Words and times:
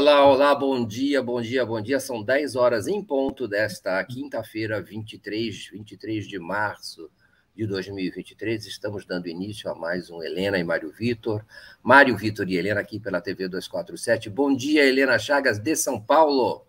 Olá, 0.00 0.26
olá, 0.26 0.54
bom 0.54 0.82
dia, 0.82 1.22
bom 1.22 1.42
dia, 1.42 1.66
bom 1.66 1.78
dia. 1.78 2.00
São 2.00 2.22
10 2.22 2.56
horas 2.56 2.88
em 2.88 3.04
ponto 3.04 3.46
desta 3.46 4.02
quinta-feira, 4.02 4.80
23, 4.80 5.68
23 5.70 6.26
de 6.26 6.38
março 6.38 7.10
de 7.54 7.66
2023. 7.66 8.64
Estamos 8.64 9.04
dando 9.04 9.28
início 9.28 9.70
a 9.70 9.74
mais 9.74 10.08
um 10.08 10.22
Helena 10.22 10.58
e 10.58 10.64
Mário 10.64 10.90
Vitor. 10.90 11.44
Mário 11.82 12.16
Vitor 12.16 12.48
e 12.48 12.56
Helena 12.56 12.80
aqui 12.80 12.98
pela 12.98 13.20
TV 13.20 13.46
247. 13.46 14.30
Bom 14.30 14.56
dia, 14.56 14.86
Helena 14.86 15.18
Chagas, 15.18 15.58
de 15.58 15.76
São 15.76 16.00
Paulo. 16.00 16.66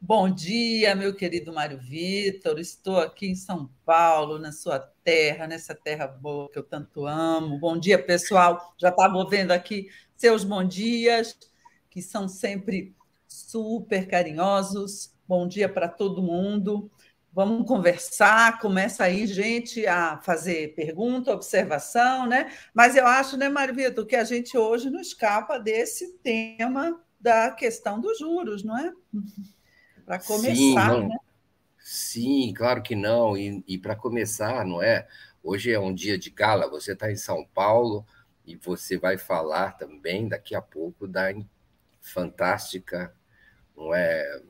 Bom 0.00 0.30
dia, 0.30 0.94
meu 0.94 1.16
querido 1.16 1.52
Mário 1.52 1.78
Vitor. 1.78 2.60
Estou 2.60 3.00
aqui 3.00 3.26
em 3.26 3.34
São 3.34 3.68
Paulo, 3.84 4.38
na 4.38 4.52
sua 4.52 4.78
terra, 5.02 5.48
nessa 5.48 5.74
terra 5.74 6.06
boa 6.06 6.48
que 6.48 6.60
eu 6.60 6.62
tanto 6.62 7.06
amo. 7.06 7.58
Bom 7.58 7.76
dia, 7.76 7.98
pessoal. 8.00 8.72
Já 8.78 8.90
estava 8.90 9.28
vendo 9.28 9.50
aqui 9.50 9.88
seus 10.16 10.44
bom 10.44 10.62
dias, 10.62 11.36
que 11.94 12.02
são 12.02 12.28
sempre 12.28 12.92
super 13.28 14.08
carinhosos. 14.08 15.14
Bom 15.28 15.46
dia 15.46 15.68
para 15.68 15.88
todo 15.88 16.20
mundo. 16.20 16.90
Vamos 17.32 17.68
conversar. 17.68 18.58
Começa 18.58 19.04
aí, 19.04 19.28
gente, 19.28 19.86
a 19.86 20.18
fazer 20.20 20.74
pergunta, 20.74 21.32
observação, 21.32 22.26
né? 22.26 22.52
Mas 22.74 22.96
eu 22.96 23.06
acho, 23.06 23.36
né, 23.36 23.48
Mário 23.48 23.76
Vitor, 23.76 24.04
que 24.06 24.16
a 24.16 24.24
gente 24.24 24.58
hoje 24.58 24.90
não 24.90 25.00
escapa 25.00 25.56
desse 25.56 26.14
tema 26.18 27.00
da 27.20 27.52
questão 27.52 28.00
dos 28.00 28.18
juros, 28.18 28.64
não 28.64 28.76
é? 28.76 28.92
para 30.04 30.18
começar. 30.18 30.52
Sim, 30.52 30.74
não. 30.74 31.08
Né? 31.08 31.16
Sim, 31.78 32.54
claro 32.56 32.82
que 32.82 32.96
não. 32.96 33.36
E, 33.36 33.62
e 33.68 33.78
para 33.78 33.94
começar, 33.94 34.66
não 34.66 34.82
é? 34.82 35.06
Hoje 35.44 35.70
é 35.70 35.78
um 35.78 35.94
dia 35.94 36.18
de 36.18 36.28
gala, 36.28 36.68
você 36.68 36.92
está 36.92 37.12
em 37.12 37.16
São 37.16 37.46
Paulo 37.54 38.04
e 38.44 38.56
você 38.56 38.98
vai 38.98 39.16
falar 39.16 39.78
também 39.78 40.26
daqui 40.26 40.56
a 40.56 40.60
pouco 40.60 41.06
da 41.06 41.32
fantástica, 42.04 43.14
não 43.76 43.94
é? 43.94 44.40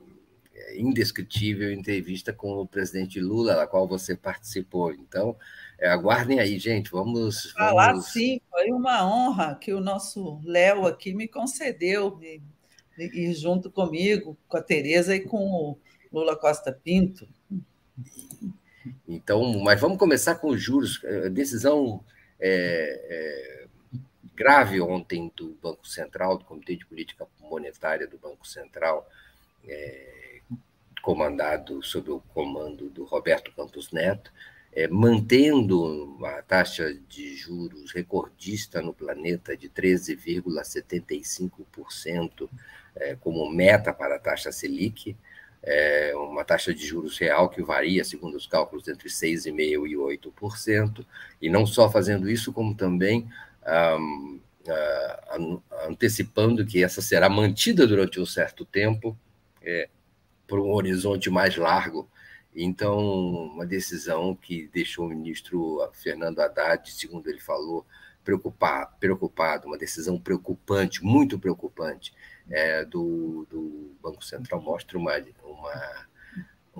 é 0.53 0.79
indescritível 0.79 1.71
entrevista 1.71 2.31
com 2.31 2.53
o 2.53 2.67
presidente 2.67 3.19
Lula, 3.19 3.55
da 3.55 3.67
qual 3.67 3.87
você 3.87 4.15
participou. 4.15 4.93
Então, 4.93 5.35
é, 5.79 5.89
aguardem 5.89 6.39
aí, 6.39 6.59
gente. 6.59 6.91
Vamos. 6.91 7.51
Falar 7.51 7.91
vamos... 7.91 8.07
sim, 8.07 8.39
foi 8.49 8.71
uma 8.71 9.05
honra 9.05 9.55
que 9.55 9.73
o 9.73 9.79
nosso 9.79 10.39
Léo 10.43 10.85
aqui 10.85 11.13
me 11.13 11.27
concedeu 11.27 12.19
e 12.97 13.33
junto 13.33 13.69
comigo, 13.69 14.37
com 14.47 14.57
a 14.57 14.61
Tereza 14.61 15.15
e 15.15 15.19
com 15.19 15.37
o 15.37 15.77
Lula 16.11 16.35
Costa 16.37 16.71
Pinto. 16.71 17.27
Então, 19.07 19.59
mas 19.59 19.79
vamos 19.79 19.97
começar 19.97 20.35
com 20.35 20.49
os 20.49 20.61
juros. 20.61 21.01
A 21.25 21.29
decisão 21.29 22.03
é, 22.39 23.01
é, 23.09 23.64
grave 24.35 24.81
ontem 24.81 25.31
do 25.35 25.55
Banco 25.61 25.87
Central, 25.87 26.37
do 26.37 26.45
Comitê 26.45 26.75
de 26.75 26.85
Política 26.85 27.27
Monetária 27.39 28.07
do 28.07 28.17
Banco 28.17 28.47
Central, 28.47 29.07
é, 29.67 30.39
comandado 31.01 31.83
sob 31.83 32.11
o 32.11 32.21
comando 32.33 32.89
do 32.89 33.03
Roberto 33.05 33.51
Campos 33.53 33.91
Neto, 33.91 34.31
é, 34.73 34.87
mantendo 34.87 36.17
a 36.25 36.41
taxa 36.41 36.97
de 37.07 37.35
juros 37.35 37.91
recordista 37.93 38.81
no 38.81 38.93
planeta 38.93 39.55
de 39.55 39.69
13,75% 39.69 42.49
é, 42.95 43.15
como 43.15 43.49
meta 43.49 43.93
para 43.93 44.17
a 44.17 44.19
taxa 44.19 44.51
Selic, 44.51 45.15
é, 45.63 46.11
uma 46.15 46.43
taxa 46.43 46.73
de 46.73 46.85
juros 46.85 47.17
real 47.17 47.47
que 47.49 47.63
varia, 47.63 48.03
segundo 48.03 48.35
os 48.35 48.45
cálculos, 48.45 48.87
entre 48.87 49.09
6,5% 49.09 49.87
e 49.87 49.95
8%, 49.95 51.03
e 51.41 51.49
não 51.49 51.65
só 51.65 51.89
fazendo 51.89 52.29
isso, 52.29 52.53
como 52.53 52.75
também 52.75 53.27
um, 53.67 54.39
uh, 54.67 55.63
antecipando 55.87 56.65
que 56.65 56.83
essa 56.83 57.01
será 57.01 57.29
mantida 57.29 57.87
durante 57.87 58.19
um 58.19 58.25
certo 58.25 58.65
tempo, 58.65 59.17
é, 59.61 59.89
por 60.47 60.59
um 60.59 60.71
horizonte 60.71 61.29
mais 61.29 61.55
largo, 61.57 62.09
então, 62.55 62.97
uma 62.97 63.65
decisão 63.65 64.33
que 64.33 64.67
deixou 64.67 65.05
o 65.05 65.09
ministro 65.09 65.87
Fernando 65.93 66.39
Haddad, 66.39 66.89
segundo 66.89 67.27
ele 67.27 67.41
falou, 67.41 67.85
preocupado, 68.23 68.95
preocupado 68.97 69.67
uma 69.67 69.77
decisão 69.77 70.17
preocupante, 70.17 71.03
muito 71.03 71.37
preocupante, 71.37 72.13
é, 72.49 72.85
do, 72.85 73.45
do, 73.49 73.95
Banco 74.01 74.23
Central, 74.23 74.61
mostra 74.61 74.97
uma, 74.97 75.11
uma, 75.43 76.07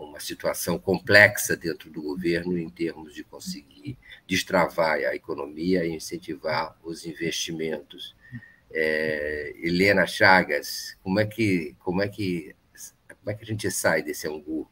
uma 0.04 0.20
situação 0.20 0.78
complexa 0.78 1.56
dentro 1.56 1.90
do 1.90 2.02
governo 2.02 2.58
em 2.58 2.70
termos 2.70 3.14
de 3.14 3.24
conseguir 3.24 3.98
destravar 4.28 4.98
a 4.98 5.16
economia 5.16 5.86
e 5.86 5.96
incentivar 5.96 6.78
os 6.84 7.06
investimentos. 7.06 8.16
É, 8.72 9.54
Helena 9.58 10.06
Chagas, 10.06 10.98
como 11.02 11.20
é 11.20 11.26
que 11.26 11.76
como 11.80 12.02
é 12.02 12.10
que 12.10 12.54
como 13.08 13.32
é 13.32 13.34
que 13.34 13.44
a 13.44 13.48
gente 13.48 13.72
sai 13.72 14.04
desse 14.04 14.28
angu? 14.28 14.70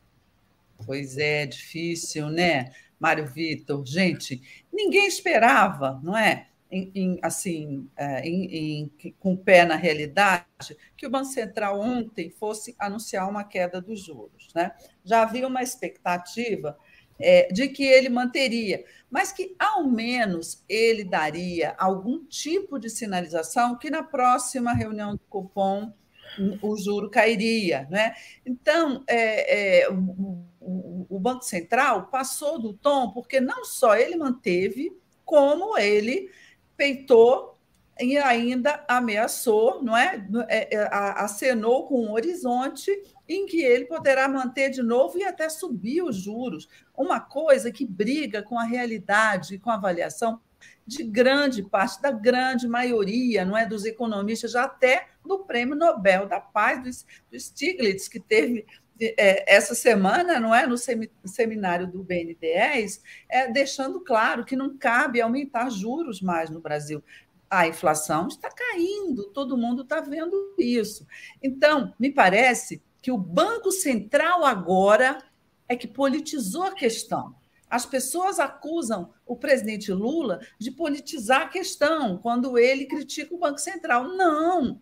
Pois 0.85 1.17
é, 1.17 1.45
difícil, 1.45 2.29
né, 2.29 2.73
Mário 2.99 3.25
Vitor? 3.25 3.85
Gente, 3.85 4.41
ninguém 4.71 5.07
esperava, 5.07 5.99
não 6.03 6.17
é? 6.17 6.49
Em, 6.75 6.91
em, 6.95 7.19
assim, 7.21 7.87
é, 7.95 8.27
em, 8.27 8.91
com 9.19 9.33
o 9.33 9.37
pé 9.37 9.63
na 9.63 9.75
realidade, 9.75 10.75
que 10.97 11.05
o 11.05 11.09
Banco 11.09 11.25
Central 11.25 11.79
ontem 11.79 12.31
fosse 12.31 12.75
anunciar 12.79 13.29
uma 13.29 13.43
queda 13.43 13.79
dos 13.79 14.03
juros. 14.03 14.47
Né? 14.55 14.71
Já 15.05 15.21
havia 15.21 15.47
uma 15.47 15.61
expectativa 15.61 16.75
é, 17.19 17.47
de 17.53 17.67
que 17.67 17.83
ele 17.83 18.09
manteria, 18.09 18.83
mas 19.07 19.31
que 19.31 19.55
ao 19.59 19.83
menos 19.83 20.63
ele 20.67 21.03
daria 21.03 21.75
algum 21.77 22.25
tipo 22.25 22.79
de 22.79 22.89
sinalização 22.89 23.77
que 23.77 23.91
na 23.91 24.01
próxima 24.01 24.73
reunião 24.73 25.11
do 25.11 25.21
Copom 25.29 25.93
o 26.61 26.75
juro 26.75 27.09
cairia. 27.09 27.87
Né? 27.89 28.15
Então, 28.43 29.03
é, 29.07 29.83
é, 29.83 29.89
o, 29.91 31.05
o, 31.07 31.19
Banco 31.19 31.43
Central 31.43 32.07
passou 32.07 32.59
do 32.59 32.73
tom, 32.73 33.11
porque 33.11 33.39
não 33.39 33.63
só 33.63 33.95
ele 33.95 34.15
manteve, 34.15 34.91
como 35.23 35.77
ele 35.77 36.29
peitou 36.75 37.53
e 37.99 38.17
ainda 38.17 38.83
ameaçou, 38.87 39.83
não 39.83 39.95
é? 39.95 40.25
é, 40.49 40.75
é 40.75 40.89
acenou 40.91 41.87
com 41.87 42.05
um 42.05 42.13
horizonte 42.13 42.91
em 43.29 43.45
que 43.45 43.61
ele 43.61 43.85
poderá 43.85 44.27
manter 44.27 44.69
de 44.69 44.81
novo 44.81 45.17
e 45.17 45.23
até 45.23 45.47
subir 45.47 46.01
os 46.01 46.15
juros. 46.15 46.67
Uma 46.97 47.19
coisa 47.19 47.71
que 47.71 47.85
briga 47.85 48.41
com 48.41 48.57
a 48.57 48.63
realidade, 48.63 49.59
com 49.59 49.69
a 49.69 49.75
avaliação 49.75 50.41
de 50.85 51.03
grande 51.03 51.63
parte, 51.63 52.01
da 52.01 52.11
grande 52.11 52.67
maioria, 52.67 53.45
não 53.45 53.57
é, 53.57 53.65
dos 53.65 53.85
economistas, 53.85 54.51
já 54.51 54.63
até 54.63 55.07
do 55.25 55.39
Prêmio 55.39 55.75
Nobel 55.75 56.27
da 56.27 56.39
Paz 56.39 57.05
do 57.31 57.39
Stiglitz, 57.39 58.07
que 58.07 58.19
teve 58.19 58.65
é, 59.17 59.55
essa 59.55 59.75
semana, 59.75 60.39
não 60.39 60.53
é, 60.53 60.67
no 60.67 60.77
seminário 61.27 61.87
do 61.87 62.03
BNDES, 62.03 63.01
é, 63.29 63.51
deixando 63.51 64.01
claro 64.01 64.45
que 64.45 64.55
não 64.55 64.77
cabe 64.77 65.21
aumentar 65.21 65.69
juros 65.69 66.21
mais 66.21 66.49
no 66.49 66.59
Brasil. 66.59 67.03
A 67.49 67.67
inflação 67.67 68.27
está 68.27 68.49
caindo, 68.49 69.31
todo 69.31 69.57
mundo 69.57 69.83
está 69.83 70.01
vendo 70.01 70.55
isso. 70.57 71.05
Então, 71.41 71.93
me 71.99 72.11
parece 72.11 72.81
que 73.01 73.11
o 73.11 73.17
Banco 73.17 73.71
Central 73.71 74.43
agora 74.43 75.17
é 75.67 75.75
que 75.75 75.87
politizou 75.87 76.63
a 76.63 76.73
questão. 76.73 77.35
As 77.73 77.87
pessoas 77.87 78.39
acusam 78.39 79.11
o 79.25 79.35
presidente 79.35 79.91
Lula 79.91 80.41
de 80.59 80.69
politizar 80.69 81.41
a 81.41 81.47
questão 81.47 82.19
quando 82.19 82.55
ele 82.55 82.85
critica 82.85 83.33
o 83.33 83.39
Banco 83.39 83.57
Central. 83.57 84.09
Não! 84.09 84.79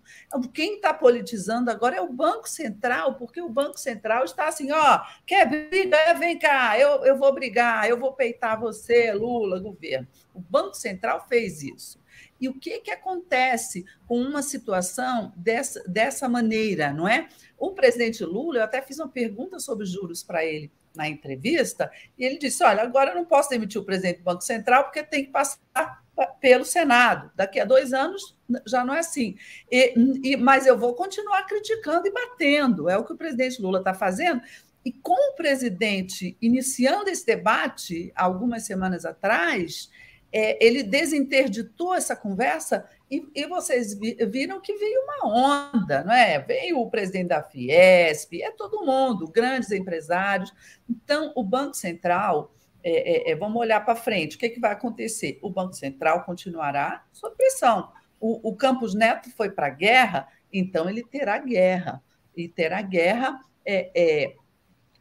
Quem 0.54 0.76
está 0.76 0.94
politizando 0.94 1.72
agora 1.72 1.96
é 1.96 2.02
o 2.02 2.12
Banco 2.12 2.50
Central, 2.50 3.16
porque 3.16 3.42
o 3.42 3.48
Banco 3.48 3.80
Central 3.80 4.26
está 4.26 4.50
assim: 4.50 4.74
ó, 4.74 5.00
quer 5.26 5.48
briga? 5.48 6.14
Vem 6.20 6.38
cá, 6.38 6.78
eu, 6.78 7.06
eu 7.06 7.18
vou 7.18 7.34
brigar, 7.34 7.88
eu 7.88 7.98
vou 7.98 8.12
peitar 8.12 8.60
você, 8.60 9.14
Lula, 9.14 9.58
governo. 9.58 10.06
O 10.34 10.42
Banco 10.42 10.76
Central 10.76 11.26
fez 11.30 11.64
isso. 11.64 11.98
E 12.42 12.50
o 12.50 12.60
que, 12.60 12.82
que 12.82 12.92
acontece 12.92 13.86
com 14.06 14.20
uma 14.20 14.42
situação 14.42 15.32
dessa, 15.38 15.82
dessa 15.88 16.28
maneira, 16.28 16.92
não 16.92 17.08
é? 17.08 17.30
O 17.58 17.72
presidente 17.72 18.26
Lula, 18.26 18.58
eu 18.58 18.64
até 18.64 18.82
fiz 18.82 19.00
uma 19.00 19.08
pergunta 19.08 19.62
sobre 19.62 19.86
juros 19.86 20.22
para 20.22 20.44
ele 20.44 20.70
na 20.96 21.08
entrevista, 21.08 21.92
e 22.18 22.26
ele 22.26 22.38
disse: 22.38 22.64
Olha, 22.64 22.84
agora 22.84 23.12
eu 23.12 23.16
não 23.16 23.26
posso 23.26 23.50
demitir 23.50 23.82
o 23.82 23.86
presidente 23.86 24.18
do 24.18 24.24
Banco 24.24 24.42
Central 24.42 24.84
porque 24.84 25.04
tem 25.04 25.26
que 25.26 25.32
passar 25.32 26.02
pelo 26.40 26.66
Senado. 26.66 27.32
Daqui 27.36 27.60
a 27.60 27.66
dois 27.66 27.94
anos 27.94 28.36
já 28.68 28.84
não 28.84 28.94
é 28.94 29.00
assim. 29.00 29.36
E, 29.72 29.94
e, 30.24 30.38
mas 30.38 30.66
eu 30.66 30.78
vou 30.78 30.94
continuar 30.94 31.46
criticando 31.46 32.08
e 32.08 32.12
batendo. 32.12 32.90
É 32.90 32.98
o 32.98 33.06
que 33.06 33.14
o 33.14 33.18
presidente 33.18 33.62
Lula 33.62 33.80
está 33.80 33.94
fazendo. 33.94 34.42
E 34.84 34.92
com 34.92 35.32
o 35.32 35.36
presidente 35.36 36.36
iniciando 36.42 37.10
esse 37.10 37.26
debate 37.26 38.12
algumas 38.16 38.64
semanas 38.64 39.06
atrás, 39.06 39.90
é, 40.32 40.64
ele 40.66 40.84
desinterditou 40.84 41.94
essa 41.94 42.16
conversa 42.16 42.88
e, 43.12 43.30
e, 43.36 43.46
vocês 43.46 43.94
viram 44.00 44.62
que 44.62 44.74
veio 44.78 45.02
uma 45.02 45.74
onda, 45.74 46.04
não 46.04 46.14
é? 46.14 46.40
Veio 46.40 46.80
o 46.80 46.90
presidente 46.90 47.28
da 47.28 47.44
Fiesp, 47.44 48.42
é 48.42 48.52
todo 48.52 48.86
mundo, 48.86 49.28
grandes 49.28 49.70
empresários. 49.70 50.54
Então, 50.90 51.34
o 51.36 51.44
Banco 51.44 51.76
Central, 51.76 52.54
é, 52.82 53.30
é, 53.30 53.32
é 53.32 53.36
vamos 53.36 53.60
olhar 53.60 53.84
para 53.84 53.96
frente, 53.96 54.38
o 54.38 54.40
que, 54.40 54.46
é 54.46 54.50
que 54.50 54.62
vai 54.62 54.72
acontecer? 54.72 55.38
O 55.42 55.50
Banco 55.50 55.74
Central 55.74 56.24
continuará 56.24 57.04
sob 57.12 57.36
pressão, 57.36 57.92
o, 58.18 58.50
o 58.50 58.56
Campos 58.56 58.94
Neto 58.94 59.30
foi 59.32 59.50
para 59.50 59.68
a 59.68 59.72
guerra, 59.72 60.30
então 60.54 60.90
ele 60.90 61.04
terá 61.04 61.38
guerra. 61.40 62.02
E 62.38 62.48
terá 62.48 62.82
guerra 62.82 63.44
é, 63.66 63.92
é, 63.94 64.36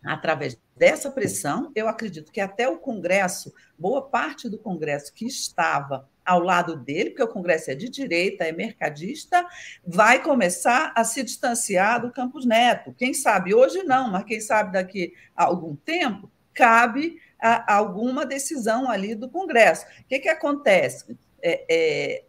através 0.05 0.59
dessa 0.77 1.12
pressão. 1.12 1.71
Eu 1.77 1.87
acredito 1.87 2.33
que 2.33 2.41
até 2.41 2.67
o 2.67 2.79
Congresso, 2.79 3.53
boa 3.79 4.09
parte 4.09 4.49
do 4.49 4.59
Congresso 4.59 5.12
que 5.15 5.27
estava 5.27 6.09
ao 6.25 6.41
lado 6.41 6.77
dele, 6.77 7.11
porque 7.11 7.23
o 7.23 7.29
Congresso 7.29 7.71
é 7.71 7.75
de 7.75 7.89
direita, 7.89 8.45
é 8.45 8.53
mercadista, 8.53 9.47
vai 9.85 10.23
começar 10.23 10.93
a 10.95 11.05
se 11.05 11.23
distanciar 11.23 12.01
do 12.01 12.13
Campos 12.13 12.47
Neto. 12.47 12.95
Quem 12.97 13.13
sabe 13.15 13.55
hoje 13.55 13.83
não, 13.83 14.11
mas 14.11 14.25
quem 14.25 14.41
sabe 14.41 14.73
daqui 14.73 15.15
a 15.35 15.45
algum 15.45 15.75
tempo 15.77 16.31
cabe 16.55 17.21
a, 17.41 17.75
alguma 17.75 18.27
decisão 18.27 18.91
ali 18.91 19.15
do 19.15 19.29
Congresso. 19.29 19.87
O 20.01 20.05
que, 20.09 20.19
que 20.19 20.29
acontece? 20.29 21.17
É, 21.43 21.65
é, 21.69 22.25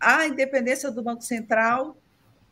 a 0.00 0.26
independência 0.26 0.90
do 0.90 1.02
Banco 1.02 1.22
Central 1.22 1.96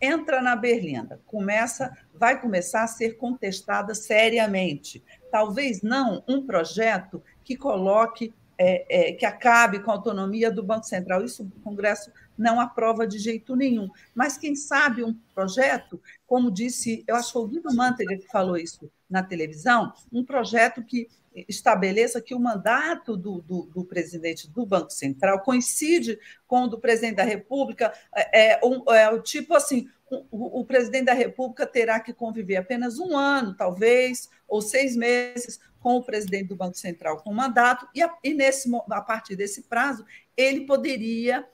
entra 0.01 0.43
na 0.43 0.55
berlinda, 0.55 1.21
começa, 1.25 1.97
vai 2.13 2.41
começar 2.41 2.83
a 2.83 2.89
ser 2.89 3.17
contestada 3.17 3.95
seriamente. 3.95 5.03
Talvez 5.31 5.83
não 5.83 6.23
um 6.29 6.45
projeto 6.45 7.23
que 7.43 7.57
coloque, 7.57 8.35
é, 8.59 9.11
é, 9.11 9.13
que 9.13 9.27
acabe 9.27 9.81
com 9.81 9.91
a 9.91 9.95
autonomia 9.95 10.51
do 10.51 10.63
Banco 10.63 10.87
Central. 10.87 11.25
Isso 11.25 11.43
o 11.43 11.61
Congresso 11.61 12.11
não 12.37 12.61
aprova 12.61 13.07
de 13.07 13.19
jeito 13.19 13.55
nenhum. 13.55 13.89
Mas 14.15 14.37
quem 14.37 14.55
sabe 14.55 15.05
um 15.05 15.15
projeto, 15.35 16.01
como 16.27 16.51
disse, 16.51 17.05
eu 17.07 17.17
acho 17.17 17.29
que 17.29 17.33
foi 17.33 17.43
o 17.43 17.49
Guido 17.49 17.75
Mantega 17.75 18.17
que 18.17 18.27
falou 18.29 18.57
isso 18.57 18.91
na 19.09 19.23
televisão, 19.23 19.93
um 20.13 20.25
projeto 20.25 20.83
que 20.83 21.09
estabeleça 21.49 22.21
que 22.21 22.35
o 22.35 22.41
mandato 22.41 23.17
do, 23.17 23.41
do, 23.43 23.63
do, 23.67 23.85
presidente 23.85 24.49
do 24.49 24.65
Banco 24.65 24.91
Central 24.91 25.41
coincide 25.41 26.19
com 26.47 26.63
o 26.65 26.69
do 26.69 26.79
presidente 26.79 27.17
da 27.17 27.25
República, 27.25 27.93
é, 28.15 28.53
é, 28.53 28.61
um, 28.65 28.85
é 28.93 29.11
o 29.11 29.21
tipo 29.21 29.55
assim, 29.55 29.89
o, 30.11 30.61
o, 30.61 30.65
presidente 30.65 31.07
da 31.07 31.13
República 31.13 31.67
terá 31.67 31.99
que 31.99 32.13
conviver 32.13 32.57
apenas 32.57 32.99
um 32.99 33.17
ano, 33.17 33.55
talvez, 33.55 34.29
ou 34.47 34.63
seis 34.63 34.95
meses 34.95 35.59
com 35.85 35.97
o 35.97 36.03
presidente 36.03 36.49
do 36.49 36.57
Banco 36.57 36.79
Central 36.79 37.23
com 37.23 37.35
mandato, 37.35 37.87
e, 37.95 38.03
a, 38.03 38.11
e 38.25 38.33
nesse, 38.33 38.75
a 38.91 39.03
partir 39.03 39.37
desse 39.37 39.65
prazo, 39.65 40.03
ele 40.35 40.63
poderia 40.63 41.47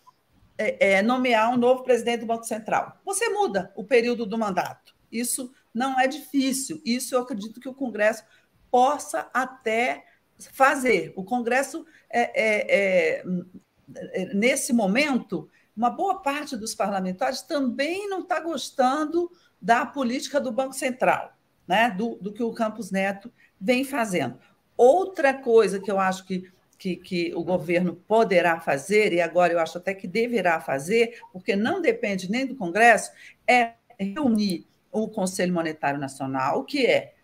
é, 0.57 0.93
é, 0.93 1.03
nomear 1.03 1.53
um 1.53 1.57
novo 1.57 1.83
presidente 1.83 2.21
do 2.21 2.27
Banco 2.27 2.45
Central. 2.45 2.97
Você 3.05 3.29
muda 3.31 3.73
o 3.75 3.83
período 3.83 4.25
do 4.25 4.39
mandato. 4.39 4.95
Isso 5.11 5.53
não 5.75 5.99
é 5.99 6.07
difícil. 6.07 6.81
Isso 6.85 7.17
eu 7.17 7.23
acredito 7.23 7.59
que 7.59 7.69
o 7.69 7.75
Congresso 7.75 8.23
possa 8.71 9.29
até 9.35 10.05
fazer. 10.53 11.13
O 11.17 11.25
Congresso, 11.25 11.85
é, 12.09 12.21
é, 12.41 13.25
é, 13.25 14.25
nesse 14.33 14.73
momento, 14.73 15.51
uma 15.77 15.91
boa 15.91 16.23
parte 16.23 16.57
dos 16.57 16.73
parlamentares 16.73 17.43
também 17.43 18.09
não 18.09 18.21
está 18.21 18.39
gostando 18.39 19.29
da 19.61 19.85
política 19.85 20.41
do 20.41 20.53
Banco 20.53 20.75
Central, 20.75 21.37
né? 21.67 21.91
do, 21.91 22.15
do 22.21 22.33
que 22.33 22.45
o 22.45 22.53
Campos 22.53 22.93
Neto 22.93 23.33
vem 23.61 23.85
fazendo. 23.85 24.39
Outra 24.77 25.35
coisa 25.35 25.79
que 25.79 25.91
eu 25.91 26.01
acho 26.01 26.25
que, 26.25 26.51
que, 26.79 26.97
que, 26.97 27.35
o 27.35 27.45
governo 27.45 27.95
poderá 27.95 28.61
fazer, 28.61 29.13
e 29.13 29.21
agora 29.21 29.53
eu 29.53 29.59
acho 29.59 29.79
até 29.79 29.93
que 29.93 30.09
deverá 30.09 30.61
fazer, 30.61 31.21
porque 31.33 31.55
não 31.55 31.83
depende 31.83 32.31
nem 32.31 32.47
do 32.47 32.57
Congresso, 32.57 33.11
é 33.47 33.75
reunir 33.99 34.67
o 34.91 35.09
Conselho 35.09 35.53
Monetário 35.53 36.01
Nacional, 36.01 36.65
que 36.65 36.87
é 36.87 37.15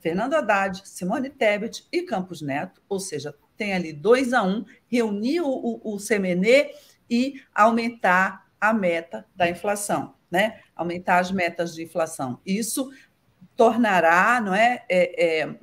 Fernando 0.00 0.34
Haddad, 0.34 0.82
Simone 0.84 1.30
Tebet 1.30 1.86
e 1.92 2.02
Campos 2.02 2.42
Neto, 2.42 2.82
ou 2.88 2.98
seja, 2.98 3.34
tem 3.56 3.74
ali 3.74 3.92
dois 3.92 4.32
a 4.32 4.42
um, 4.42 4.64
reunir 4.88 5.42
o, 5.42 5.48
o, 5.48 5.94
o 5.94 5.96
CMN 5.98 6.70
e 7.08 7.42
aumentar 7.54 8.46
a 8.60 8.72
meta 8.72 9.26
da 9.36 9.48
inflação, 9.48 10.14
né? 10.30 10.60
Aumentar 10.74 11.18
as 11.18 11.30
metas 11.30 11.74
de 11.74 11.82
inflação. 11.82 12.40
Isso 12.44 12.90
tornará 13.60 14.40
não 14.40 14.54
é, 14.54 14.86
é, 14.88 15.40
é 15.40 15.54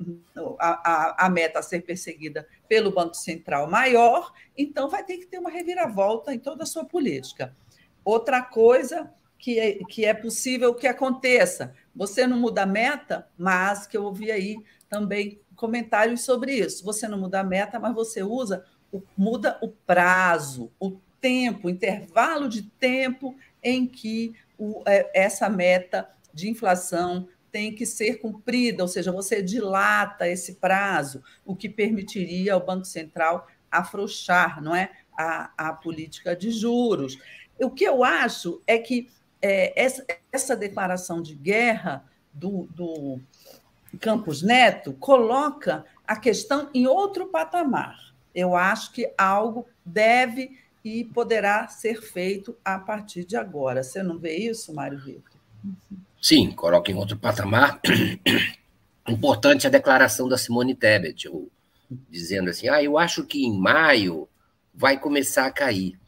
a, 0.60 1.26
a, 1.26 1.28
meta 1.28 1.58
a 1.58 1.62
ser 1.62 1.80
perseguida 1.80 2.46
pelo 2.68 2.92
Banco 2.92 3.14
Central 3.14 3.68
maior, 3.68 4.32
então 4.56 4.88
vai 4.88 5.02
ter 5.02 5.18
que 5.18 5.26
ter 5.26 5.40
uma 5.40 5.50
reviravolta 5.50 6.32
em 6.32 6.38
toda 6.38 6.62
a 6.62 6.66
sua 6.66 6.84
política. 6.84 7.52
Outra 8.04 8.40
coisa 8.40 9.12
que 9.36 9.58
é, 9.58 9.80
que 9.82 10.04
é 10.04 10.14
possível 10.14 10.72
que 10.76 10.86
aconteça. 10.86 11.74
Você 11.92 12.24
não 12.24 12.38
muda 12.38 12.62
a 12.62 12.66
meta, 12.66 13.26
mas 13.36 13.84
que 13.84 13.96
eu 13.96 14.04
ouvi 14.04 14.30
aí 14.30 14.62
também 14.88 15.40
comentários 15.56 16.22
sobre 16.22 16.52
isso. 16.52 16.84
Você 16.84 17.08
não 17.08 17.18
muda 17.18 17.40
a 17.40 17.44
meta, 17.44 17.80
mas 17.80 17.92
você 17.92 18.22
usa, 18.22 18.64
muda 19.16 19.58
o 19.60 19.70
prazo, 19.70 20.70
o 20.78 21.00
tempo, 21.20 21.66
o 21.66 21.70
intervalo 21.70 22.48
de 22.48 22.62
tempo 22.62 23.34
em 23.60 23.88
que 23.88 24.36
o, 24.56 24.84
é, 24.86 25.10
essa 25.12 25.48
meta 25.48 26.08
de 26.32 26.48
inflação 26.48 27.26
tem 27.50 27.74
que 27.74 27.86
ser 27.86 28.20
cumprida, 28.20 28.82
ou 28.82 28.88
seja, 28.88 29.10
você 29.10 29.42
dilata 29.42 30.28
esse 30.28 30.54
prazo, 30.54 31.22
o 31.44 31.56
que 31.56 31.68
permitiria 31.68 32.54
ao 32.54 32.64
Banco 32.64 32.84
Central 32.84 33.46
afrouxar, 33.70 34.62
não 34.62 34.74
é, 34.74 34.90
a, 35.16 35.50
a 35.56 35.72
política 35.72 36.34
de 36.34 36.50
juros. 36.50 37.18
O 37.58 37.70
que 37.70 37.84
eu 37.84 38.04
acho 38.04 38.62
é 38.66 38.78
que 38.78 39.08
é, 39.42 39.80
essa, 39.80 40.04
essa, 40.32 40.56
declaração 40.56 41.20
de 41.20 41.34
guerra 41.34 42.04
do, 42.32 42.68
do 42.74 43.20
Campos 44.00 44.42
Neto 44.42 44.92
coloca 44.94 45.84
a 46.06 46.16
questão 46.16 46.70
em 46.72 46.86
outro 46.86 47.26
patamar. 47.26 48.14
Eu 48.34 48.54
acho 48.54 48.92
que 48.92 49.12
algo 49.16 49.66
deve 49.84 50.58
e 50.84 51.04
poderá 51.04 51.66
ser 51.68 52.00
feito 52.00 52.56
a 52.64 52.78
partir 52.78 53.24
de 53.24 53.36
agora. 53.36 53.82
Você 53.82 54.02
não 54.02 54.18
vê 54.18 54.36
isso, 54.36 54.72
Mário 54.72 54.98
Vitor? 54.98 55.38
Sim, 56.20 56.50
coloca 56.52 56.90
em 56.90 56.94
outro 56.94 57.16
patamar. 57.16 57.80
Importante 59.08 59.66
a 59.66 59.70
declaração 59.70 60.28
da 60.28 60.36
Simone 60.36 60.74
Tebet, 60.74 61.30
dizendo 62.10 62.50
assim: 62.50 62.68
ah, 62.68 62.82
eu 62.82 62.98
acho 62.98 63.24
que 63.24 63.44
em 63.44 63.58
maio 63.58 64.28
vai 64.74 64.98
começar 64.98 65.46
a 65.46 65.52
cair. 65.52 65.98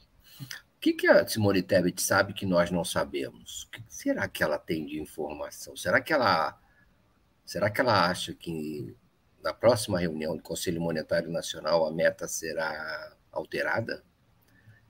O 0.76 0.80
que, 0.80 0.92
que 0.92 1.06
a 1.06 1.26
Simone 1.26 1.62
Tebet 1.62 2.02
sabe 2.02 2.32
que 2.32 2.44
nós 2.44 2.70
não 2.70 2.84
sabemos? 2.84 3.64
O 3.64 3.70
que 3.70 3.82
será 3.88 4.26
que 4.28 4.42
ela 4.42 4.58
tem 4.58 4.86
de 4.86 4.98
informação? 5.00 5.76
Será 5.76 6.00
que 6.00 6.12
ela, 6.12 6.58
será 7.44 7.70
que 7.70 7.80
ela 7.80 8.08
acha 8.08 8.34
que 8.34 8.96
na 9.42 9.52
próxima 9.52 9.98
reunião 9.98 10.36
do 10.36 10.42
Conselho 10.42 10.80
Monetário 10.80 11.30
Nacional 11.30 11.86
a 11.86 11.92
meta 11.92 12.26
será 12.26 13.14
alterada? 13.30 14.02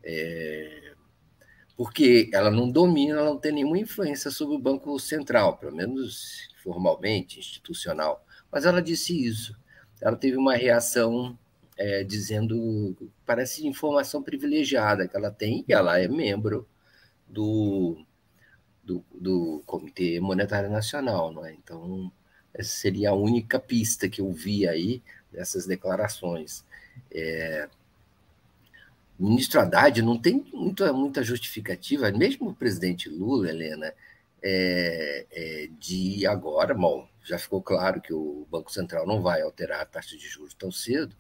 É, 0.03 0.90
porque 1.81 2.29
ela 2.35 2.51
não 2.51 2.71
domina, 2.71 3.19
ela 3.19 3.31
não 3.31 3.39
tem 3.39 3.53
nenhuma 3.53 3.79
influência 3.79 4.31
sobre 4.31 4.55
o 4.55 4.59
Banco 4.59 4.99
Central, 5.01 5.57
pelo 5.57 5.75
menos 5.75 6.47
formalmente, 6.63 7.41
institucional. 7.41 8.23
Mas 8.53 8.67
ela 8.67 8.83
disse 8.83 9.19
isso. 9.27 9.59
Ela 9.99 10.15
teve 10.15 10.37
uma 10.37 10.55
reação 10.55 11.39
é, 11.79 12.05
dizendo, 12.05 12.95
parece 13.25 13.67
informação 13.67 14.23
privilegiada 14.23 15.09
que 15.09 15.17
ela 15.17 15.31
tem, 15.31 15.65
e 15.67 15.73
ela 15.73 15.99
é 15.99 16.07
membro 16.07 16.69
do, 17.27 18.05
do, 18.85 19.03
do 19.19 19.63
Comitê 19.65 20.21
Monetário 20.21 20.69
Nacional, 20.69 21.33
não 21.33 21.47
é? 21.47 21.55
Então, 21.55 22.13
essa 22.53 22.77
seria 22.77 23.09
a 23.09 23.15
única 23.15 23.59
pista 23.59 24.07
que 24.07 24.21
eu 24.21 24.31
vi 24.31 24.69
aí 24.69 25.03
dessas 25.33 25.65
declarações. 25.65 26.63
É, 27.11 27.71
ministro 29.29 29.61
Haddad 29.61 30.01
não 30.03 30.19
tem 30.19 30.45
muita, 30.53 30.93
muita 30.93 31.23
justificativa, 31.23 32.11
mesmo 32.11 32.49
o 32.49 32.55
presidente 32.55 33.09
Lula, 33.09 33.51
Helena, 33.51 33.93
é, 34.43 35.27
é, 35.31 35.69
de 35.79 36.27
agora, 36.27 36.73
bom, 36.75 37.09
já 37.23 37.39
ficou 37.39 37.63
claro 37.63 38.01
que 38.01 38.13
o 38.13 38.47
Banco 38.51 38.73
Central 38.73 39.07
não 39.07 39.21
vai 39.21 39.43
alterar 39.43 39.83
a 39.83 39.87
taxa 39.87 40.17
de 40.17 40.27
juros 40.27 40.55
tão 40.55 40.73
cedo, 40.73 41.15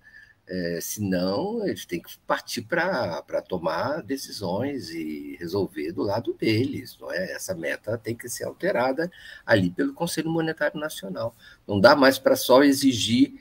é, 0.53 0.81
senão, 0.81 1.65
eles 1.65 1.87
têm 1.87 2.03
que 2.03 2.19
partir 2.27 2.63
para 2.63 3.23
tomar 3.47 4.03
decisões 4.03 4.91
e 4.91 5.37
resolver 5.39 5.93
do 5.93 6.03
lado 6.03 6.35
deles. 6.35 6.99
Não 7.01 7.13
é? 7.13 7.33
Essa 7.33 7.55
meta 7.55 7.97
tem 7.97 8.17
que 8.17 8.29
ser 8.29 8.45
alterada 8.45 9.13
ali 9.47 9.71
pelo 9.71 9.95
Conselho 9.95 10.29
Monetário 10.29 10.81
Nacional. 10.81 11.37
Não 11.69 11.79
dá 11.81 11.95
mais 11.95 12.19
para 12.19 12.35
só 12.35 12.65
exigir 12.65 13.41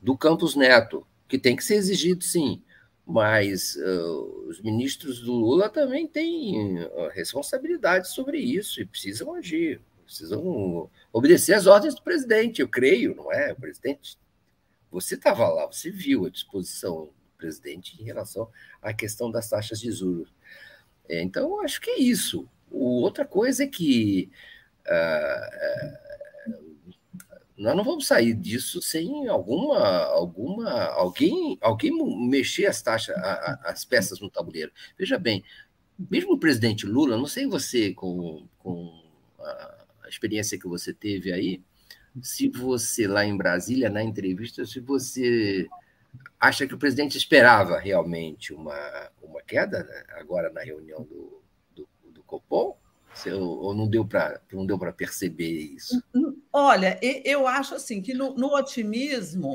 do 0.00 0.16
Campos 0.16 0.56
Neto, 0.56 1.06
que 1.28 1.38
tem 1.38 1.54
que 1.54 1.62
ser 1.62 1.74
exigido 1.74 2.24
sim, 2.24 2.62
mas 3.06 3.76
uh, 3.76 4.46
os 4.48 4.60
ministros 4.60 5.20
do 5.20 5.32
Lula 5.32 5.68
também 5.68 6.06
têm 6.06 6.82
uh, 6.82 7.08
responsabilidade 7.12 8.08
sobre 8.08 8.38
isso 8.38 8.80
e 8.80 8.86
precisam 8.86 9.34
agir, 9.34 9.80
precisam 10.04 10.90
obedecer 11.12 11.54
às 11.54 11.66
ordens 11.66 11.94
do 11.94 12.02
presidente, 12.02 12.60
eu 12.60 12.68
creio, 12.68 13.14
não 13.14 13.32
é? 13.32 13.52
O 13.52 13.56
presidente 13.56 14.16
você 14.92 15.14
estava 15.14 15.48
lá, 15.48 15.66
você 15.66 15.90
viu 15.90 16.26
a 16.26 16.30
disposição 16.30 17.06
do 17.06 17.14
presidente 17.38 18.00
em 18.00 18.04
relação 18.04 18.48
à 18.82 18.92
questão 18.92 19.30
das 19.30 19.48
taxas 19.48 19.80
de 19.80 19.90
juros. 19.90 20.32
É, 21.08 21.22
então, 21.22 21.60
acho 21.62 21.80
que 21.80 21.90
é 21.90 21.98
isso. 21.98 22.46
O, 22.70 23.00
outra 23.00 23.24
coisa 23.24 23.64
é 23.64 23.66
que 23.66 24.30
uh, 24.86 26.11
nós 27.62 27.76
não 27.76 27.84
vamos 27.84 28.06
sair 28.06 28.34
disso 28.34 28.82
sem 28.82 29.28
alguma, 29.28 29.78
alguma, 30.06 30.70
alguém, 30.88 31.56
alguém 31.60 31.92
mexer 32.28 32.66
as 32.66 32.82
taxas, 32.82 33.14
as 33.64 33.84
peças 33.84 34.20
no 34.20 34.28
tabuleiro. 34.28 34.72
Veja 34.98 35.18
bem, 35.18 35.44
Mesmo 36.10 36.32
o 36.32 36.38
presidente 36.38 36.86
Lula, 36.86 37.16
não 37.16 37.26
sei 37.26 37.46
você, 37.46 37.92
com, 37.92 38.48
com 38.58 39.02
a 39.38 40.08
experiência 40.08 40.58
que 40.58 40.66
você 40.66 40.92
teve 40.92 41.32
aí, 41.32 41.62
se 42.22 42.48
você 42.48 43.06
lá 43.06 43.24
em 43.24 43.36
Brasília, 43.36 43.88
na 43.88 44.02
entrevista, 44.02 44.64
se 44.64 44.80
você 44.80 45.66
acha 46.38 46.66
que 46.66 46.74
o 46.74 46.78
presidente 46.78 47.16
esperava 47.16 47.78
realmente 47.78 48.52
uma, 48.52 49.10
uma 49.22 49.42
queda 49.42 49.84
né, 49.84 50.04
agora 50.10 50.50
na 50.50 50.62
reunião 50.62 51.02
do, 51.04 51.42
do, 51.74 51.88
do 52.10 52.22
Copom? 52.24 52.76
Ou 53.38 53.74
não 53.74 53.86
deu 53.88 54.04
para 54.04 54.92
perceber 54.96 55.50
isso? 55.50 56.02
Olha, 56.52 56.98
eu 57.02 57.46
acho 57.46 57.74
assim 57.74 58.00
que 58.00 58.14
no, 58.14 58.34
no, 58.34 58.54
otimismo 58.54 59.52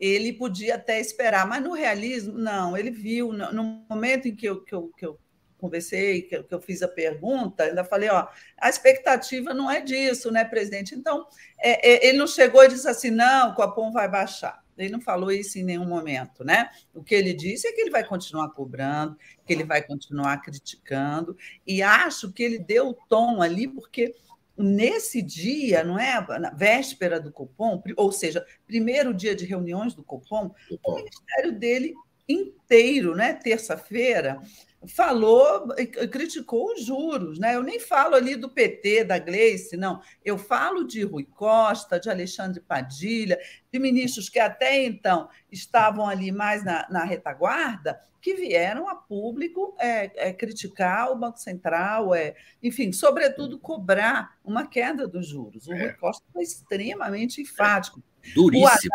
ele 0.00 0.32
podia 0.32 0.74
até 0.74 1.00
esperar, 1.00 1.46
mas 1.46 1.62
no 1.62 1.72
realismo 1.72 2.36
não. 2.36 2.76
Ele 2.76 2.90
viu 2.90 3.32
no, 3.32 3.84
momento 3.88 4.28
em 4.28 4.34
que 4.34 4.46
eu, 4.46 4.62
que 4.62 4.74
eu, 4.74 4.90
que 4.96 5.06
eu 5.06 5.18
conversei, 5.58 6.22
que, 6.22 6.42
que 6.42 6.54
eu 6.54 6.60
fiz 6.60 6.82
a 6.82 6.88
pergunta, 6.88 7.64
ainda 7.64 7.84
falei, 7.84 8.10
ó, 8.10 8.28
a 8.58 8.68
expectativa 8.68 9.54
não 9.54 9.70
é 9.70 9.80
disso, 9.80 10.30
né, 10.30 10.44
presidente? 10.44 10.94
Então, 10.94 11.26
é, 11.58 11.88
é, 11.88 12.08
ele 12.08 12.18
não 12.18 12.26
chegou 12.26 12.64
e 12.64 12.68
disse 12.68 12.88
assim, 12.88 13.10
não, 13.10 13.50
o 13.50 13.54
Copom 13.54 13.90
vai 13.90 14.08
baixar. 14.08 14.63
Ele 14.76 14.90
não 14.90 15.00
falou 15.00 15.30
isso 15.30 15.58
em 15.58 15.62
nenhum 15.62 15.86
momento, 15.86 16.44
né? 16.44 16.70
O 16.92 17.02
que 17.02 17.14
ele 17.14 17.32
disse 17.32 17.66
é 17.68 17.72
que 17.72 17.80
ele 17.80 17.90
vai 17.90 18.04
continuar 18.04 18.50
cobrando, 18.50 19.16
que 19.46 19.52
ele 19.52 19.64
vai 19.64 19.82
continuar 19.82 20.38
criticando, 20.38 21.36
e 21.66 21.82
acho 21.82 22.32
que 22.32 22.42
ele 22.42 22.58
deu 22.58 22.88
o 22.88 22.94
tom 23.08 23.40
ali, 23.40 23.68
porque 23.68 24.14
nesse 24.56 25.20
dia, 25.20 25.82
não 25.82 25.98
é? 25.98 26.24
Na 26.38 26.50
véspera 26.50 27.20
do 27.20 27.32
Copom, 27.32 27.82
ou 27.96 28.12
seja, 28.12 28.44
primeiro 28.66 29.12
dia 29.12 29.34
de 29.34 29.44
reuniões 29.44 29.94
do 29.94 30.02
Copom, 30.02 30.54
o 30.84 30.96
ministério 30.96 31.52
dele 31.58 31.94
inteiro, 32.28 33.14
né? 33.14 33.34
Terça-feira, 33.34 34.40
falou, 34.86 35.68
criticou 36.10 36.72
os 36.72 36.84
juros, 36.84 37.38
né? 37.38 37.54
Eu 37.54 37.62
nem 37.62 37.78
falo 37.80 38.14
ali 38.14 38.36
do 38.36 38.48
PT, 38.48 39.04
da 39.04 39.18
Gleice, 39.18 39.76
não. 39.76 40.00
Eu 40.24 40.36
falo 40.36 40.84
de 40.84 41.02
Rui 41.02 41.24
Costa, 41.24 41.98
de 41.98 42.10
Alexandre 42.10 42.60
Padilha, 42.60 43.38
de 43.72 43.78
ministros 43.78 44.28
que 44.28 44.38
até 44.38 44.84
então 44.84 45.28
estavam 45.50 46.08
ali 46.08 46.30
mais 46.30 46.64
na, 46.64 46.86
na 46.90 47.04
retaguarda, 47.04 48.00
que 48.20 48.34
vieram 48.34 48.88
a 48.88 48.94
público 48.94 49.74
é, 49.78 50.28
é, 50.28 50.32
criticar 50.32 51.12
o 51.12 51.16
Banco 51.16 51.38
Central, 51.38 52.14
é, 52.14 52.34
enfim, 52.62 52.90
sobretudo 52.90 53.58
cobrar 53.58 54.38
uma 54.44 54.66
queda 54.66 55.06
dos 55.06 55.26
juros. 55.26 55.66
O 55.66 55.72
Rui 55.72 55.82
é. 55.82 55.92
Costa 55.92 56.24
foi 56.32 56.42
extremamente 56.42 57.42
enfático. 57.42 58.02
Duríssimo. 58.34 58.94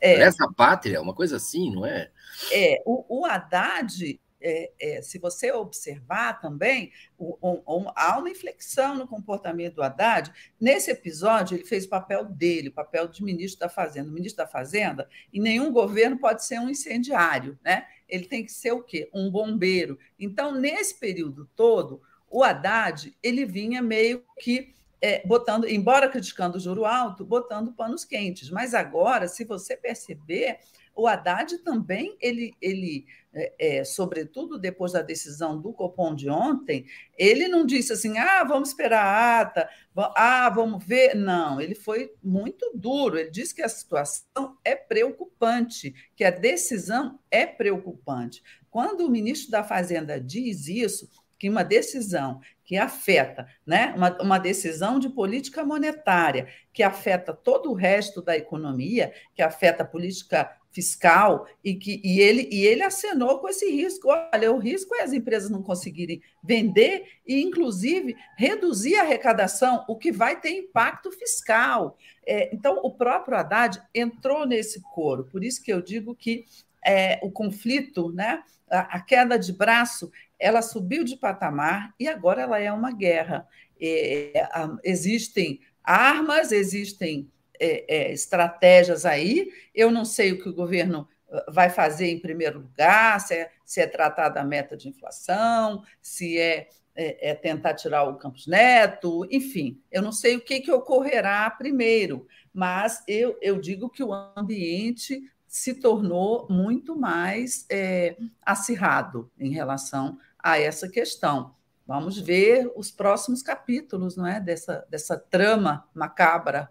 É, 0.00 0.14
Essa 0.14 0.50
pátria, 0.52 1.00
uma 1.00 1.14
coisa 1.14 1.36
assim, 1.36 1.70
não 1.70 1.86
é? 1.86 2.10
É, 2.50 2.82
o, 2.84 3.20
o 3.20 3.24
Haddad 3.24 4.18
é, 4.42 4.72
é, 4.80 5.02
se 5.02 5.18
você 5.18 5.52
observar 5.52 6.40
também, 6.40 6.92
o, 7.16 7.38
o, 7.40 7.92
há 7.94 8.18
uma 8.18 8.30
inflexão 8.30 8.96
no 8.96 9.06
comportamento 9.06 9.76
do 9.76 9.82
Haddad. 9.82 10.32
Nesse 10.60 10.90
episódio, 10.90 11.56
ele 11.56 11.64
fez 11.64 11.84
o 11.84 11.88
papel 11.88 12.24
dele, 12.24 12.68
o 12.68 12.72
papel 12.72 13.08
de 13.08 13.22
ministro 13.22 13.60
da 13.60 13.68
Fazenda. 13.68 14.10
O 14.10 14.12
ministro 14.12 14.44
da 14.44 14.50
Fazenda, 14.50 15.08
em 15.32 15.40
nenhum 15.40 15.72
governo 15.72 16.18
pode 16.18 16.44
ser 16.44 16.58
um 16.58 16.68
incendiário, 16.68 17.58
né? 17.64 17.86
Ele 18.08 18.26
tem 18.26 18.44
que 18.44 18.52
ser 18.52 18.72
o 18.72 18.82
quê? 18.82 19.08
Um 19.14 19.30
bombeiro. 19.30 19.98
Então, 20.18 20.52
nesse 20.52 20.98
período 20.98 21.48
todo, 21.56 22.02
o 22.28 22.42
Haddad 22.42 23.14
ele 23.22 23.46
vinha 23.46 23.80
meio 23.80 24.24
que 24.38 24.74
é, 25.02 25.26
botando, 25.26 25.68
embora 25.68 26.08
criticando 26.08 26.56
o 26.56 26.60
juro 26.60 26.84
alto, 26.84 27.24
botando 27.24 27.72
panos 27.72 28.04
quentes. 28.04 28.48
Mas 28.50 28.72
agora, 28.72 29.26
se 29.26 29.44
você 29.44 29.76
perceber, 29.76 30.60
o 30.94 31.06
Haddad 31.06 31.58
também, 31.58 32.16
ele, 32.20 32.54
ele 32.60 33.06
é, 33.34 33.52
é, 33.58 33.84
sobretudo 33.84 34.58
depois 34.58 34.92
da 34.92 35.00
decisão 35.00 35.58
do 35.58 35.72
Copom 35.72 36.14
de 36.14 36.28
ontem, 36.28 36.84
ele 37.16 37.48
não 37.48 37.64
disse 37.64 37.92
assim, 37.92 38.18
ah, 38.18 38.44
vamos 38.44 38.68
esperar 38.68 39.04
a 39.04 39.40
ata, 39.40 39.68
ah, 39.96 40.50
vamos 40.50 40.84
ver. 40.84 41.14
Não, 41.14 41.60
ele 41.60 41.74
foi 41.74 42.12
muito 42.22 42.70
duro. 42.74 43.18
Ele 43.18 43.30
disse 43.30 43.54
que 43.54 43.62
a 43.62 43.68
situação 43.68 44.58
é 44.64 44.74
preocupante, 44.74 45.94
que 46.14 46.24
a 46.24 46.30
decisão 46.30 47.18
é 47.30 47.46
preocupante. 47.46 48.42
Quando 48.70 49.06
o 49.06 49.10
ministro 49.10 49.50
da 49.50 49.64
Fazenda 49.64 50.20
diz 50.20 50.68
isso, 50.68 51.08
que 51.38 51.48
uma 51.48 51.64
decisão 51.64 52.40
que 52.64 52.76
afeta, 52.76 53.48
né, 53.66 53.92
uma, 53.96 54.16
uma 54.22 54.38
decisão 54.38 54.98
de 54.98 55.08
política 55.08 55.64
monetária, 55.64 56.46
que 56.72 56.84
afeta 56.84 57.32
todo 57.32 57.68
o 57.70 57.74
resto 57.74 58.22
da 58.22 58.36
economia, 58.36 59.12
que 59.34 59.42
afeta 59.42 59.82
a 59.82 59.86
política 59.86 60.56
fiscal 60.72 61.46
e 61.62 61.74
que 61.74 62.00
e 62.02 62.18
ele 62.18 62.48
e 62.50 62.66
ele 62.66 62.82
acenou 62.82 63.38
com 63.38 63.48
esse 63.48 63.70
risco. 63.70 64.08
Olha, 64.08 64.50
o 64.50 64.58
risco 64.58 64.94
é 64.94 65.02
as 65.02 65.12
empresas 65.12 65.50
não 65.50 65.62
conseguirem 65.62 66.22
vender 66.42 67.04
e, 67.26 67.42
inclusive, 67.42 68.16
reduzir 68.36 68.96
a 68.96 69.02
arrecadação, 69.02 69.84
o 69.86 69.96
que 69.96 70.10
vai 70.10 70.40
ter 70.40 70.50
impacto 70.50 71.12
fiscal. 71.12 71.96
É, 72.26 72.54
então, 72.54 72.80
o 72.82 72.90
próprio 72.90 73.36
Haddad 73.36 73.80
entrou 73.94 74.46
nesse 74.46 74.80
coro. 74.94 75.24
Por 75.24 75.44
isso 75.44 75.62
que 75.62 75.72
eu 75.72 75.82
digo 75.82 76.14
que 76.14 76.44
é, 76.84 77.20
o 77.22 77.30
conflito, 77.30 78.10
né, 78.10 78.42
a, 78.70 78.96
a, 78.96 79.00
queda 79.00 79.38
de 79.38 79.52
braço, 79.52 80.10
ela 80.38 80.62
subiu 80.62 81.04
de 81.04 81.16
patamar 81.16 81.94
e 82.00 82.08
agora 82.08 82.42
ela 82.42 82.58
é 82.58 82.72
uma 82.72 82.90
guerra. 82.90 83.46
É, 83.80 84.48
existem 84.82 85.60
armas, 85.84 86.52
existem 86.52 87.30
é, 87.62 87.84
é, 87.88 88.12
estratégias 88.12 89.06
aí. 89.06 89.50
Eu 89.74 89.90
não 89.90 90.04
sei 90.04 90.32
o 90.32 90.42
que 90.42 90.48
o 90.48 90.54
governo 90.54 91.08
ah, 91.30 91.44
vai 91.48 91.70
fazer 91.70 92.08
em 92.10 92.18
primeiro 92.18 92.58
lugar, 92.58 93.20
se 93.20 93.34
é, 93.34 93.50
se 93.64 93.80
é 93.80 93.86
tratar 93.86 94.30
da 94.30 94.44
meta 94.44 94.76
de 94.76 94.88
inflação, 94.88 95.82
se 96.00 96.38
é, 96.38 96.68
é, 96.94 97.30
é, 97.30 97.34
tentar 97.34 97.74
tirar 97.74 98.04
o 98.04 98.16
Campos 98.16 98.46
Neto, 98.46 99.26
enfim, 99.30 99.80
eu 99.90 100.02
não 100.02 100.12
sei 100.12 100.36
o 100.36 100.40
que, 100.40 100.60
que 100.60 100.72
ocorrerá 100.72 101.48
primeiro, 101.50 102.26
mas 102.52 103.02
eu, 103.06 103.38
eu 103.40 103.60
digo 103.60 103.88
que 103.88 104.02
o 104.02 104.12
ambiente 104.36 105.22
se 105.46 105.74
tornou 105.74 106.46
muito 106.50 106.96
mais 106.96 107.66
é, 107.70 108.16
acirrado 108.44 109.30
em 109.38 109.52
relação 109.52 110.18
a 110.38 110.58
essa 110.58 110.88
questão. 110.88 111.54
Vamos 111.86 112.18
ver 112.18 112.72
os 112.76 112.90
próximos 112.90 113.42
capítulos 113.42 114.16
não 114.16 114.26
é, 114.26 114.40
dessa, 114.40 114.86
dessa 114.88 115.18
trama 115.18 115.86
macabra. 115.94 116.70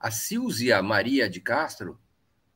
A 0.00 0.10
Silzia 0.10 0.82
Maria 0.82 1.28
de 1.28 1.40
Castro, 1.40 1.98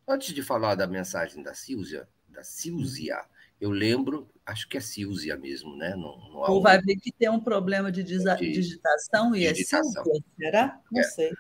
antes 0.06 0.35
de 0.35 0.42
falar 0.42 0.75
da 0.75 0.87
mensagem 0.87 1.42
da 1.42 1.54
Silzia, 1.54 2.08
da 2.28 2.42
Silzia, 2.42 3.25
eu 3.61 3.70
lembro, 3.70 4.30
acho 4.47 4.68
que 4.68 4.76
é 4.76 4.80
Silzia 4.80 5.37
mesmo, 5.37 5.76
né? 5.76 5.94
Ou 6.32 6.62
vai 6.62 6.80
ver 6.80 6.97
que 6.97 7.11
tem 7.11 7.28
um 7.28 7.40
problema 7.40 7.90
de, 7.90 8.04
de 8.04 8.52
digitação 8.52 9.35
e 9.35 9.47
é 9.47 9.52
digitação. 9.52 10.02
é 10.02 10.04
Silvia, 10.04 10.25
será? 10.38 10.80
Não 10.90 11.00
é. 11.00 11.04
sei. 11.04 11.32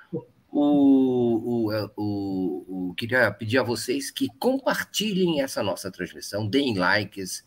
O, 0.50 1.66
o, 1.66 1.72
é, 1.72 1.90
o, 1.96 2.88
o, 2.88 2.94
queria 2.94 3.30
pedir 3.30 3.58
a 3.58 3.62
vocês 3.62 4.10
que 4.10 4.28
compartilhem 4.38 5.42
essa 5.42 5.62
nossa 5.62 5.90
transmissão, 5.90 6.48
deem 6.48 6.76
likes, 6.76 7.44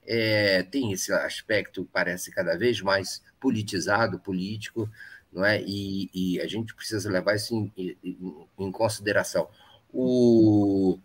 É, 0.04 0.64
tem 0.64 0.92
esse 0.92 1.12
aspecto, 1.12 1.88
parece 1.92 2.32
cada 2.32 2.58
vez 2.58 2.82
mais 2.82 3.22
politizado, 3.40 4.20
político, 4.20 4.90
não 5.32 5.46
é? 5.46 5.62
E, 5.62 6.10
e 6.14 6.42
a 6.42 6.48
gente 6.48 6.76
precisa 6.76 7.10
levar 7.10 7.36
isso 7.36 7.56
em, 7.56 7.72
em, 8.04 8.48
em 8.60 8.72
consideração. 8.72 9.48
O, 9.94 11.00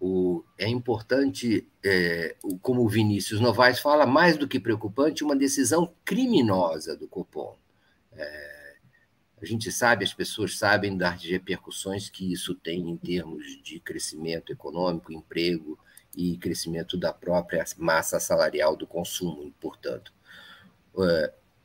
o, 0.00 0.44
é 0.58 0.68
importante, 0.68 1.66
é, 1.84 2.36
como 2.62 2.82
o 2.82 2.88
Vinícius 2.88 3.40
Novaes 3.40 3.78
fala, 3.78 4.06
mais 4.06 4.36
do 4.36 4.48
que 4.48 4.60
preocupante, 4.60 5.24
uma 5.24 5.36
decisão 5.36 5.92
criminosa 6.04 6.96
do 6.96 7.06
Copom. 7.06 7.56
É, 8.12 8.76
a 9.40 9.44
gente 9.44 9.70
sabe, 9.70 10.04
as 10.04 10.14
pessoas 10.14 10.56
sabem 10.58 10.96
das 10.96 11.22
repercussões 11.22 12.08
que 12.08 12.32
isso 12.32 12.54
tem 12.54 12.88
em 12.88 12.96
termos 12.96 13.44
de 13.62 13.78
crescimento 13.78 14.50
econômico, 14.50 15.12
emprego 15.12 15.78
e 16.16 16.38
crescimento 16.38 16.96
da 16.96 17.12
própria 17.12 17.62
massa 17.76 18.18
salarial 18.18 18.74
do 18.74 18.86
consumo, 18.86 19.52
portanto. 19.60 20.12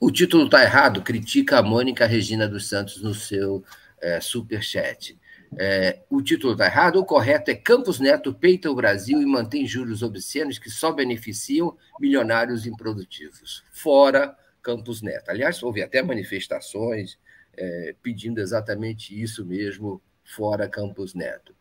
O 0.04 0.10
título 0.10 0.46
está 0.46 0.64
errado, 0.64 1.04
critica 1.04 1.60
a 1.60 1.62
Mônica 1.62 2.08
Regina 2.08 2.48
dos 2.48 2.68
Santos 2.68 3.04
no 3.04 3.14
seu 3.14 3.64
é, 4.02 4.20
superchat. 4.20 5.16
É, 5.60 6.00
o 6.10 6.24
título 6.24 6.54
está 6.54 6.66
errado, 6.66 7.00
o 7.00 7.06
correto 7.06 7.52
é 7.52 7.56
Campos 7.56 8.00
Neto 8.00 8.34
peita 8.34 8.72
o 8.72 8.74
Brasil 8.74 9.22
e 9.22 9.26
mantém 9.28 9.68
juros 9.68 10.02
obscenos 10.02 10.58
que 10.58 10.72
só 10.72 10.92
beneficiam 10.92 11.78
milionários 12.00 12.66
improdutivos. 12.66 13.64
Fora 13.72 14.36
Campos 14.64 15.04
Neto. 15.04 15.30
Aliás, 15.30 15.62
houve 15.62 15.84
até 15.84 16.02
manifestações 16.02 17.20
é, 17.56 17.94
pedindo 18.02 18.42
exatamente 18.42 19.22
isso 19.22 19.46
mesmo, 19.46 20.02
fora 20.24 20.68
Campos 20.68 21.14
Neto. 21.14 21.54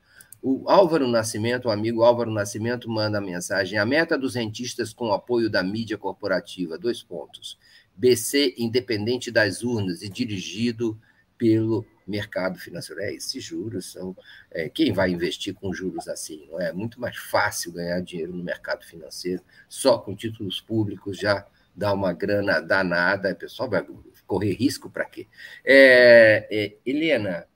O 0.43 0.71
Álvaro 0.71 1.07
Nascimento, 1.07 1.67
o 1.69 1.71
amigo 1.71 2.03
Álvaro 2.03 2.31
Nascimento, 2.31 2.89
manda 2.89 3.19
a 3.19 3.21
mensagem: 3.21 3.79
a 3.79 3.85
meta 3.85 4.17
dos 4.17 4.35
rentistas 4.35 4.95
com 4.95 5.13
apoio 5.13 5.51
da 5.51 5.63
mídia 5.63 5.99
corporativa, 5.99 6.79
dois 6.79 7.03
pontos. 7.03 7.59
BC 8.01 8.55
independente 8.57 9.31
das 9.31 9.63
urnas 9.63 10.01
e 10.01 10.09
dirigido 10.09 10.99
pelo 11.37 11.85
mercado 12.07 12.59
financeiro. 12.59 13.03
É, 13.03 13.13
esses 13.13 13.45
juros 13.45 13.93
são. 13.93 14.17
É, 14.51 14.71
quem 14.71 14.91
vai 14.91 15.11
investir 15.11 15.55
com 15.55 15.73
juros 15.73 16.09
assim? 16.09 16.49
Não 16.51 16.59
é? 16.59 16.69
é 16.69 16.73
muito 16.73 16.99
mais 16.99 17.17
fácil 17.17 17.73
ganhar 17.73 18.01
dinheiro 18.01 18.35
no 18.35 18.43
mercado 18.43 18.85
financeiro, 18.87 19.43
só 19.69 19.99
com 19.99 20.17
títulos 20.17 20.61
públicos 20.61 21.19
já 21.19 21.47
dá 21.77 21.93
uma 21.93 22.13
grana 22.13 22.61
danada, 22.61 23.33
o 23.33 23.37
pessoal 23.37 23.69
vai 23.69 23.87
correr 24.27 24.53
risco 24.53 24.91
para 24.91 25.05
quê? 25.05 25.27
É, 25.65 26.47
é, 26.51 26.77
Helena, 26.85 27.47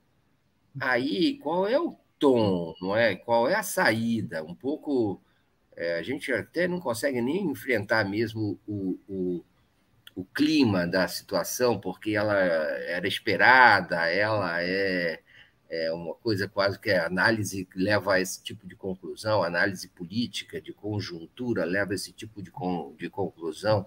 aí 0.79 1.37
qual 1.39 1.67
é 1.67 1.79
o 1.79 1.95
tom, 2.19 2.75
não 2.79 2.95
é? 2.95 3.15
Qual 3.15 3.49
é 3.49 3.55
a 3.55 3.63
saída? 3.63 4.43
Um 4.43 4.53
pouco. 4.53 5.21
É, 5.75 5.99
a 5.99 6.03
gente 6.03 6.31
até 6.31 6.67
não 6.67 6.79
consegue 6.79 7.21
nem 7.21 7.43
enfrentar 7.47 8.05
mesmo 8.09 8.57
o, 8.65 8.97
o 9.09 9.43
o 10.15 10.23
clima 10.23 10.87
da 10.87 11.07
situação, 11.07 11.79
porque 11.79 12.11
ela 12.15 12.35
era 12.37 13.05
esperada, 13.07 14.07
ela 14.09 14.63
é, 14.63 15.19
é 15.69 15.91
uma 15.91 16.15
coisa 16.15 16.47
quase 16.47 16.79
que 16.79 16.89
a 16.89 17.05
análise 17.05 17.67
leva 17.75 18.13
a 18.13 18.21
esse 18.21 18.41
tipo 18.41 18.65
de 18.65 18.75
conclusão, 18.75 19.43
análise 19.43 19.89
política, 19.89 20.61
de 20.61 20.71
conjuntura, 20.73 21.65
leva 21.65 21.91
a 21.91 21.95
esse 21.95 22.13
tipo 22.13 22.41
de, 22.41 22.51
de 22.97 23.09
conclusão. 23.09 23.85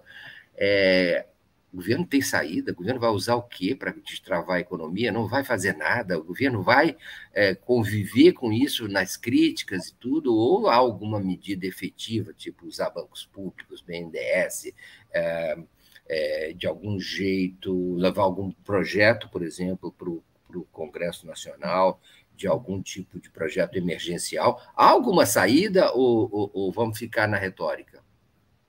É, 0.55 1.25
o 1.73 1.77
governo 1.77 2.05
tem 2.05 2.21
saída, 2.21 2.71
o 2.71 2.75
governo 2.75 2.99
vai 2.99 3.11
usar 3.11 3.35
o 3.35 3.43
quê 3.43 3.75
para 3.75 3.91
destravar 3.91 4.57
a 4.57 4.59
economia? 4.59 5.11
Não 5.11 5.27
vai 5.27 5.43
fazer 5.43 5.75
nada, 5.77 6.17
o 6.17 6.23
governo 6.23 6.63
vai 6.63 6.95
é, 7.33 7.53
conviver 7.55 8.33
com 8.33 8.51
isso 8.51 8.87
nas 8.87 9.15
críticas 9.15 9.87
e 9.87 9.95
tudo, 9.95 10.35
ou 10.35 10.67
há 10.67 10.75
alguma 10.75 11.19
medida 11.19 11.67
efetiva, 11.67 12.33
tipo 12.33 12.65
usar 12.65 12.89
bancos 12.89 13.25
públicos, 13.25 13.81
BNDES, 13.81 14.73
é, 15.11 15.57
é, 16.09 16.53
de 16.53 16.65
algum 16.65 16.99
jeito, 16.99 17.93
levar 17.93 18.23
algum 18.23 18.51
projeto, 18.51 19.29
por 19.29 19.43
exemplo, 19.43 19.91
para 19.91 20.09
o 20.09 20.67
Congresso 20.71 21.27
Nacional, 21.27 22.01
de 22.35 22.47
algum 22.47 22.81
tipo 22.81 23.19
de 23.19 23.29
projeto 23.29 23.75
emergencial? 23.75 24.59
Há 24.75 24.89
alguma 24.89 25.25
saída 25.27 25.93
ou, 25.93 26.27
ou, 26.31 26.51
ou, 26.51 26.71
vamos 26.71 26.97
ficar 26.97 27.27
na 27.27 27.37
retórica? 27.37 28.03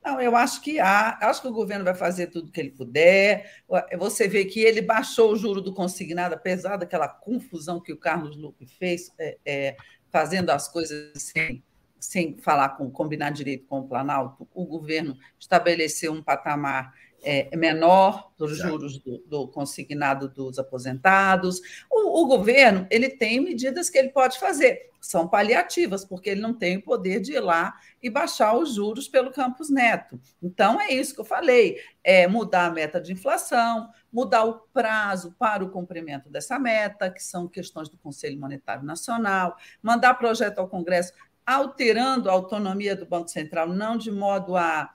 Não, 0.04 0.20
eu 0.20 0.34
acho 0.34 0.62
que 0.62 0.80
há. 0.80 1.18
Acho 1.22 1.42
que 1.42 1.48
o 1.48 1.52
governo 1.52 1.84
vai 1.84 1.94
fazer 1.94 2.28
tudo 2.28 2.50
que 2.50 2.60
ele 2.60 2.70
puder. 2.70 3.62
Você 3.98 4.26
vê 4.26 4.44
que 4.44 4.60
ele 4.60 4.80
baixou 4.80 5.32
o 5.32 5.36
juro 5.36 5.60
do 5.60 5.74
consignado, 5.74 6.34
apesar 6.34 6.76
daquela 6.76 7.08
confusão 7.08 7.80
que 7.80 7.92
o 7.92 7.98
Carlos 7.98 8.36
Lupe 8.36 8.66
fez, 8.66 9.12
é, 9.18 9.38
é, 9.44 9.76
fazendo 10.10 10.50
as 10.50 10.68
coisas 10.68 11.12
sem, 11.22 11.62
sem 11.98 12.38
falar 12.38 12.70
com 12.70 12.90
combinar 12.90 13.30
direito 13.30 13.66
com 13.66 13.80
o 13.80 13.88
Planalto. 13.88 14.48
O 14.54 14.64
governo 14.64 15.16
estabeleceu 15.38 16.12
um 16.12 16.22
patamar 16.22 16.94
é, 17.22 17.54
menor 17.56 18.30
dos 18.36 18.56
juros 18.56 18.98
do, 18.98 19.18
do, 19.26 19.48
consignado 19.48 20.28
dos 20.28 20.58
aposentados. 20.58 21.60
O, 21.90 22.22
o, 22.22 22.26
governo 22.26 22.86
ele 22.90 23.08
tem 23.08 23.40
medidas 23.40 23.90
que 23.90 23.98
ele 23.98 24.08
pode 24.08 24.38
fazer, 24.38 24.90
são 25.00 25.28
paliativas, 25.28 26.04
porque 26.04 26.30
ele 26.30 26.40
não 26.40 26.54
tem 26.54 26.78
o 26.78 26.82
poder 26.82 27.20
de 27.20 27.32
ir 27.32 27.40
lá 27.40 27.74
e 28.02 28.08
baixar 28.08 28.56
os 28.56 28.74
juros 28.74 29.08
pelo 29.08 29.30
Campus 29.30 29.70
Neto. 29.70 30.20
Então, 30.42 30.80
é 30.80 30.90
isso 30.90 31.14
que 31.14 31.20
eu 31.20 31.24
falei: 31.24 31.78
é 32.02 32.26
mudar 32.26 32.66
a 32.66 32.70
meta 32.70 33.00
de 33.00 33.12
inflação, 33.12 33.88
mudar 34.12 34.44
o 34.44 34.54
prazo 34.72 35.34
para 35.38 35.64
o 35.64 35.70
cumprimento 35.70 36.30
dessa 36.30 36.58
meta, 36.58 37.10
que 37.10 37.22
são 37.22 37.48
questões 37.48 37.88
do 37.88 37.98
Conselho 37.98 38.38
Monetário 38.38 38.84
Nacional, 38.84 39.56
mandar 39.82 40.14
projeto 40.14 40.58
ao 40.58 40.68
Congresso 40.68 41.12
alterando 41.46 42.30
a 42.30 42.32
autonomia 42.32 42.94
do 42.94 43.04
Banco 43.04 43.28
Central, 43.28 43.68
não 43.68 43.96
de 43.96 44.10
modo 44.10 44.56
a 44.56 44.90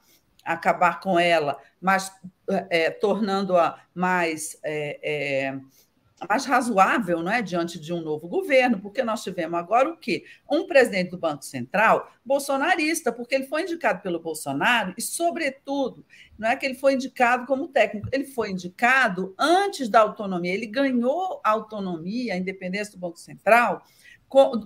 acabar 0.45 0.99
com 0.99 1.19
ela, 1.19 1.57
mas 1.81 2.13
é, 2.69 2.91
tornando-a 2.91 3.79
mais, 3.93 4.57
é, 4.63 4.99
é, 5.01 5.59
mais 6.29 6.45
razoável 6.45 7.23
não 7.23 7.31
é, 7.31 7.41
diante 7.41 7.79
de 7.79 7.91
um 7.91 8.01
novo 8.01 8.27
governo, 8.27 8.79
porque 8.79 9.03
nós 9.03 9.23
tivemos 9.23 9.59
agora 9.59 9.89
o 9.89 9.97
quê? 9.97 10.23
Um 10.49 10.67
presidente 10.67 11.09
do 11.09 11.17
Banco 11.17 11.43
Central 11.43 12.11
bolsonarista, 12.23 13.11
porque 13.11 13.33
ele 13.33 13.47
foi 13.47 13.63
indicado 13.63 14.01
pelo 14.01 14.19
Bolsonaro 14.19 14.93
e, 14.95 15.01
sobretudo, 15.01 16.05
não 16.37 16.49
é 16.49 16.55
que 16.55 16.65
ele 16.65 16.75
foi 16.75 16.93
indicado 16.93 17.47
como 17.47 17.67
técnico, 17.67 18.07
ele 18.11 18.25
foi 18.25 18.51
indicado 18.51 19.33
antes 19.39 19.89
da 19.89 20.01
autonomia, 20.01 20.53
ele 20.53 20.67
ganhou 20.67 21.41
a 21.43 21.49
autonomia, 21.49 22.33
a 22.35 22.37
independência 22.37 22.93
do 22.93 22.99
Banco 22.99 23.19
Central 23.19 23.83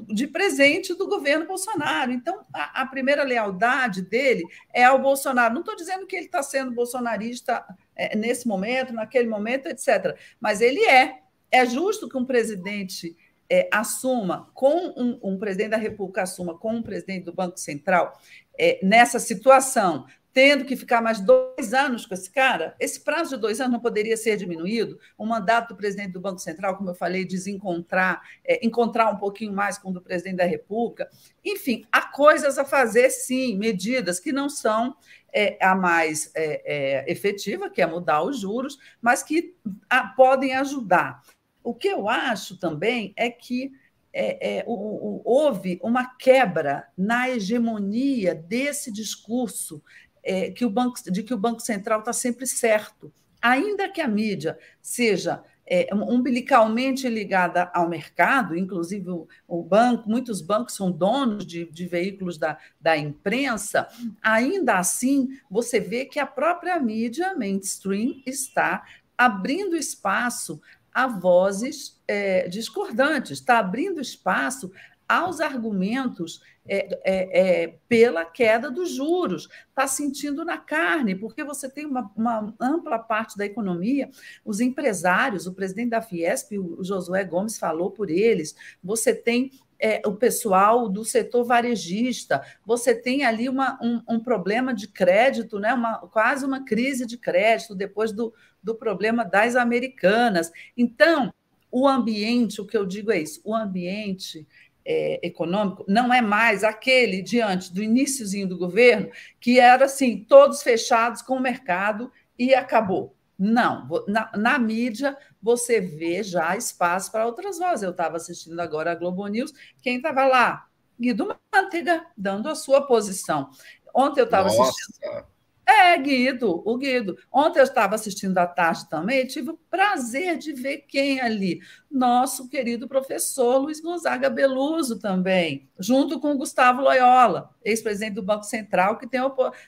de 0.07 0.27
presente 0.27 0.93
do 0.93 1.07
governo 1.07 1.45
Bolsonaro. 1.45 2.11
Então, 2.11 2.45
a, 2.53 2.81
a 2.81 2.85
primeira 2.85 3.23
lealdade 3.23 4.01
dele 4.01 4.43
é 4.73 4.83
ao 4.83 4.99
Bolsonaro. 4.99 5.53
Não 5.53 5.61
estou 5.61 5.75
dizendo 5.75 6.07
que 6.07 6.15
ele 6.15 6.25
está 6.25 6.41
sendo 6.41 6.71
bolsonarista 6.71 7.63
é, 7.95 8.15
nesse 8.15 8.47
momento, 8.47 8.93
naquele 8.93 9.27
momento, 9.27 9.67
etc. 9.67 10.17
Mas 10.39 10.61
ele 10.61 10.83
é. 10.85 11.19
É 11.51 11.65
justo 11.65 12.07
que 12.07 12.17
um 12.17 12.25
presidente 12.25 13.17
é, 13.49 13.67
assuma, 13.71 14.49
com 14.53 14.93
um, 14.95 15.19
um, 15.23 15.39
presidente 15.39 15.71
da 15.71 15.77
República 15.77 16.21
assuma 16.21 16.55
com 16.57 16.75
um 16.75 16.83
presidente 16.83 17.25
do 17.25 17.33
Banco 17.33 17.59
Central 17.59 18.19
é, 18.57 18.79
nessa 18.83 19.19
situação, 19.19 20.05
tendo 20.39 20.63
que 20.63 20.77
ficar 20.77 21.01
mais 21.01 21.19
dois 21.19 21.73
anos 21.73 22.05
com 22.05 22.13
esse 22.13 22.31
cara, 22.31 22.73
esse 22.79 23.01
prazo 23.01 23.31
de 23.31 23.41
dois 23.41 23.59
anos 23.59 23.73
não 23.73 23.79
poderia 23.81 24.15
ser 24.15 24.37
diminuído? 24.37 24.97
O 25.17 25.25
mandato 25.25 25.67
do 25.67 25.75
presidente 25.75 26.13
do 26.13 26.21
Banco 26.21 26.39
Central, 26.39 26.77
como 26.77 26.91
eu 26.91 26.95
falei, 26.95 27.25
desencontrar, 27.25 28.21
é, 28.45 28.65
encontrar 28.65 29.11
um 29.11 29.17
pouquinho 29.17 29.51
mais 29.51 29.77
com 29.77 29.89
o 29.89 29.93
do 29.93 30.01
presidente 30.01 30.37
da 30.37 30.45
República. 30.45 31.09
Enfim, 31.43 31.83
há 31.91 32.03
coisas 32.03 32.57
a 32.57 32.63
fazer, 32.63 33.09
sim, 33.09 33.57
medidas 33.57 34.17
que 34.17 34.31
não 34.31 34.47
são 34.47 34.95
é, 35.33 35.57
a 35.61 35.75
mais 35.75 36.31
é, 36.33 37.03
é 37.03 37.11
efetiva, 37.11 37.69
que 37.69 37.81
é 37.81 37.85
mudar 37.85 38.23
os 38.23 38.39
juros, 38.39 38.79
mas 39.01 39.21
que 39.21 39.53
a, 39.89 40.07
podem 40.07 40.55
ajudar. 40.55 41.21
O 41.61 41.73
que 41.73 41.89
eu 41.89 42.07
acho 42.07 42.57
também 42.57 43.13
é 43.17 43.29
que 43.29 43.73
é, 44.11 44.57
é, 44.57 44.63
o, 44.65 44.73
o, 44.73 45.21
houve 45.23 45.79
uma 45.83 46.15
quebra 46.15 46.87
na 46.97 47.29
hegemonia 47.29 48.33
desse 48.33 48.91
discurso 48.91 49.83
é, 50.23 50.51
que 50.51 50.65
o 50.65 50.69
banco, 50.69 50.99
de 51.11 51.23
que 51.23 51.33
o 51.33 51.37
Banco 51.37 51.61
Central 51.61 51.99
está 51.99 52.13
sempre 52.13 52.45
certo. 52.45 53.11
Ainda 53.41 53.87
que 53.87 54.01
a 54.01 54.07
mídia 54.07 54.57
seja 54.81 55.43
é, 55.69 55.87
umbilicalmente 55.93 57.07
ligada 57.07 57.69
ao 57.73 57.87
mercado, 57.87 58.57
inclusive 58.57 59.09
o, 59.11 59.27
o, 59.47 59.63
banco, 59.63 60.09
muitos 60.09 60.41
bancos 60.41 60.75
são 60.75 60.91
donos 60.91 61.45
de, 61.45 61.65
de 61.71 61.85
veículos 61.85 62.39
da, 62.39 62.57
da 62.81 62.97
imprensa, 62.97 63.87
ainda 64.21 64.79
assim 64.79 65.29
você 65.49 65.79
vê 65.79 66.05
que 66.05 66.19
a 66.19 66.25
própria 66.25 66.79
mídia 66.79 67.35
mainstream 67.35 68.21
está 68.25 68.83
abrindo 69.15 69.77
espaço 69.77 70.59
a 70.91 71.05
vozes 71.05 72.01
é, 72.07 72.47
discordantes, 72.47 73.31
está 73.31 73.59
abrindo 73.59 74.01
espaço 74.01 74.71
aos 75.09 75.41
argumentos 75.41 76.39
é, 76.67 76.99
é, 77.03 77.63
é, 77.63 77.75
pela 77.87 78.23
queda 78.23 78.69
dos 78.69 78.91
juros, 78.91 79.49
está 79.67 79.87
sentindo 79.87 80.45
na 80.45 80.59
carne, 80.59 81.15
porque 81.15 81.43
você 81.43 81.67
tem 81.67 81.87
uma, 81.87 82.11
uma, 82.15 82.53
ampla 82.61 82.99
parte 82.99 83.35
da 83.35 83.43
economia, 83.43 84.07
os 84.45 84.59
empresários, 84.59 85.47
o 85.47 85.53
presidente 85.55 85.89
da 85.89 86.01
Fiesp, 86.01 86.59
o 86.59 86.83
Josué 86.83 87.23
Gomes 87.23 87.57
falou 87.57 87.89
por 87.89 88.11
eles, 88.11 88.55
você 88.83 89.15
tem 89.15 89.49
é, 89.79 89.99
o 90.05 90.13
pessoal 90.13 90.87
do 90.87 91.03
setor 91.03 91.43
varejista, 91.43 92.43
você 92.63 92.93
tem 92.93 93.25
ali 93.25 93.49
uma, 93.49 93.79
um, 93.81 94.01
um, 94.07 94.19
problema 94.19 94.73
de 94.73 94.89
crédito, 94.89 95.57
né? 95.57 95.73
uma, 95.73 95.97
quase 96.09 96.45
uma 96.45 96.63
crise 96.63 97.05
de 97.07 97.17
crédito 97.17 97.73
depois 97.73 98.11
do, 98.11 98.31
do 98.61 98.75
problema 98.75 99.23
das 99.25 99.55
americanas. 99.55 100.51
Então, 100.77 101.33
o 101.71 101.87
ambiente, 101.87 102.61
o 102.61 102.65
que 102.65 102.77
eu 102.77 102.85
digo 102.85 103.11
é 103.11 103.21
isso, 103.21 103.41
o 103.43 103.55
ambiente 103.55 104.45
é, 104.91 105.19
econômico 105.21 105.85
não 105.87 106.11
é 106.11 106.19
mais 106.19 106.63
aquele 106.63 107.21
diante 107.21 107.71
do 107.71 107.83
iníciozinho 107.83 108.47
do 108.47 108.57
governo, 108.57 109.11
que 109.39 109.59
era 109.59 109.85
assim, 109.85 110.25
todos 110.27 110.63
fechados 110.63 111.21
com 111.21 111.35
o 111.35 111.39
mercado 111.39 112.11
e 112.37 112.55
acabou. 112.55 113.15
Não, 113.37 113.87
na, 114.07 114.31
na, 114.35 114.57
mídia 114.57 115.15
você 115.41 115.79
vê 115.79 116.23
já 116.23 116.57
espaço 116.57 117.11
para 117.11 117.27
outras 117.27 117.59
vozes. 117.59 117.83
Eu 117.83 117.91
estava 117.91 118.17
assistindo 118.17 118.59
agora 118.59 118.91
a 118.91 118.95
Globo 118.95 119.25
News, 119.27 119.53
quem 119.81 119.97
estava 119.97 120.25
lá? 120.25 120.67
Guido 120.99 121.37
Mantega, 121.53 122.05
dando 122.17 122.49
a 122.49 122.55
sua 122.55 122.81
posição. 122.87 123.51
Ontem 123.93 124.21
eu 124.21 124.25
estava 124.25 124.47
assistindo. 124.47 125.25
É, 125.69 125.95
Guido, 125.99 126.63
o 126.65 126.77
Guido. 126.77 127.15
Ontem 127.31 127.59
eu 127.59 127.63
estava 127.63 127.93
assistindo 127.93 128.35
à 128.39 128.47
tarde 128.47 128.89
também 128.89 129.27
tive 129.27 129.51
o 129.51 129.59
prazer 129.69 130.35
de 130.35 130.51
ver 130.51 130.79
quem 130.87 131.21
ali? 131.21 131.59
Nosso 131.91 132.49
querido 132.49 132.87
professor 132.87 133.59
Luiz 133.59 133.79
Gonzaga 133.79 134.31
Beluso 134.31 134.97
também, 134.99 135.69
junto 135.77 136.19
com 136.19 136.31
o 136.31 136.37
Gustavo 136.37 136.81
Loyola, 136.81 137.55
ex-presidente 137.63 138.15
do 138.15 138.23
Banco 138.23 138.45
Central, 138.45 138.97
que 138.97 139.05
tem 139.05 139.21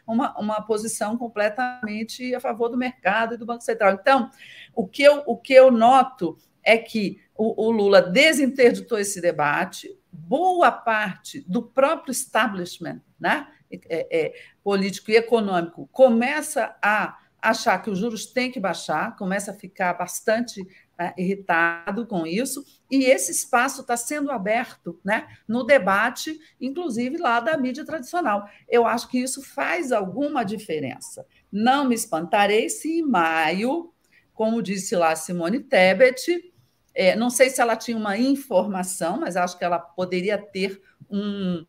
uma, 0.07 0.39
uma 0.39 0.61
posição 0.61 1.15
completamente 1.15 2.33
a 2.33 2.39
favor 2.39 2.69
do 2.69 2.77
mercado 2.77 3.35
e 3.35 3.37
do 3.37 3.45
Banco 3.45 3.63
Central. 3.63 3.93
Então, 3.93 4.31
o 4.73 4.87
que 4.87 5.03
eu, 5.03 5.21
o 5.27 5.37
que 5.37 5.53
eu 5.53 5.69
noto 5.69 6.35
é 6.63 6.79
que 6.79 7.21
o, 7.35 7.67
o 7.67 7.71
Lula 7.71 8.01
desinterditou 8.01 8.97
esse 8.97 9.21
debate, 9.21 9.95
boa 10.11 10.71
parte 10.71 11.41
do 11.47 11.61
próprio 11.61 12.11
establishment, 12.11 13.01
né? 13.19 13.47
É, 13.87 14.07
é, 14.11 14.33
político 14.63 15.11
e 15.11 15.15
econômico 15.15 15.89
começa 15.91 16.75
a 16.81 17.17
achar 17.41 17.81
que 17.81 17.89
os 17.89 17.97
juros 17.97 18.27
têm 18.27 18.51
que 18.51 18.59
baixar, 18.59 19.15
começa 19.15 19.51
a 19.51 19.55
ficar 19.55 19.93
bastante 19.95 20.61
é, 20.97 21.13
irritado 21.17 22.05
com 22.05 22.27
isso, 22.27 22.63
e 22.89 23.05
esse 23.05 23.31
espaço 23.31 23.81
está 23.81 23.97
sendo 23.97 24.29
aberto 24.29 24.99
né, 25.03 25.27
no 25.47 25.63
debate, 25.63 26.39
inclusive 26.59 27.17
lá 27.17 27.39
da 27.39 27.57
mídia 27.57 27.83
tradicional. 27.83 28.47
Eu 28.69 28.85
acho 28.85 29.07
que 29.09 29.17
isso 29.17 29.41
faz 29.41 29.91
alguma 29.91 30.43
diferença. 30.43 31.25
Não 31.51 31.85
me 31.85 31.95
espantarei 31.95 32.69
se 32.69 32.99
em 32.99 33.01
maio, 33.01 33.91
como 34.33 34.61
disse 34.61 34.95
lá 34.95 35.15
Simone 35.15 35.61
Tebet, 35.61 36.51
é, 36.93 37.15
não 37.15 37.29
sei 37.29 37.49
se 37.49 37.61
ela 37.61 37.75
tinha 37.75 37.97
uma 37.97 38.17
informação, 38.17 39.19
mas 39.19 39.35
acho 39.35 39.57
que 39.57 39.63
ela 39.63 39.79
poderia 39.79 40.37
ter 40.37 40.79
um, 41.09 41.65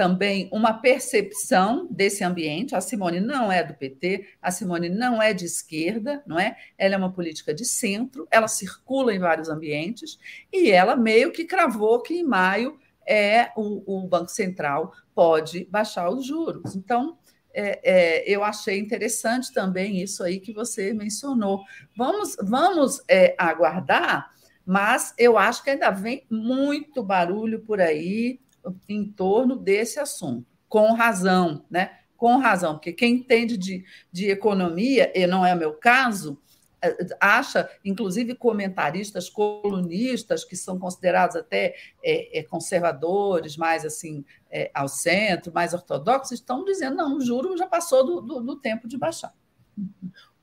também 0.00 0.48
uma 0.50 0.72
percepção 0.72 1.86
desse 1.90 2.24
ambiente. 2.24 2.74
A 2.74 2.80
Simone 2.80 3.20
não 3.20 3.52
é 3.52 3.62
do 3.62 3.74
PT, 3.74 4.28
a 4.40 4.50
Simone 4.50 4.88
não 4.88 5.20
é 5.20 5.34
de 5.34 5.44
esquerda, 5.44 6.22
não 6.26 6.40
é? 6.40 6.56
Ela 6.78 6.94
é 6.94 6.96
uma 6.96 7.12
política 7.12 7.52
de 7.52 7.66
centro, 7.66 8.26
ela 8.30 8.48
circula 8.48 9.14
em 9.14 9.18
vários 9.18 9.50
ambientes 9.50 10.18
e 10.50 10.70
ela 10.70 10.96
meio 10.96 11.30
que 11.30 11.44
cravou 11.44 12.00
que 12.00 12.14
em 12.14 12.24
maio 12.24 12.78
é 13.06 13.50
o, 13.54 13.98
o 13.98 14.08
Banco 14.08 14.30
Central 14.30 14.90
pode 15.14 15.66
baixar 15.66 16.08
os 16.08 16.24
juros. 16.24 16.74
Então, 16.74 17.18
é, 17.52 17.80
é, 17.84 18.24
eu 18.26 18.42
achei 18.42 18.78
interessante 18.78 19.52
também 19.52 20.00
isso 20.00 20.24
aí 20.24 20.40
que 20.40 20.54
você 20.54 20.94
mencionou. 20.94 21.62
Vamos, 21.94 22.38
vamos 22.42 23.02
é, 23.06 23.34
aguardar, 23.36 24.30
mas 24.64 25.12
eu 25.18 25.36
acho 25.36 25.62
que 25.62 25.68
ainda 25.68 25.90
vem 25.90 26.24
muito 26.30 27.02
barulho 27.02 27.60
por 27.60 27.82
aí 27.82 28.40
em 28.88 29.04
torno 29.04 29.56
desse 29.56 29.98
assunto, 29.98 30.46
com 30.68 30.92
razão, 30.92 31.64
né? 31.70 31.98
Com 32.16 32.36
razão, 32.36 32.74
porque 32.74 32.92
quem 32.92 33.14
entende 33.14 33.56
de, 33.56 33.84
de 34.12 34.30
economia, 34.30 35.10
e 35.14 35.26
não 35.26 35.44
é 35.44 35.54
o 35.54 35.58
meu 35.58 35.72
caso, 35.72 36.38
é, 36.82 36.96
acha, 37.20 37.68
inclusive 37.84 38.34
comentaristas, 38.34 39.28
colunistas, 39.28 40.44
que 40.44 40.56
são 40.56 40.78
considerados 40.78 41.36
até 41.36 41.74
é, 42.02 42.38
é, 42.38 42.42
conservadores, 42.42 43.56
mais 43.56 43.84
assim, 43.84 44.24
é, 44.50 44.70
ao 44.72 44.88
centro, 44.88 45.52
mais 45.52 45.74
ortodoxos, 45.74 46.32
estão 46.32 46.64
dizendo, 46.64 46.96
não, 46.96 47.16
o 47.18 47.20
juro 47.20 47.56
já 47.56 47.66
passou 47.66 48.04
do, 48.04 48.20
do, 48.20 48.40
do 48.40 48.56
tempo 48.56 48.88
de 48.88 48.96
baixar. 48.96 49.34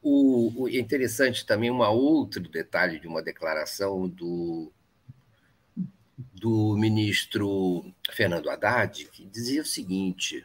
O, 0.01 0.63
o, 0.63 0.69
interessante 0.69 1.45
também, 1.45 1.71
um 1.71 1.81
outro 1.81 2.41
detalhe 2.47 2.99
de 2.99 3.07
uma 3.07 3.21
declaração 3.21 4.07
do 4.07 4.71
do 6.17 6.75
ministro 6.75 7.85
Fernando 8.11 8.49
Haddad, 8.49 9.05
que 9.11 9.25
dizia 9.25 9.61
o 9.61 9.65
seguinte, 9.65 10.43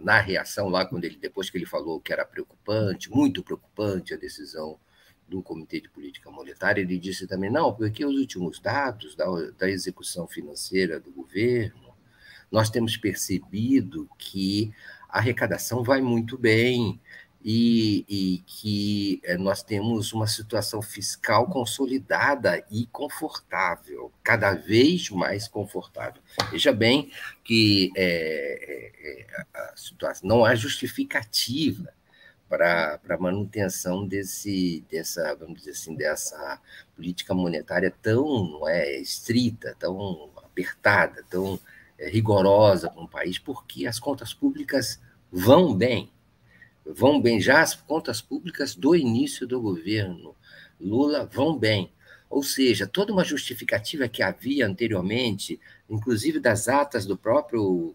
na 0.00 0.20
reação 0.20 0.68
lá, 0.68 0.84
quando 0.84 1.04
ele, 1.04 1.16
depois 1.16 1.48
que 1.48 1.56
ele 1.56 1.66
falou 1.66 2.00
que 2.00 2.12
era 2.12 2.24
preocupante, 2.24 3.10
muito 3.10 3.42
preocupante 3.42 4.12
a 4.12 4.16
decisão 4.16 4.78
do 5.28 5.42
Comitê 5.42 5.80
de 5.80 5.88
Política 5.88 6.30
Monetária, 6.30 6.82
ele 6.82 6.98
disse 6.98 7.26
também, 7.26 7.50
não, 7.50 7.72
porque 7.72 8.04
os 8.04 8.14
últimos 8.14 8.60
dados 8.60 9.14
da, 9.14 9.24
da 9.58 9.70
execução 9.70 10.26
financeira 10.26 11.00
do 11.00 11.10
governo, 11.10 11.94
nós 12.50 12.68
temos 12.68 12.96
percebido 12.96 14.08
que 14.18 14.74
a 15.08 15.18
arrecadação 15.18 15.82
vai 15.82 16.02
muito 16.02 16.36
bem, 16.36 17.00
e, 17.44 18.04
e, 18.08 18.38
que 18.46 19.20
eh, 19.24 19.36
nós 19.36 19.62
temos 19.62 20.12
uma 20.12 20.26
situação 20.28 20.80
fiscal 20.80 21.46
consolidada 21.48 22.64
e 22.70 22.86
confortável, 22.86 24.12
cada 24.22 24.54
vez 24.54 25.10
mais 25.10 25.48
confortável. 25.48 26.22
Veja 26.50 26.72
bem 26.72 27.10
que 27.42 27.90
é, 27.96 29.26
a 29.52 29.76
situação, 29.76 30.28
não 30.28 30.44
há 30.44 30.54
justificativa 30.54 31.92
para 32.48 33.00
a 33.08 33.18
manutenção 33.18 34.06
desse, 34.06 34.84
dessa, 34.90 35.34
vamos 35.34 35.60
dizer 35.60 35.70
assim, 35.70 35.96
dessa 35.96 36.60
política 36.94 37.34
monetária 37.34 37.92
tão 38.02 38.44
não 38.44 38.68
é, 38.68 38.98
estrita, 38.98 39.74
tão 39.78 40.30
apertada, 40.36 41.24
tão 41.28 41.58
rigorosa 41.98 42.90
para 42.90 43.02
um 43.02 43.06
país, 43.06 43.38
porque 43.38 43.86
as 43.86 43.98
contas 43.98 44.34
públicas 44.34 45.00
vão 45.30 45.74
bem 45.74 46.10
vão 46.84 47.20
bem. 47.20 47.40
Já 47.40 47.60
as 47.60 47.74
contas 47.74 48.20
públicas 48.20 48.74
do 48.74 48.94
início 48.94 49.46
do 49.46 49.60
governo 49.60 50.34
Lula 50.80 51.24
vão 51.24 51.58
bem. 51.58 51.92
Ou 52.28 52.42
seja, 52.42 52.86
toda 52.86 53.12
uma 53.12 53.24
justificativa 53.24 54.08
que 54.08 54.22
havia 54.22 54.66
anteriormente, 54.66 55.60
inclusive 55.88 56.40
das 56.40 56.66
atas 56.66 57.04
do 57.04 57.16
próprio 57.16 57.94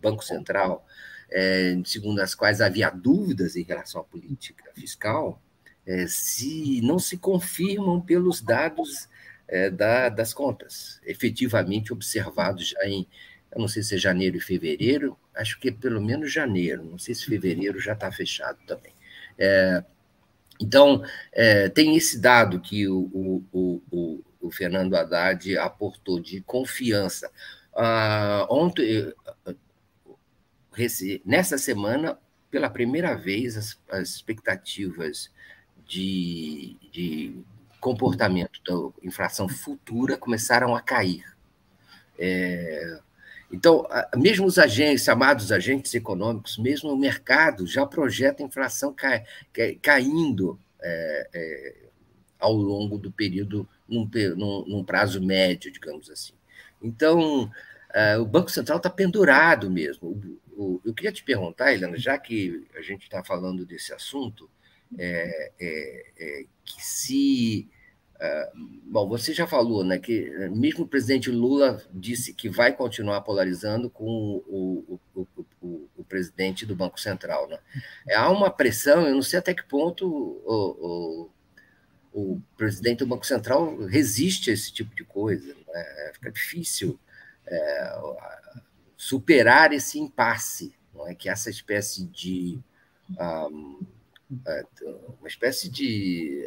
Banco 0.00 0.24
Central, 0.24 0.86
é, 1.30 1.80
segundo 1.84 2.20
as 2.20 2.34
quais 2.34 2.60
havia 2.60 2.90
dúvidas 2.90 3.56
em 3.56 3.62
relação 3.62 4.00
à 4.00 4.04
política 4.04 4.70
fiscal, 4.74 5.40
é, 5.86 6.06
se 6.06 6.80
não 6.82 6.98
se 6.98 7.16
confirmam 7.16 8.00
pelos 8.00 8.40
dados 8.40 9.08
é, 9.46 9.70
da, 9.70 10.08
das 10.08 10.34
contas, 10.34 11.00
efetivamente 11.04 11.92
observados 11.92 12.68
já 12.68 12.84
em 12.86 13.06
eu 13.54 13.60
não 13.60 13.68
sei 13.68 13.84
se 13.84 13.94
é 13.94 13.98
janeiro 13.98 14.36
e 14.36 14.40
fevereiro, 14.40 15.16
acho 15.36 15.58
que 15.58 15.68
é 15.68 15.72
pelo 15.72 16.00
menos 16.00 16.32
janeiro, 16.32 16.84
não 16.84 16.98
sei 16.98 17.14
se 17.14 17.26
fevereiro 17.26 17.80
já 17.80 17.92
está 17.92 18.10
fechado 18.10 18.58
também. 18.66 18.92
É, 19.38 19.84
então, 20.60 21.02
é, 21.32 21.68
tem 21.68 21.96
esse 21.96 22.18
dado 22.18 22.60
que 22.60 22.88
o, 22.88 23.10
o, 23.52 23.82
o, 23.90 24.24
o, 24.40 24.50
Fernando 24.50 24.94
Haddad 24.94 25.58
aportou 25.58 26.20
de 26.20 26.40
confiança. 26.42 27.30
Ah, 27.74 28.46
ontem, 28.48 29.12
nessa 31.24 31.58
semana, 31.58 32.18
pela 32.50 32.70
primeira 32.70 33.14
vez, 33.16 33.56
as, 33.56 33.80
as 33.90 34.10
expectativas 34.10 35.30
de, 35.86 36.76
de 36.92 37.36
comportamento 37.80 38.60
da 38.64 39.06
inflação 39.06 39.48
futura 39.48 40.16
começaram 40.16 40.74
a 40.74 40.80
cair. 40.80 41.24
É, 42.16 43.00
então, 43.54 43.86
mesmo 44.16 44.46
os 44.46 44.58
agentes, 44.58 45.04
chamados 45.04 45.52
agentes 45.52 45.94
econômicos, 45.94 46.58
mesmo 46.58 46.92
o 46.92 46.96
mercado 46.96 47.66
já 47.66 47.86
projeta 47.86 48.42
inflação 48.42 48.92
cai, 48.92 49.24
caindo 49.80 50.58
é, 50.82 51.28
é, 51.32 51.74
ao 52.38 52.52
longo 52.52 52.98
do 52.98 53.10
período, 53.10 53.68
num, 53.88 54.08
num, 54.36 54.64
num, 54.66 54.84
prazo 54.84 55.22
médio, 55.22 55.70
digamos 55.70 56.10
assim. 56.10 56.34
Então, 56.82 57.50
é, 57.92 58.18
o 58.18 58.26
Banco 58.26 58.50
Central 58.50 58.78
está 58.78 58.90
pendurado 58.90 59.70
mesmo. 59.70 60.08
O, 60.08 60.62
o, 60.62 60.80
eu 60.84 60.92
queria 60.92 61.12
te 61.12 61.22
perguntar, 61.22 61.72
Helena, 61.72 61.96
já 61.96 62.18
que 62.18 62.66
a 62.76 62.82
gente 62.82 63.04
está 63.04 63.22
falando 63.22 63.64
desse 63.64 63.92
assunto, 63.92 64.50
é, 64.98 65.52
é, 65.58 66.06
é, 66.18 66.44
que 66.64 66.84
se 66.84 67.68
bom, 68.84 69.08
você 69.08 69.34
já 69.34 69.46
falou, 69.46 69.84
né, 69.84 69.98
que 69.98 70.26
é, 70.26 70.48
mesmo 70.48 70.84
o 70.84 70.88
presidente 70.88 71.30
Lula 71.30 71.82
disse 71.92 72.32
que 72.32 72.48
vai 72.48 72.72
continuar 72.72 73.20
polarizando 73.22 73.90
com 73.90 74.42
o, 74.46 75.00
o, 75.14 75.28
o, 75.60 75.88
o 75.96 76.04
presidente 76.04 76.64
do 76.64 76.76
Banco 76.76 77.00
Central, 77.00 77.48
né? 77.48 77.58
É, 78.08 78.14
há 78.14 78.30
uma 78.30 78.50
pressão, 78.50 79.06
eu 79.06 79.14
não 79.14 79.22
sei 79.22 79.38
até 79.38 79.52
que 79.52 79.64
ponto 79.64 80.06
o, 80.06 81.30
o, 82.12 82.40
presidente 82.56 82.98
do 82.98 83.06
Banco 83.06 83.26
Central 83.26 83.76
resiste 83.86 84.50
a 84.50 84.54
esse 84.54 84.72
tipo 84.72 84.94
de 84.94 85.04
coisa, 85.04 85.54
né? 85.54 86.10
fica 86.14 86.30
difícil 86.30 86.98
é, 87.46 87.98
superar 88.96 89.72
esse 89.72 89.98
impasse, 89.98 90.74
não 90.94 91.08
é 91.08 91.14
que 91.14 91.28
essa 91.28 91.50
espécie 91.50 92.04
de 92.06 92.60
um, 93.18 93.80
uma 95.18 95.28
espécie 95.28 95.68
de 95.68 96.46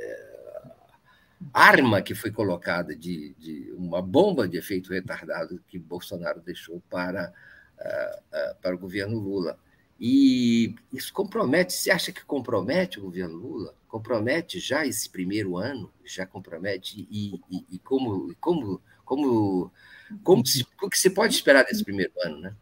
arma 1.53 2.01
que 2.01 2.15
foi 2.15 2.31
colocada 2.31 2.95
de, 2.95 3.33
de 3.37 3.71
uma 3.77 4.01
bomba 4.01 4.47
de 4.47 4.57
efeito 4.57 4.91
retardado 4.91 5.61
que 5.67 5.77
Bolsonaro 5.77 6.41
deixou 6.41 6.81
para, 6.89 7.33
uh, 7.79 8.19
uh, 8.19 8.55
para 8.61 8.75
o 8.75 8.79
governo 8.79 9.19
Lula. 9.19 9.57
E 9.99 10.75
isso 10.93 11.11
compromete, 11.11 11.73
você 11.73 11.89
acha 11.89 12.11
que 12.11 12.23
compromete 12.23 12.99
o 12.99 13.03
governo 13.03 13.35
Lula? 13.35 13.75
Compromete 13.87 14.59
já 14.59 14.85
esse 14.85 15.09
primeiro 15.09 15.57
ano? 15.57 15.91
Já 16.05 16.25
compromete? 16.25 17.07
E, 17.09 17.41
e, 17.49 17.65
e 17.71 17.79
como, 17.79 18.35
como, 18.39 18.81
como, 19.03 19.71
como 20.23 20.45
se, 20.45 20.65
o 20.81 20.89
que 20.89 20.99
se 20.99 21.09
pode 21.09 21.33
esperar 21.33 21.63
desse 21.63 21.83
primeiro 21.83 22.13
ano, 22.23 22.39
né? 22.41 22.55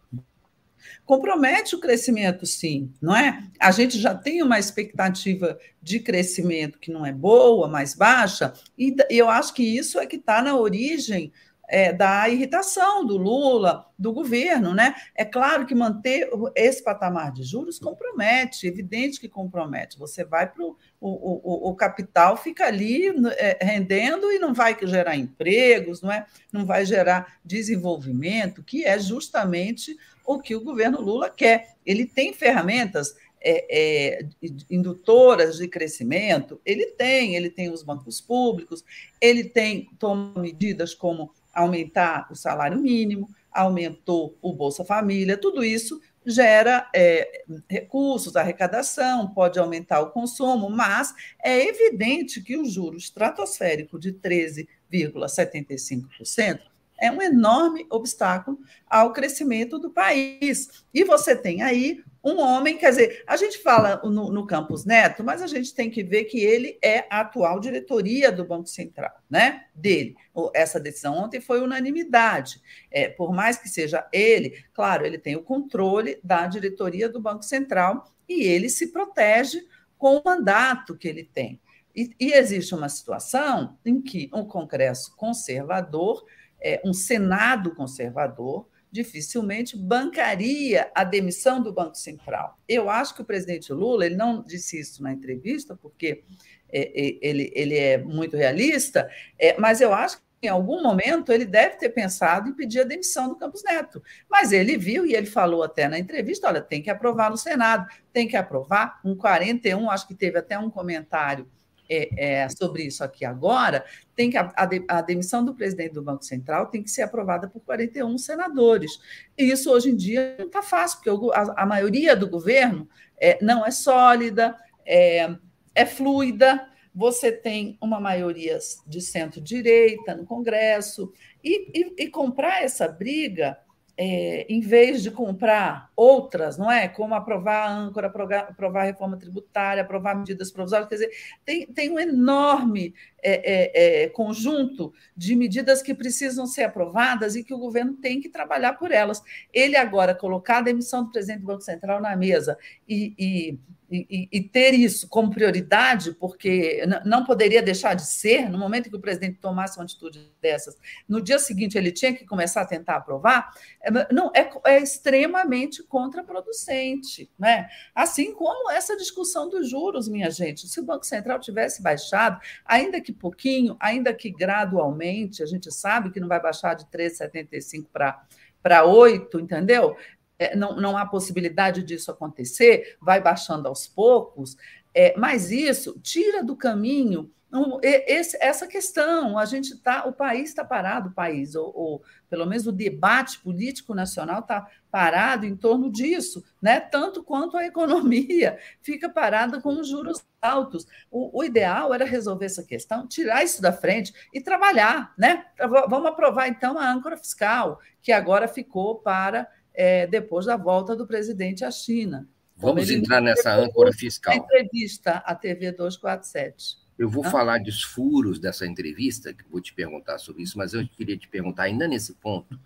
Compromete 1.06 1.76
o 1.76 1.80
crescimento, 1.80 2.46
sim, 2.46 2.92
não 3.02 3.16
é? 3.16 3.44
A 3.60 3.72
gente 3.72 4.00
já 4.00 4.16
tem 4.16 4.42
uma 4.42 4.58
expectativa 4.58 5.58
de 5.82 6.00
crescimento 6.00 6.80
que 6.80 6.92
não 6.92 7.06
é 7.06 7.14
boa, 7.14 7.68
mais 7.68 7.94
baixa, 7.94 8.54
e 8.78 8.96
eu 9.10 9.30
acho 9.30 9.54
que 9.54 9.64
isso 9.64 10.00
é 10.00 10.06
que 10.06 10.16
está 10.16 10.42
na 10.42 10.58
origem 10.58 11.32
é, 11.68 11.92
da 11.92 12.28
irritação 12.30 13.06
do 13.06 13.18
Lula, 13.18 13.86
do 13.98 14.12
governo, 14.12 14.74
né? 14.74 14.96
É 15.16 15.26
claro 15.26 15.66
que 15.66 15.74
manter 15.74 16.30
esse 16.56 16.84
patamar 16.84 17.32
de 17.32 17.44
juros 17.44 17.80
compromete, 17.80 18.68
evidente 18.68 19.20
que 19.20 19.30
compromete. 19.30 19.98
Você 19.98 20.24
vai 20.24 20.52
para 20.52 20.64
o, 20.64 20.76
o, 21.00 21.70
o 21.70 21.76
capital, 21.76 22.38
fica 22.38 22.66
ali 22.66 23.08
é, 23.38 23.58
rendendo 23.62 24.32
e 24.32 24.40
não 24.40 24.54
vai 24.54 24.78
gerar 24.82 25.16
empregos, 25.16 26.02
não 26.02 26.12
é? 26.12 26.26
Não 26.52 26.66
vai 26.66 26.86
gerar 26.86 27.38
desenvolvimento, 27.44 28.64
que 28.64 28.86
é 28.86 29.00
justamente 29.00 29.98
o 30.26 30.40
que 30.40 30.56
o 30.56 30.64
governo 30.64 31.02
Lula 31.02 31.30
quer. 31.30 31.76
Ele 31.86 32.06
tem 32.06 32.34
ferramentas 32.34 33.16
é, 33.48 33.66
é, 33.70 34.26
indutoras 34.72 35.58
de 35.58 35.68
crescimento, 35.68 36.60
ele 36.66 36.88
tem, 36.88 37.36
ele 37.36 37.50
tem 37.50 37.72
os 37.72 37.84
bancos 37.84 38.20
públicos, 38.20 38.84
ele 39.22 39.44
tem 39.44 39.88
toma 40.00 40.42
medidas 40.42 40.96
como 40.96 41.32
aumentar 41.56 42.28
o 42.30 42.36
salário 42.36 42.78
mínimo, 42.78 43.30
aumentou 43.52 44.38
o 44.42 44.54
Bolsa 44.54 44.84
Família, 44.84 45.38
tudo 45.38 45.64
isso 45.64 46.02
gera 46.26 46.90
é, 46.94 47.46
recursos, 47.70 48.36
arrecadação, 48.36 49.34
pode 49.34 49.58
aumentar 49.58 50.02
o 50.02 50.12
consumo, 50.12 50.70
mas 50.70 51.14
é 51.42 51.66
evidente 51.68 52.42
que 52.42 52.58
o 52.58 52.66
juro 52.66 52.98
estratosférico 52.98 53.98
de 53.98 54.12
13,75% 54.14 56.75
é 57.00 57.12
um 57.12 57.22
enorme 57.22 57.86
obstáculo 57.90 58.60
ao 58.88 59.14
crescimento 59.14 59.78
do 59.80 59.90
país. 59.90 60.86
E 60.94 61.04
você 61.04 61.36
tem 61.36 61.62
aí 61.62 62.04
um 62.24 62.40
homem, 62.40 62.76
quer 62.76 62.90
dizer, 62.90 63.24
a 63.28 63.38
gente 63.38 63.60
fala 63.60 64.02
no, 64.04 64.32
no 64.32 64.48
Campos 64.48 64.84
Neto, 64.84 65.24
mas 65.24 65.44
a 65.44 65.48
gente 65.48 65.76
tem 65.76 65.92
que 65.92 66.04
ver 66.04 66.24
que 66.24 66.40
ele 66.40 66.80
é 66.82 67.06
a 67.08 67.20
atual 67.20 67.60
diretoria 67.60 68.32
do 68.32 68.44
Banco 68.44 68.68
Central, 68.68 69.14
né? 69.30 69.66
Dele. 69.76 70.16
Essa 70.54 70.80
decisão 70.80 71.16
ontem 71.16 71.40
foi 71.40 71.62
unanimidade. 71.62 72.60
É, 72.90 73.08
por 73.08 73.32
mais 73.32 73.58
que 73.58 73.70
seja 73.70 74.08
ele, 74.12 74.64
claro, 74.74 75.06
ele 75.06 75.20
tem 75.20 75.36
o 75.36 75.44
controle 75.44 76.20
da 76.24 76.48
diretoria 76.48 77.08
do 77.08 77.22
Banco 77.22 77.44
Central 77.44 78.12
e 78.28 78.44
ele 78.44 78.70
se 78.70 78.92
protege 78.92 79.62
com 79.96 80.18
o 80.18 80.24
mandato 80.26 80.98
que 80.98 81.08
ele 81.08 81.24
tem. 81.24 81.62
E, 81.96 82.14
e 82.20 82.34
existe 82.34 82.76
uma 82.76 82.90
situação 82.90 83.78
em 83.86 84.02
que 84.02 84.30
um 84.34 84.44
Congresso 84.46 85.16
conservador, 85.16 86.26
é, 86.62 86.82
um 86.84 86.94
Senado 86.94 87.74
conservador, 87.76 88.68
dificilmente 88.92 89.78
bancaria 89.78 90.90
a 90.96 91.04
demissão 91.04 91.62
do 91.62 91.74
Banco 91.74 91.96
Central. 91.96 92.58
Eu 92.68 92.90
acho 92.90 93.14
que 93.14 93.22
o 93.22 93.26
presidente 93.26 93.74
Lula, 93.74 94.06
ele 94.06 94.16
não 94.16 94.42
disse 94.42 94.80
isso 94.80 95.04
na 95.04 95.12
entrevista, 95.12 95.76
porque 95.76 96.24
é, 96.72 96.80
é, 96.80 97.20
ele, 97.22 97.52
ele 97.54 97.78
é 97.78 97.98
muito 97.98 98.38
realista, 98.38 99.10
é, 99.38 99.60
mas 99.60 99.82
eu 99.82 99.94
acho 99.94 100.18
que 100.18 100.24
em 100.44 100.50
algum 100.50 100.82
momento 100.82 101.32
ele 101.32 101.46
deve 101.46 101.76
ter 101.76 101.90
pensado 101.90 102.50
em 102.50 102.54
pedir 102.54 102.82
a 102.82 102.86
demissão 102.86 103.28
do 103.28 103.36
Campos 103.36 103.64
Neto. 103.64 104.02
Mas 104.30 104.52
ele 104.52 104.78
viu 104.78 105.06
e 105.06 105.14
ele 105.14 105.26
falou 105.26 105.64
até 105.64 105.88
na 105.88 106.00
entrevista: 106.00 106.48
olha, 106.48 106.62
tem 106.62 106.82
que 106.82 106.90
aprovar 106.90 107.30
no 107.30 107.38
Senado, 107.38 107.88
tem 108.14 108.28
que 108.28 108.38
aprovar. 108.38 109.00
Um 109.04 109.16
41, 109.16 109.90
acho 109.90 110.08
que 110.08 110.16
teve 110.16 110.38
até 110.38 110.58
um 110.58 110.70
comentário 110.70 111.50
é, 111.90 112.44
é, 112.44 112.50
sobre 112.50 112.84
isso 112.84 113.04
aqui 113.04 113.26
agora, 113.26 113.86
tem 114.16 114.30
que 114.30 114.38
a, 114.38 114.54
a, 114.88 115.02
demissão 115.02 115.44
do 115.44 115.54
presidente 115.54 115.94
do 115.94 116.04
Banco 116.04 116.24
Central 116.24 116.68
tem 116.68 116.84
que 116.84 116.90
ser 116.90 117.04
aprovada 117.04 117.48
por 117.48 117.62
41 117.62 118.18
senadores. 118.18 119.00
E 119.38 119.44
isso 119.44 119.72
hoje 119.72 119.90
em 119.90 119.96
dia 119.96 120.36
não 120.38 120.48
está 120.48 120.62
fácil, 120.62 121.00
porque 121.02 121.32
a, 121.34 121.64
a, 121.64 121.66
maioria 121.66 122.16
do 122.16 122.30
governo 122.30 122.88
é, 123.20 123.38
não 123.42 123.66
é 123.66 123.72
sólida, 123.72 124.56
é, 124.86 125.36
é 125.74 125.86
fluida. 125.86 126.68
Você 126.94 127.32
tem 127.32 127.78
uma 127.82 128.00
maioria 128.00 128.58
de 128.88 129.02
centro-direita 129.02 130.16
no 130.16 130.26
Congresso, 130.26 131.12
e, 131.46 131.80
e, 131.80 132.06
e 132.06 132.08
comprar 132.10 132.64
essa 132.64 132.88
briga 132.88 133.58
é, 133.98 134.46
em 134.50 134.60
vez 134.60 135.02
de 135.02 135.10
comprar 135.10 135.90
outras, 135.96 136.58
não 136.58 136.70
é? 136.70 136.88
Como 136.88 137.16
aprovar 137.16 137.68
a 137.68 137.74
âncora, 137.74 138.08
aprovar, 138.08 138.82
a 138.82 138.84
reforma 138.84 139.18
tributária, 139.18 139.82
aprovar 139.82 140.16
medidas 140.16 140.52
provisórias, 140.52 140.90
quer 140.90 140.96
dizer, 140.96 141.12
tem, 141.46 141.66
tem 141.68 141.90
um 141.90 142.00
enorme 142.00 142.94
é, 143.24 144.04
é, 144.04 144.04
é, 144.04 144.10
conjunto 144.10 144.94
de 145.16 145.36
medidas 145.36 145.82
que 145.82 145.94
precisam 145.94 146.46
ser 146.46 146.64
aprovadas 146.64 147.36
e 147.36 147.44
que 147.44 147.54
o 147.54 147.58
governo 147.58 147.94
tem 147.94 148.20
que 148.20 148.28
trabalhar 148.28 148.74
por 148.74 148.92
elas. 148.92 149.22
Ele 149.54 149.78
agora 149.78 150.14
colocar 150.14 150.58
a 150.58 150.62
demissão 150.62 151.06
do 151.06 151.12
presidente 151.12 151.40
do 151.40 151.48
Banco 151.48 151.62
Central 151.62 152.02
na 152.02 152.16
mesa 152.16 152.58
e, 152.88 153.14
e 153.18 153.60
e, 153.90 154.28
e, 154.32 154.42
ter 154.42 154.74
isso 154.74 155.08
como 155.08 155.32
prioridade, 155.32 156.12
porque 156.14 156.84
não 157.06 157.24
poderia 157.24 157.62
deixar 157.62 157.94
de 157.94 158.06
ser, 158.06 158.50
no 158.50 158.58
momento 158.58 158.90
que 158.90 158.96
o 158.96 159.00
presidente 159.00 159.38
tomasse 159.40 159.78
uma 159.78 159.84
atitude 159.84 160.32
dessas, 160.42 160.78
no 161.08 161.22
dia 161.22 161.38
seguinte 161.38 161.78
ele 161.78 161.92
tinha 161.92 162.14
que 162.14 162.26
começar 162.26 162.62
a 162.62 162.66
tentar 162.66 162.96
aprovar, 162.96 163.52
é, 163.82 163.92
não 164.14 164.32
é, 164.36 164.50
é 164.66 164.82
extremamente 164.82 165.84
contraproducente. 165.84 167.30
Né? 167.38 167.68
Assim 167.94 168.34
como 168.34 168.72
essa 168.72 168.98
discussão 168.98 169.50
dos 169.50 169.70
juros, 169.70 170.08
minha 170.08 170.32
gente. 170.32 170.68
Se 170.68 170.80
o 170.80 170.84
Banco 170.84 171.06
Central 171.06 171.40
tivesse 171.40 171.82
baixado, 171.82 172.40
ainda 172.66 173.00
que 173.00 173.14
pouquinho, 173.14 173.78
ainda 173.80 174.14
que 174.14 174.32
gradualmente, 174.32 175.44
a 175.44 175.46
gente 175.46 175.72
sabe 175.72 176.12
que 176.12 176.20
não 176.20 176.28
vai 176.28 176.42
baixar 176.42 176.74
de 176.74 176.86
3,75 176.86 177.86
para 177.92 178.24
para 178.66 178.84
8, 178.84 179.40
entendeu? 179.40 179.96
É, 180.38 180.56
não, 180.56 180.76
não 180.76 180.98
há 180.98 181.06
possibilidade 181.06 181.84
disso 181.84 182.12
acontecer, 182.12 182.98
vai 183.02 183.22
baixando 183.22 183.68
aos 183.68 183.88
poucos, 183.88 184.58
é, 184.94 185.14
mas 185.18 185.52
isso 185.52 186.00
tira 186.02 186.44
do 186.44 186.56
caminho 186.56 187.32
um, 187.56 187.80
esse, 187.82 188.38
essa 188.42 188.68
questão. 188.68 189.38
A 189.38 189.46
gente 189.46 189.78
tá, 189.78 190.06
o 190.06 190.14
país 190.14 190.50
está 190.50 190.64
parado, 190.64 191.10
o 191.10 191.14
país, 191.14 191.56
ou, 191.56 191.72
ou, 191.74 192.04
pelo 192.30 192.46
menos 192.46 192.68
o 192.68 192.72
debate 192.72 193.40
político 193.40 193.96
nacional 193.96 194.40
está 194.40 194.68
parado 194.92 195.46
em 195.46 195.56
torno 195.56 195.90
disso, 195.90 196.44
né? 196.62 196.80
Tanto 196.80 197.24
quanto 197.24 197.56
a 197.56 197.66
economia 197.66 198.60
fica 198.82 199.10
parada 199.10 199.62
com 199.62 199.80
os 199.80 199.88
juros 199.88 200.26
altos. 200.42 200.86
O, 201.10 201.40
o 201.40 201.44
ideal 201.44 201.94
era 201.94 202.04
resolver 202.04 202.46
essa 202.46 202.64
questão, 202.64 203.08
tirar 203.08 203.44
isso 203.44 203.62
da 203.62 203.72
frente 203.72 204.14
e 204.34 204.42
trabalhar, 204.42 205.14
né? 205.18 205.46
Vamos 205.88 206.08
aprovar 206.08 206.50
então 206.50 206.78
a 206.78 206.92
âncora 206.92 207.16
fiscal, 207.16 207.80
que 208.02 208.12
agora 208.12 208.48
ficou 208.48 208.96
para 208.96 209.48
é, 209.76 210.08
depois 210.08 210.46
da 210.46 210.58
volta 210.58 210.96
do 210.96 211.06
presidente 211.06 211.64
à 211.64 211.72
China. 211.72 212.28
Vamos 212.58 212.90
entrar 212.90 213.22
nessa 213.22 213.54
âncora 213.54 213.92
fiscal. 213.92 214.34
entrevista 214.34 215.18
à 215.26 215.36
TV 215.36 215.72
247. 215.72 216.78
Eu 216.98 217.10
vou 217.10 217.26
Hã? 217.26 217.30
falar 217.30 217.60
dos 217.60 217.84
furos 217.84 218.40
dessa 218.40 218.66
entrevista, 218.66 219.34
que 219.34 219.44
vou 219.50 219.60
te 219.60 219.74
perguntar 219.74 220.18
sobre 220.18 220.44
isso, 220.44 220.58
mas 220.58 220.74
eu 220.74 220.88
queria 220.88 221.18
te 221.18 221.28
perguntar 221.28 221.64
ainda 221.64 221.88
nesse 221.88 222.14
ponto. 222.14 222.58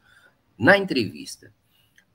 Na 0.58 0.78
entrevista, 0.78 1.52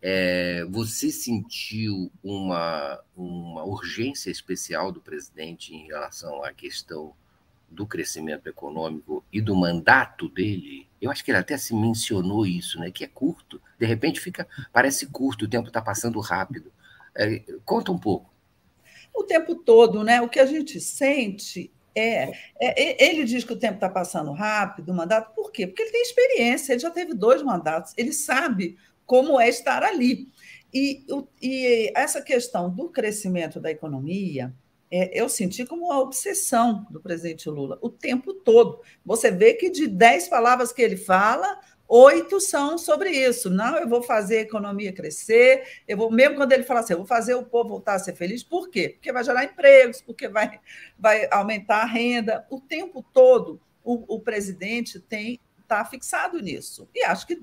é, 0.00 0.64
você 0.66 1.10
sentiu 1.10 2.12
uma, 2.22 3.00
uma 3.16 3.64
urgência 3.64 4.30
especial 4.30 4.92
do 4.92 5.00
presidente 5.00 5.74
em 5.74 5.86
relação 5.86 6.44
à 6.44 6.52
questão 6.52 7.12
do 7.68 7.86
crescimento 7.86 8.46
econômico 8.46 9.24
e 9.32 9.40
do 9.40 9.56
mandato 9.56 10.28
dele, 10.28 10.86
eu 11.04 11.10
acho 11.10 11.24
que 11.24 11.30
ele 11.30 11.38
até 11.38 11.56
se 11.56 11.74
mencionou 11.74 12.46
isso, 12.46 12.78
né? 12.78 12.90
Que 12.90 13.04
é 13.04 13.08
curto. 13.08 13.60
De 13.78 13.86
repente 13.86 14.20
fica, 14.20 14.46
parece 14.72 15.06
curto, 15.06 15.44
o 15.44 15.48
tempo 15.48 15.68
está 15.68 15.80
passando 15.80 16.18
rápido. 16.20 16.72
É, 17.14 17.42
conta 17.64 17.92
um 17.92 17.98
pouco. 17.98 18.32
O 19.14 19.22
tempo 19.22 19.54
todo, 19.54 20.02
né? 20.02 20.20
O 20.20 20.28
que 20.28 20.40
a 20.40 20.46
gente 20.46 20.80
sente 20.80 21.70
é, 21.94 22.32
é, 22.60 23.04
ele 23.04 23.24
diz 23.24 23.44
que 23.44 23.52
o 23.52 23.58
tempo 23.58 23.74
está 23.74 23.88
passando 23.88 24.32
rápido, 24.32 24.90
o 24.90 24.94
mandato, 24.94 25.32
por 25.34 25.52
quê? 25.52 25.66
Porque 25.66 25.82
ele 25.82 25.92
tem 25.92 26.02
experiência, 26.02 26.72
ele 26.72 26.80
já 26.80 26.90
teve 26.90 27.14
dois 27.14 27.40
mandatos, 27.40 27.94
ele 27.96 28.12
sabe 28.12 28.76
como 29.06 29.40
é 29.40 29.48
estar 29.48 29.82
ali. 29.82 30.28
E, 30.72 31.06
e 31.40 31.92
essa 31.94 32.20
questão 32.20 32.68
do 32.68 32.88
crescimento 32.88 33.60
da 33.60 33.70
economia, 33.70 34.52
é, 34.96 35.10
eu 35.12 35.28
senti 35.28 35.66
como 35.66 35.86
uma 35.86 35.98
obsessão 35.98 36.86
do 36.88 37.00
presidente 37.00 37.50
Lula 37.50 37.76
o 37.82 37.90
tempo 37.90 38.32
todo. 38.32 38.80
Você 39.04 39.28
vê 39.28 39.54
que 39.54 39.68
de 39.68 39.88
dez 39.88 40.28
palavras 40.28 40.72
que 40.72 40.80
ele 40.80 40.96
fala, 40.96 41.58
oito 41.88 42.38
são 42.38 42.78
sobre 42.78 43.10
isso. 43.10 43.50
Não, 43.50 43.76
eu 43.76 43.88
vou 43.88 44.04
fazer 44.04 44.38
a 44.38 44.42
economia 44.42 44.92
crescer, 44.92 45.82
eu 45.88 45.96
vou, 45.96 46.12
mesmo 46.12 46.36
quando 46.36 46.52
ele 46.52 46.62
fala 46.62 46.78
assim, 46.78 46.92
eu 46.92 46.98
vou 46.98 47.06
fazer 47.08 47.34
o 47.34 47.42
povo 47.42 47.70
voltar 47.70 47.94
a 47.94 47.98
ser 47.98 48.14
feliz, 48.14 48.44
por 48.44 48.70
quê? 48.70 48.90
Porque 48.90 49.10
vai 49.10 49.24
gerar 49.24 49.44
empregos, 49.44 50.00
porque 50.00 50.28
vai, 50.28 50.60
vai 50.96 51.26
aumentar 51.32 51.78
a 51.78 51.86
renda. 51.86 52.46
O 52.48 52.60
tempo 52.60 53.04
todo 53.12 53.60
o, 53.82 54.14
o 54.14 54.20
presidente 54.20 55.00
tem 55.00 55.40
está 55.64 55.84
fixado 55.84 56.38
nisso. 56.38 56.88
E 56.94 57.02
acho 57.04 57.26
que 57.26 57.42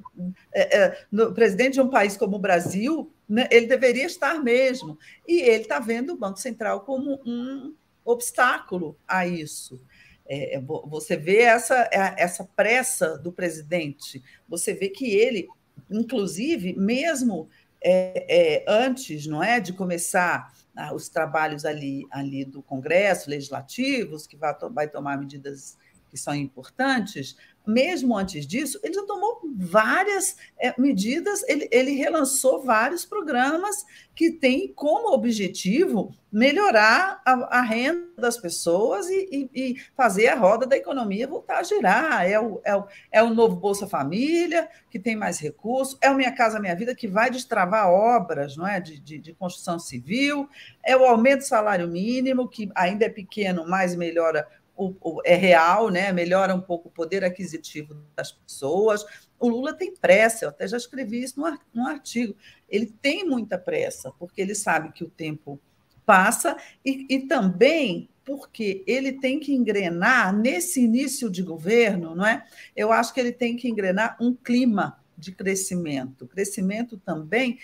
é, 0.54 0.78
é, 0.78 1.06
no, 1.12 1.34
presidente 1.34 1.74
de 1.74 1.82
um 1.82 1.90
país 1.90 2.16
como 2.16 2.38
o 2.38 2.40
Brasil, 2.40 3.12
né, 3.28 3.48
ele 3.52 3.68
deveria 3.68 4.06
estar 4.06 4.42
mesmo. 4.42 4.98
E 5.28 5.42
ele 5.42 5.64
está 5.64 5.80
vendo 5.80 6.14
o 6.14 6.18
Banco 6.18 6.40
Central 6.40 6.82
como 6.82 7.20
um 7.26 7.76
obstáculo 8.06 8.98
a 9.08 9.28
isso. 9.28 9.82
É, 10.26 10.56
é 10.56 10.62
você 10.62 11.18
vê 11.18 11.42
essa, 11.42 11.90
é, 11.92 12.16
essa 12.18 12.44
pressa 12.56 13.18
do 13.18 13.32
presidente, 13.32 14.24
você 14.48 14.74
vê 14.74 14.90
que 14.90 15.12
ele, 15.12 15.48
inclusive, 15.90 16.74
mesmo 16.74 17.50
é, 17.84 18.64
antes 18.68 19.26
não 19.26 19.44
é, 19.44 19.60
de 19.60 19.74
começar 19.74 20.54
ah, 20.76 20.94
os 20.94 21.10
trabalhos 21.10 21.66
ali, 21.66 22.08
ali 22.12 22.46
do 22.46 22.62
Congresso, 22.62 23.30
legislativos, 23.30 24.26
que 24.28 24.38
vai, 24.38 24.56
vai 24.72 24.88
tomar 24.88 25.18
medidas 25.18 25.78
que 26.12 26.18
são 26.18 26.36
importantes, 26.36 27.38
mesmo 27.66 28.18
antes 28.18 28.46
disso, 28.46 28.80
ele 28.84 28.94
já 28.94 29.04
tomou 29.04 29.42
várias 29.56 30.36
é, 30.60 30.74
medidas, 30.80 31.44
ele, 31.48 31.68
ele 31.72 31.92
relançou 31.92 32.64
vários 32.64 33.06
programas 33.06 33.86
que 34.16 34.32
têm 34.32 34.72
como 34.74 35.14
objetivo 35.14 36.14
melhorar 36.32 37.22
a, 37.26 37.60
a 37.60 37.62
renda 37.62 38.08
das 38.18 38.38
pessoas 38.38 39.10
e, 39.10 39.28
e, 39.32 39.50
e, 39.54 39.82
fazer 39.96 40.28
a 40.28 40.36
roda 40.36 40.66
da 40.66 40.78
economia 40.78 41.28
voltar 41.28 41.60
a 41.60 41.64
girar. 41.64 42.26
É 42.26 42.40
o, 42.40 42.62
é, 42.64 42.76
o, 42.76 42.88
é 43.12 43.24
o 43.24 43.34
novo 43.34 43.56
Bolsa 43.56 43.88
Família, 43.88 44.70
que 44.90 45.00
tem 45.00 45.16
mais 45.16 45.40
recursos, 45.40 45.98
é 46.02 46.10
o 46.10 46.16
Minha 46.16 46.32
Casa 46.32 46.60
Minha 46.60 46.76
Vida, 46.76 46.96
que 46.96 47.08
vai 47.08 47.30
destravar 47.30 47.90
obras 47.90 48.56
não 48.56 48.68
é, 48.68 48.80
de, 48.80 49.00
de, 49.00 49.18
de 49.18 49.34
construção 49.34 49.78
civil, 49.80 50.48
é 50.84 50.96
o 50.96 51.06
aumento 51.06 51.40
do 51.40 51.46
salário 51.46 51.88
mínimo, 51.88 52.48
que 52.48 52.70
ainda 52.76 53.06
é 53.06 53.10
pequeno, 53.10 53.66
mas 53.68 53.96
melhora 53.96 54.48
o, 54.76 54.96
o, 55.02 55.22
é 55.26 55.36
real, 55.36 55.90
né? 55.90 56.12
melhora 56.12 56.56
um 56.56 56.62
pouco 56.62 56.90
o 56.90 56.92
poder 56.92 57.24
aquisitivo 57.24 57.96
das 58.16 58.32
pessoas. 58.32 59.06
O 59.40 59.50
Lula 59.50 59.74
tem 59.74 59.96
pressa, 59.96 60.46
eu 60.46 60.50
até 60.50 60.68
já 60.68 60.78
escrevi 60.78 61.24
isso 61.24 61.40
num 61.74 61.88
artigo. 61.88 62.36
Ele 62.70 62.88
tem 63.02 63.26
muita 63.26 63.58
pressa, 63.58 64.12
porque 64.18 64.42
ele 64.42 64.56
sabe 64.56 64.92
que 64.92 65.04
o 65.04 65.10
tempo 65.10 65.60
passa 66.06 66.58
e, 66.84 67.06
e 67.10 67.28
também 67.28 68.10
porque 68.24 68.84
ele 68.86 69.14
tem 69.14 69.40
que 69.40 69.54
engrenar 69.54 70.36
nesse 70.36 70.82
início 70.82 71.30
de 71.30 71.42
governo, 71.42 72.16
não 72.16 72.26
é? 72.26 72.46
Eu 72.76 72.92
acho 72.92 73.14
que 73.14 73.20
ele 73.20 73.32
tem 73.32 73.56
que 73.56 73.68
engrenar 73.68 74.16
um 74.22 74.34
clima 74.34 75.00
de 75.18 75.32
crescimento. 75.32 76.28
Crescimento 76.28 76.98
também 76.98 77.60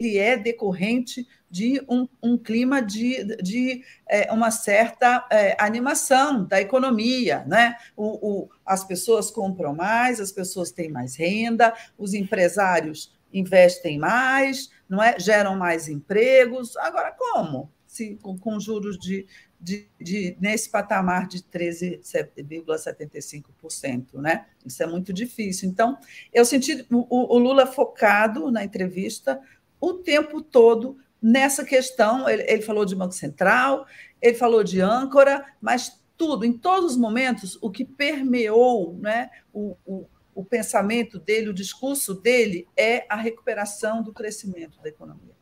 ele 0.00 0.18
é 0.18 0.36
decorrente 0.36 1.28
de 1.50 1.82
um, 1.88 2.06
um 2.22 2.38
clima 2.38 2.80
de, 2.80 3.24
de 3.36 3.84
é, 4.08 4.32
uma 4.32 4.50
certa 4.50 5.26
é, 5.30 5.54
animação 5.62 6.44
da 6.44 6.58
economia. 6.60 7.44
Né? 7.46 7.76
O, 7.94 8.44
o, 8.44 8.48
as 8.64 8.82
pessoas 8.82 9.30
compram 9.30 9.74
mais, 9.74 10.18
as 10.20 10.32
pessoas 10.32 10.72
têm 10.72 10.88
mais 10.88 11.16
renda, 11.16 11.74
os 11.98 12.14
empresários 12.14 13.14
investem 13.32 13.96
mais, 13.98 14.70
não 14.88 15.00
é? 15.02 15.18
geram 15.18 15.56
mais 15.56 15.88
empregos. 15.88 16.76
Agora, 16.78 17.14
como? 17.16 17.70
Se, 17.86 18.16
com, 18.22 18.38
com 18.38 18.58
juros 18.60 18.96
de, 18.96 19.26
de, 19.60 19.88
de, 20.00 20.36
nesse 20.40 20.70
patamar 20.70 21.26
de 21.26 21.42
13,75%. 21.42 24.14
Né? 24.14 24.46
Isso 24.64 24.80
é 24.82 24.86
muito 24.86 25.12
difícil. 25.12 25.68
Então, 25.68 25.98
eu 26.32 26.44
senti 26.44 26.86
o, 26.90 27.34
o 27.34 27.38
Lula 27.38 27.66
focado 27.66 28.52
na 28.52 28.64
entrevista 28.64 29.40
o 29.80 29.94
tempo 29.94 30.42
todo 30.42 30.98
nessa 31.20 31.64
questão. 31.64 32.28
Ele, 32.28 32.44
ele 32.46 32.62
falou 32.62 32.84
de 32.84 32.94
Banco 32.94 33.14
Central, 33.14 33.86
ele 34.20 34.34
falou 34.34 34.62
de 34.62 34.80
âncora, 34.80 35.44
mas 35.60 36.00
tudo, 36.16 36.44
em 36.44 36.52
todos 36.52 36.92
os 36.92 36.96
momentos, 36.98 37.58
o 37.62 37.70
que 37.70 37.84
permeou 37.84 38.94
né, 38.98 39.30
o, 39.52 39.76
o, 39.86 40.06
o 40.34 40.44
pensamento 40.44 41.18
dele, 41.18 41.48
o 41.48 41.54
discurso 41.54 42.14
dele, 42.14 42.68
é 42.76 43.06
a 43.08 43.16
recuperação 43.16 44.02
do 44.02 44.12
crescimento 44.12 44.78
da 44.82 44.88
economia. 44.90 45.34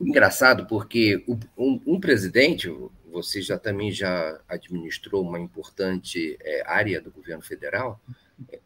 Engraçado, 0.00 0.66
porque 0.66 1.24
um, 1.56 1.80
um 1.86 2.00
presidente, 2.00 2.68
você 3.10 3.40
já 3.40 3.58
também 3.58 3.90
já 3.90 4.40
administrou 4.48 5.22
uma 5.22 5.38
importante 5.38 6.36
é, 6.42 6.62
área 6.66 7.00
do 7.00 7.10
governo 7.10 7.42
federal, 7.42 8.00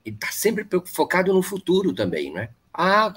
e 0.05 0.11
está 0.11 0.29
sempre 0.29 0.67
focado 0.87 1.33
no 1.33 1.43
futuro 1.43 1.93
também, 1.93 2.33
né? 2.33 2.49
Ah, 2.79 3.11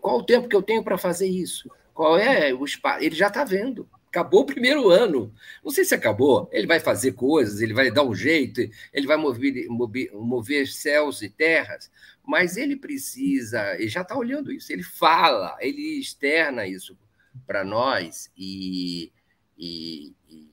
qual 0.00 0.18
o 0.18 0.24
tempo 0.24 0.48
que 0.48 0.56
eu 0.56 0.62
tenho 0.62 0.82
para 0.82 0.98
fazer 0.98 1.28
isso? 1.28 1.70
Qual 1.94 2.18
é 2.18 2.52
o 2.52 2.64
espaço? 2.64 3.04
Ele 3.04 3.14
já 3.14 3.28
está 3.28 3.44
vendo. 3.44 3.88
Acabou 4.08 4.40
o 4.40 4.46
primeiro 4.46 4.90
ano. 4.90 5.32
Não 5.62 5.70
sei 5.70 5.84
se 5.84 5.94
acabou. 5.94 6.48
Ele 6.50 6.66
vai 6.66 6.80
fazer 6.80 7.12
coisas, 7.12 7.60
ele 7.60 7.72
vai 7.72 7.92
dar 7.92 8.02
um 8.02 8.14
jeito, 8.14 8.60
ele 8.92 9.06
vai 9.06 9.16
mover, 9.16 9.68
mover, 9.68 10.10
mover 10.12 10.66
céus 10.66 11.22
e 11.22 11.30
terras, 11.30 11.88
mas 12.26 12.56
ele 12.56 12.74
precisa, 12.76 13.74
ele 13.74 13.88
já 13.88 14.02
está 14.02 14.16
olhando 14.16 14.52
isso, 14.52 14.72
ele 14.72 14.82
fala, 14.82 15.56
ele 15.60 16.00
externa 16.00 16.66
isso 16.66 16.98
para 17.46 17.64
nós 17.64 18.30
e, 18.36 19.12
e, 19.56 20.12
e 20.28 20.50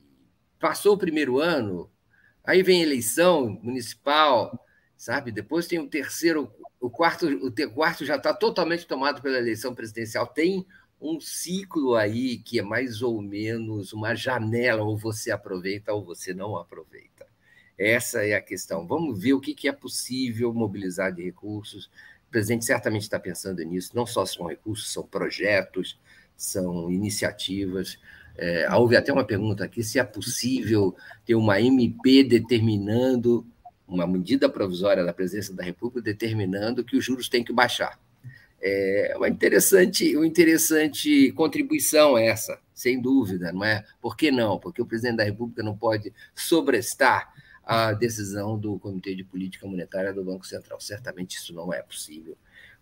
passou 0.60 0.94
o 0.94 0.98
primeiro 0.98 1.40
ano, 1.40 1.90
aí 2.44 2.62
vem 2.62 2.82
eleição 2.82 3.58
municipal, 3.62 4.64
sabe? 4.98 5.30
Depois 5.30 5.68
tem 5.68 5.78
o 5.78 5.88
terceiro, 5.88 6.52
o 6.80 6.90
quarto, 6.90 7.26
o 7.26 7.70
quarto 7.70 8.04
já 8.04 8.16
está 8.16 8.34
totalmente 8.34 8.86
tomado 8.86 9.22
pela 9.22 9.38
eleição 9.38 9.72
presidencial. 9.72 10.26
Tem 10.26 10.66
um 11.00 11.20
ciclo 11.20 11.94
aí 11.94 12.38
que 12.38 12.58
é 12.58 12.62
mais 12.62 13.00
ou 13.00 13.22
menos 13.22 13.92
uma 13.92 14.16
janela, 14.16 14.82
ou 14.82 14.98
você 14.98 15.30
aproveita 15.30 15.94
ou 15.94 16.04
você 16.04 16.34
não 16.34 16.56
aproveita. 16.56 17.26
Essa 17.78 18.26
é 18.26 18.34
a 18.34 18.42
questão. 18.42 18.84
Vamos 18.86 19.22
ver 19.22 19.34
o 19.34 19.40
que 19.40 19.68
é 19.68 19.72
possível 19.72 20.52
mobilizar 20.52 21.14
de 21.14 21.22
recursos. 21.22 21.86
O 22.26 22.30
presidente 22.30 22.64
certamente 22.64 23.02
está 23.02 23.20
pensando 23.20 23.62
nisso, 23.62 23.92
não 23.94 24.04
só 24.04 24.26
são 24.26 24.46
recursos, 24.46 24.92
são 24.92 25.04
projetos, 25.06 25.98
são 26.36 26.90
iniciativas. 26.90 27.98
É, 28.36 28.68
houve 28.74 28.96
até 28.96 29.12
uma 29.12 29.24
pergunta 29.24 29.64
aqui 29.64 29.82
se 29.82 29.98
é 29.98 30.04
possível 30.04 30.94
ter 31.24 31.36
uma 31.36 31.60
MP 31.60 32.24
determinando, 32.24 33.46
uma 33.88 34.06
medida 34.06 34.48
provisória 34.48 35.04
da 35.04 35.12
presidência 35.12 35.54
da 35.54 35.64
República 35.64 36.02
determinando 36.02 36.84
que 36.84 36.96
os 36.96 37.04
juros 37.04 37.28
têm 37.28 37.42
que 37.42 37.52
baixar. 37.52 37.98
É 38.60 39.14
uma 39.16 39.28
interessante, 39.28 40.16
uma 40.16 40.26
interessante 40.26 41.32
contribuição 41.32 42.18
essa, 42.18 42.60
sem 42.74 43.00
dúvida, 43.00 43.52
não 43.52 43.64
é? 43.64 43.84
Por 44.00 44.16
que 44.16 44.30
não? 44.30 44.58
Porque 44.58 44.82
o 44.82 44.86
presidente 44.86 45.16
da 45.16 45.24
República 45.24 45.62
não 45.62 45.76
pode 45.76 46.12
sobrestar 46.34 47.32
a 47.64 47.92
decisão 47.92 48.58
do 48.58 48.78
Comitê 48.78 49.14
de 49.14 49.24
Política 49.24 49.66
Monetária 49.66 50.12
do 50.12 50.24
Banco 50.24 50.46
Central. 50.46 50.80
Certamente 50.80 51.36
isso 51.36 51.54
não 51.54 51.72
é 51.72 51.82
possível 51.82 52.36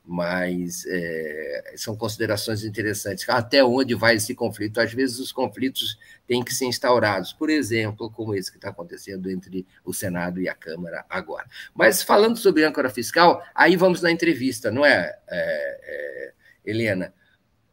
mas 0.06 0.86
é, 0.86 1.74
são 1.76 1.96
considerações 1.96 2.62
interessantes. 2.62 3.28
Até 3.28 3.64
onde 3.64 3.92
vai 3.94 4.14
esse 4.14 4.36
conflito? 4.36 4.80
Às 4.80 4.92
vezes 4.92 5.18
os 5.18 5.32
conflitos 5.32 5.98
têm 6.28 6.44
que 6.44 6.54
ser 6.54 6.66
instaurados, 6.66 7.32
por 7.32 7.50
exemplo, 7.50 8.08
como 8.08 8.32
esse 8.32 8.50
que 8.50 8.56
está 8.56 8.68
acontecendo 8.68 9.28
entre 9.28 9.66
o 9.84 9.92
Senado 9.92 10.40
e 10.40 10.48
a 10.48 10.54
Câmara 10.54 11.04
agora. 11.10 11.46
Mas 11.74 12.04
falando 12.04 12.36
sobre 12.36 12.64
âncora 12.64 12.88
fiscal, 12.88 13.42
aí 13.52 13.76
vamos 13.76 14.00
na 14.00 14.10
entrevista, 14.10 14.70
não 14.70 14.86
é, 14.86 15.18
é, 15.28 15.80
é 15.82 16.32
Helena? 16.64 17.12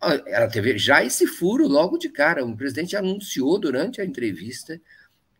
Ela 0.02 0.48
teve 0.48 0.78
já 0.78 1.04
esse 1.04 1.28
furo 1.28 1.68
logo 1.68 1.98
de 1.98 2.10
cara. 2.10 2.44
O 2.44 2.58
presidente 2.58 2.98
anunciou 2.98 3.60
durante 3.60 4.02
a 4.02 4.06
entrevista 4.06 4.82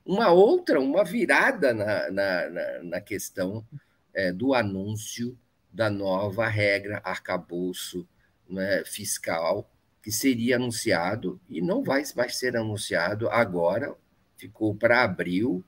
uma 0.06 0.32
outra, 0.32 0.80
uma 0.80 1.04
virada 1.04 1.74
na, 1.74 2.12
na, 2.12 2.50
na, 2.50 2.84
na 2.84 3.02
questão 3.02 3.66
é, 4.14 4.32
do 4.32 4.54
anúncio 4.54 5.38
da 5.74 5.90
nova 5.90 6.48
regra 6.48 7.02
arcabouço 7.04 8.08
né, 8.48 8.84
fiscal 8.86 9.70
que 10.04 10.12
seria 10.12 10.58
anunciado 10.58 11.40
e 11.50 11.62
não 11.62 11.82
vai, 11.82 12.04
vai 12.14 12.30
ser 12.30 12.58
anunciado 12.58 13.30
agora, 13.30 13.96
ficou 14.36 14.76
para 14.76 15.02
abril, 15.02 15.64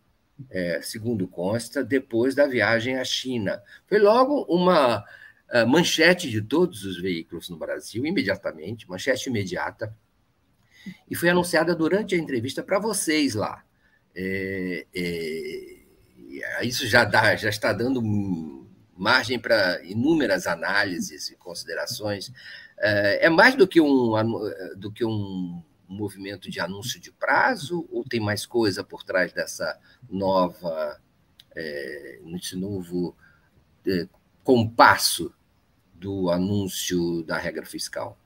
é, 0.50 0.82
segundo 0.82 1.26
consta, 1.26 1.82
depois 1.82 2.36
da 2.36 2.46
viagem 2.46 2.98
à 2.98 3.04
China. 3.06 3.64
Foi 3.88 3.98
logo 3.98 4.44
uma 4.50 5.00
uh, 5.00 5.66
manchete 5.66 6.30
de 6.30 6.42
todos 6.42 6.84
os 6.84 7.02
veículos 7.02 7.50
no 7.50 7.58
Brasil, 7.58 8.06
imediatamente, 8.06 8.90
manchete 8.90 9.30
imediata, 9.30 9.96
e 11.10 11.16
foi 11.16 11.30
anunciada 11.30 11.74
durante 11.74 12.14
a 12.14 12.18
entrevista 12.18 12.62
para 12.62 12.78
vocês 12.78 13.34
lá. 13.34 13.64
É, 14.14 14.86
é, 14.94 15.86
isso 16.64 16.86
já, 16.88 17.06
dá, 17.06 17.36
já 17.36 17.50
está 17.50 17.72
dando 17.72 18.02
margem 18.96 19.38
para 19.38 19.84
inúmeras 19.84 20.48
análises 20.48 21.30
e 21.30 21.36
considerações. 21.36 22.32
É, 22.78 23.26
é 23.26 23.30
mais 23.30 23.56
do 23.56 23.68
que 23.68 23.82
um, 23.82 24.14
do 24.78 24.92
que 24.92 25.04
um 25.06 25.62
movimento 25.88 26.50
de 26.50 26.60
anúncio 26.60 27.00
de 27.00 27.12
prazo 27.12 27.88
ou 27.92 28.04
tem 28.04 28.20
mais 28.20 28.46
coisa 28.46 28.84
por 28.84 29.04
trás 29.04 29.34
dessa 29.34 29.80
nova, 30.10 31.00
nesse 32.24 32.56
novo 32.56 33.16
é, 33.86 34.08
compasso 34.44 35.34
do 35.94 36.30
anúncio 36.30 37.24
da 37.24 37.38
regra 37.38 37.66
fiscal? 37.66 38.18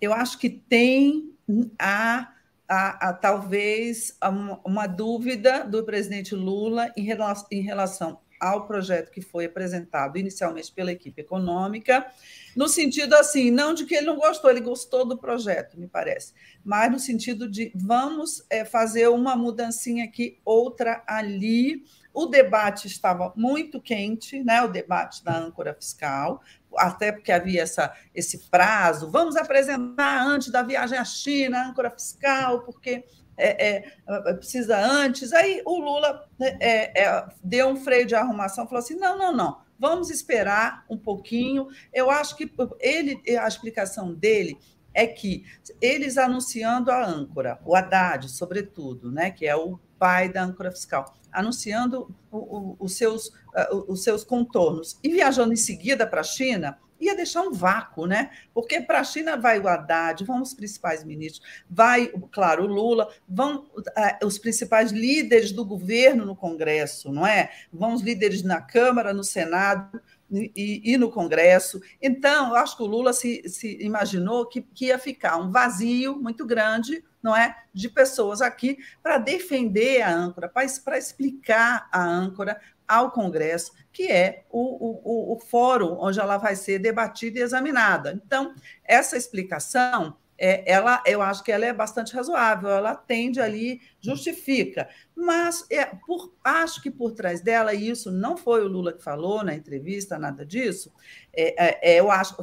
Eu 0.00 0.12
acho 0.12 0.38
que 0.38 0.50
tem 0.50 1.32
a 1.78 2.32
a, 2.68 3.10
a 3.10 3.12
talvez 3.12 4.16
a 4.20 4.28
uma 4.28 4.86
dúvida 4.86 5.64
do 5.64 5.84
presidente 5.84 6.34
Lula 6.34 6.92
em 6.96 7.04
relação, 7.04 7.46
em 7.50 7.60
relação 7.60 8.18
ao 8.40 8.66
projeto 8.66 9.10
que 9.10 9.20
foi 9.20 9.46
apresentado 9.46 10.18
inicialmente 10.18 10.72
pela 10.72 10.92
equipe 10.92 11.20
econômica, 11.20 12.06
no 12.54 12.68
sentido 12.68 13.14
assim, 13.14 13.50
não 13.50 13.74
de 13.74 13.84
que 13.84 13.94
ele 13.94 14.06
não 14.06 14.16
gostou, 14.16 14.50
ele 14.50 14.60
gostou 14.60 15.04
do 15.04 15.18
projeto, 15.18 15.78
me 15.78 15.86
parece, 15.86 16.32
mas 16.64 16.90
no 16.90 16.98
sentido 16.98 17.48
de 17.48 17.70
vamos 17.74 18.44
é, 18.48 18.64
fazer 18.64 19.08
uma 19.08 19.36
mudancinha 19.36 20.04
aqui, 20.04 20.38
outra 20.44 21.02
ali. 21.06 21.84
O 22.12 22.24
debate 22.24 22.86
estava 22.86 23.30
muito 23.36 23.78
quente, 23.78 24.42
né? 24.42 24.62
O 24.62 24.68
debate 24.68 25.22
da 25.22 25.36
âncora 25.36 25.74
fiscal, 25.74 26.40
até 26.74 27.12
porque 27.12 27.30
havia 27.30 27.62
essa, 27.62 27.94
esse 28.14 28.48
prazo. 28.48 29.10
Vamos 29.10 29.36
apresentar 29.36 30.26
antes 30.26 30.50
da 30.50 30.62
viagem 30.62 30.98
à 30.98 31.04
China 31.04 31.58
a 31.58 31.68
âncora 31.68 31.90
fiscal, 31.90 32.62
porque 32.62 33.04
é, 33.36 33.76
é, 33.76 33.92
é, 34.08 34.34
precisa 34.34 34.78
antes. 34.78 35.32
Aí 35.32 35.62
o 35.64 35.78
Lula 35.78 36.26
né, 36.38 36.56
é, 36.60 37.02
é, 37.02 37.28
deu 37.42 37.68
um 37.68 37.76
freio 37.76 38.06
de 38.06 38.14
arrumação, 38.14 38.66
falou 38.66 38.82
assim: 38.82 38.96
não, 38.96 39.18
não, 39.18 39.34
não, 39.34 39.58
vamos 39.78 40.10
esperar 40.10 40.84
um 40.88 40.96
pouquinho. 40.96 41.68
Eu 41.92 42.10
acho 42.10 42.36
que 42.36 42.50
ele, 42.80 43.20
a 43.38 43.46
explicação 43.46 44.14
dele 44.14 44.58
é 44.94 45.06
que 45.06 45.44
eles 45.80 46.16
anunciando 46.16 46.90
a 46.90 47.04
âncora, 47.04 47.60
o 47.64 47.76
Haddad, 47.76 48.30
sobretudo, 48.30 49.12
né, 49.12 49.30
que 49.30 49.46
é 49.46 49.54
o 49.54 49.78
pai 49.98 50.30
da 50.30 50.42
âncora 50.42 50.70
fiscal, 50.70 51.14
anunciando 51.30 52.14
o, 52.30 52.38
o, 52.38 52.76
os, 52.80 52.96
seus, 52.96 53.26
uh, 53.28 53.84
os 53.88 54.02
seus 54.02 54.24
contornos 54.24 54.98
e 55.04 55.10
viajando 55.10 55.52
em 55.52 55.56
seguida 55.56 56.06
para 56.06 56.22
a 56.22 56.24
China, 56.24 56.78
ia 57.00 57.14
deixar 57.14 57.42
um 57.42 57.52
vácuo, 57.52 58.06
né? 58.06 58.30
Porque 58.54 58.80
para 58.80 59.00
a 59.00 59.04
China 59.04 59.36
vai 59.36 59.58
o 59.58 59.68
Haddad, 59.68 60.24
vão 60.24 60.42
os 60.42 60.54
principais 60.54 61.04
ministros, 61.04 61.46
vai, 61.68 62.08
claro, 62.30 62.64
o 62.64 62.66
Lula, 62.66 63.08
vão 63.28 63.66
uh, 63.76 64.26
os 64.26 64.38
principais 64.38 64.90
líderes 64.90 65.52
do 65.52 65.64
governo 65.64 66.24
no 66.24 66.36
Congresso, 66.36 67.12
não 67.12 67.26
é? 67.26 67.50
Vão 67.72 67.94
os 67.94 68.02
líderes 68.02 68.42
na 68.42 68.60
Câmara, 68.60 69.12
no 69.12 69.24
Senado 69.24 70.00
e, 70.30 70.82
e 70.84 70.96
no 70.96 71.10
Congresso. 71.10 71.80
Então, 72.00 72.48
eu 72.50 72.56
acho 72.56 72.76
que 72.76 72.82
o 72.82 72.86
Lula 72.86 73.12
se, 73.12 73.48
se 73.48 73.78
imaginou 73.80 74.46
que, 74.46 74.62
que 74.62 74.86
ia 74.86 74.98
ficar 74.98 75.36
um 75.36 75.50
vazio 75.50 76.16
muito 76.16 76.44
grande, 76.44 77.04
não 77.22 77.36
é, 77.36 77.56
de 77.72 77.88
pessoas 77.88 78.40
aqui 78.40 78.78
para 79.02 79.18
defender 79.18 80.02
a 80.02 80.14
âncora, 80.14 80.48
para 80.48 80.98
explicar 80.98 81.88
a 81.90 82.02
âncora 82.04 82.60
ao 82.86 83.10
Congresso, 83.10 83.72
que 83.92 84.10
é 84.10 84.44
o, 84.50 85.32
o, 85.32 85.34
o 85.34 85.38
fórum 85.38 85.96
onde 85.98 86.20
ela 86.20 86.36
vai 86.36 86.54
ser 86.56 86.78
debatida 86.78 87.38
e 87.38 87.42
examinada. 87.42 88.20
Então, 88.24 88.54
essa 88.84 89.16
explicação 89.16 90.16
é, 90.38 90.70
ela, 90.70 91.02
eu 91.06 91.22
acho 91.22 91.42
que 91.42 91.50
ela 91.50 91.64
é 91.64 91.72
bastante 91.72 92.14
razoável, 92.14 92.68
ela 92.70 92.90
atende 92.90 93.40
ali, 93.40 93.80
justifica. 94.00 94.88
Mas 95.14 95.64
é, 95.70 95.86
por, 96.06 96.34
acho 96.44 96.82
que 96.82 96.90
por 96.90 97.12
trás 97.12 97.40
dela, 97.40 97.72
e 97.72 97.88
isso 97.88 98.10
não 98.10 98.36
foi 98.36 98.62
o 98.62 98.68
Lula 98.68 98.92
que 98.92 99.02
falou 99.02 99.42
na 99.42 99.54
entrevista, 99.54 100.18
nada 100.18 100.44
disso, 100.44 100.92
é, 101.32 101.68
é, 101.68 101.94
é 101.94 102.00
eu 102.00 102.10
acho 102.10 102.36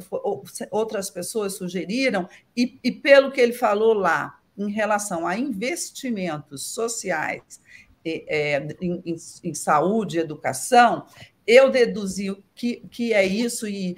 outras 0.70 1.08
pessoas 1.08 1.54
sugeriram, 1.54 2.28
e, 2.56 2.78
e 2.82 2.90
pelo 2.90 3.30
que 3.30 3.40
ele 3.40 3.52
falou 3.52 3.94
lá, 3.94 4.40
em 4.56 4.70
relação 4.70 5.26
a 5.26 5.36
investimentos 5.36 6.62
sociais 6.72 7.60
é, 8.04 8.66
em, 8.80 9.02
em, 9.42 9.54
saúde 9.54 10.18
educação, 10.18 11.06
eu 11.46 11.70
deduzi 11.70 12.36
que, 12.54 12.82
que 12.90 13.12
é 13.12 13.24
isso, 13.24 13.66
e, 13.66 13.96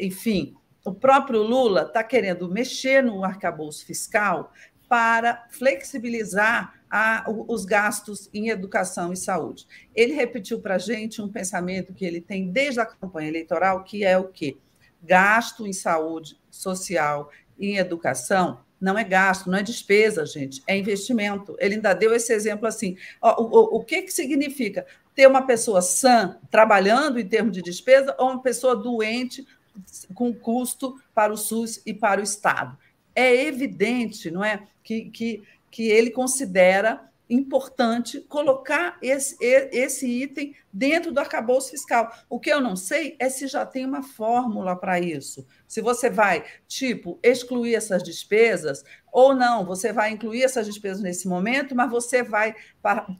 enfim, 0.00 0.54
o 0.84 0.92
próprio 0.94 1.42
Lula 1.42 1.82
está 1.82 2.02
querendo 2.02 2.48
mexer 2.48 3.02
no 3.02 3.24
arcabouço 3.24 3.84
fiscal 3.84 4.52
para 4.88 5.46
flexibilizar 5.50 6.80
a, 6.90 7.24
os 7.28 7.64
gastos 7.64 8.30
em 8.32 8.48
educação 8.48 9.12
e 9.12 9.16
saúde. 9.16 9.66
Ele 9.94 10.14
repetiu 10.14 10.60
para 10.60 10.76
a 10.76 10.78
gente 10.78 11.20
um 11.20 11.28
pensamento 11.28 11.92
que 11.92 12.04
ele 12.04 12.20
tem 12.20 12.50
desde 12.50 12.80
a 12.80 12.86
campanha 12.86 13.28
eleitoral, 13.28 13.84
que 13.84 14.04
é 14.04 14.16
o 14.16 14.28
quê? 14.28 14.56
Gasto 15.02 15.66
em 15.66 15.72
saúde 15.72 16.40
social 16.50 17.30
e 17.58 17.76
educação 17.76 18.60
não 18.80 18.98
é 18.98 19.04
gasto, 19.04 19.50
não 19.50 19.58
é 19.58 19.62
despesa, 19.62 20.24
gente, 20.24 20.62
é 20.66 20.76
investimento. 20.76 21.56
Ele 21.58 21.76
ainda 21.76 21.94
deu 21.94 22.14
esse 22.14 22.32
exemplo 22.32 22.66
assim. 22.66 22.96
O, 23.20 23.28
o, 23.28 23.76
o 23.78 23.84
que, 23.84 24.02
que 24.02 24.12
significa 24.12 24.86
ter 25.14 25.26
uma 25.26 25.42
pessoa 25.42 25.82
sã 25.82 26.38
trabalhando 26.50 27.18
em 27.18 27.26
termos 27.26 27.52
de 27.52 27.60
despesa 27.60 28.14
ou 28.18 28.30
uma 28.30 28.42
pessoa 28.42 28.76
doente 28.76 29.46
com 30.14 30.32
custo 30.32 31.00
para 31.14 31.32
o 31.32 31.36
SUS 31.36 31.80
e 31.84 31.92
para 31.92 32.20
o 32.20 32.24
Estado. 32.24 32.76
É 33.14 33.46
evidente, 33.46 34.30
não 34.30 34.44
é, 34.44 34.62
que, 34.82 35.10
que, 35.10 35.42
que 35.70 35.88
ele 35.88 36.10
considera 36.10 37.07
importante 37.28 38.20
colocar 38.22 38.96
esse, 39.02 39.36
esse 39.40 40.06
item 40.06 40.54
dentro 40.72 41.12
do 41.12 41.20
arcabouço 41.20 41.70
fiscal. 41.70 42.10
O 42.28 42.40
que 42.40 42.50
eu 42.50 42.60
não 42.60 42.74
sei 42.74 43.16
é 43.18 43.28
se 43.28 43.46
já 43.46 43.66
tem 43.66 43.84
uma 43.84 44.02
fórmula 44.02 44.74
para 44.74 44.98
isso. 44.98 45.46
Se 45.66 45.80
você 45.80 46.08
vai, 46.08 46.44
tipo, 46.66 47.18
excluir 47.22 47.74
essas 47.74 48.02
despesas, 48.02 48.82
ou 49.12 49.34
não, 49.34 49.64
você 49.64 49.92
vai 49.92 50.10
incluir 50.10 50.42
essas 50.42 50.66
despesas 50.66 51.02
nesse 51.02 51.28
momento, 51.28 51.74
mas 51.74 51.90
você 51.90 52.22
vai 52.22 52.54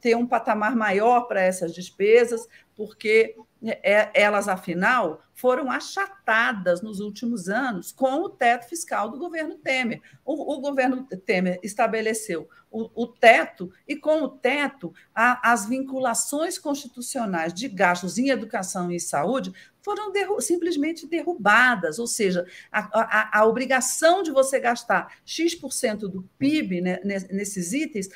ter 0.00 0.16
um 0.16 0.26
patamar 0.26 0.74
maior 0.74 1.22
para 1.22 1.42
essas 1.42 1.74
despesas, 1.74 2.46
porque 2.74 3.36
é, 3.82 4.10
elas, 4.14 4.48
afinal, 4.48 5.20
foram 5.38 5.70
achatadas 5.70 6.82
nos 6.82 6.98
últimos 6.98 7.48
anos 7.48 7.92
com 7.92 8.24
o 8.24 8.28
teto 8.28 8.68
fiscal 8.68 9.08
do 9.08 9.18
governo 9.18 9.54
Temer. 9.56 10.02
O, 10.24 10.56
o 10.56 10.60
governo 10.60 11.06
Temer 11.24 11.60
estabeleceu 11.62 12.48
o, 12.70 12.90
o, 13.02 13.06
teto, 13.06 13.72
e 13.86 13.96
com 13.96 14.22
o 14.22 14.28
teto, 14.28 14.92
a, 15.14 15.52
as 15.52 15.66
vinculações 15.66 16.58
constitucionais 16.58 17.54
de 17.54 17.68
gastos 17.68 18.18
em 18.18 18.28
educação 18.28 18.90
e 18.90 19.00
saúde 19.00 19.52
foram 19.80 20.12
derru 20.12 20.38
simplesmente 20.40 21.06
derrubadas, 21.06 21.98
ou 21.98 22.06
seja, 22.06 22.44
a, 22.70 22.80
a, 22.92 23.38
a, 23.40 23.46
obrigação 23.46 24.22
de 24.22 24.30
você 24.30 24.60
gastar 24.60 25.16
X% 25.24 26.08
do 26.08 26.28
PIB 26.38 26.82
né, 26.82 27.00
nesses 27.04 27.72
itens, 27.72 28.08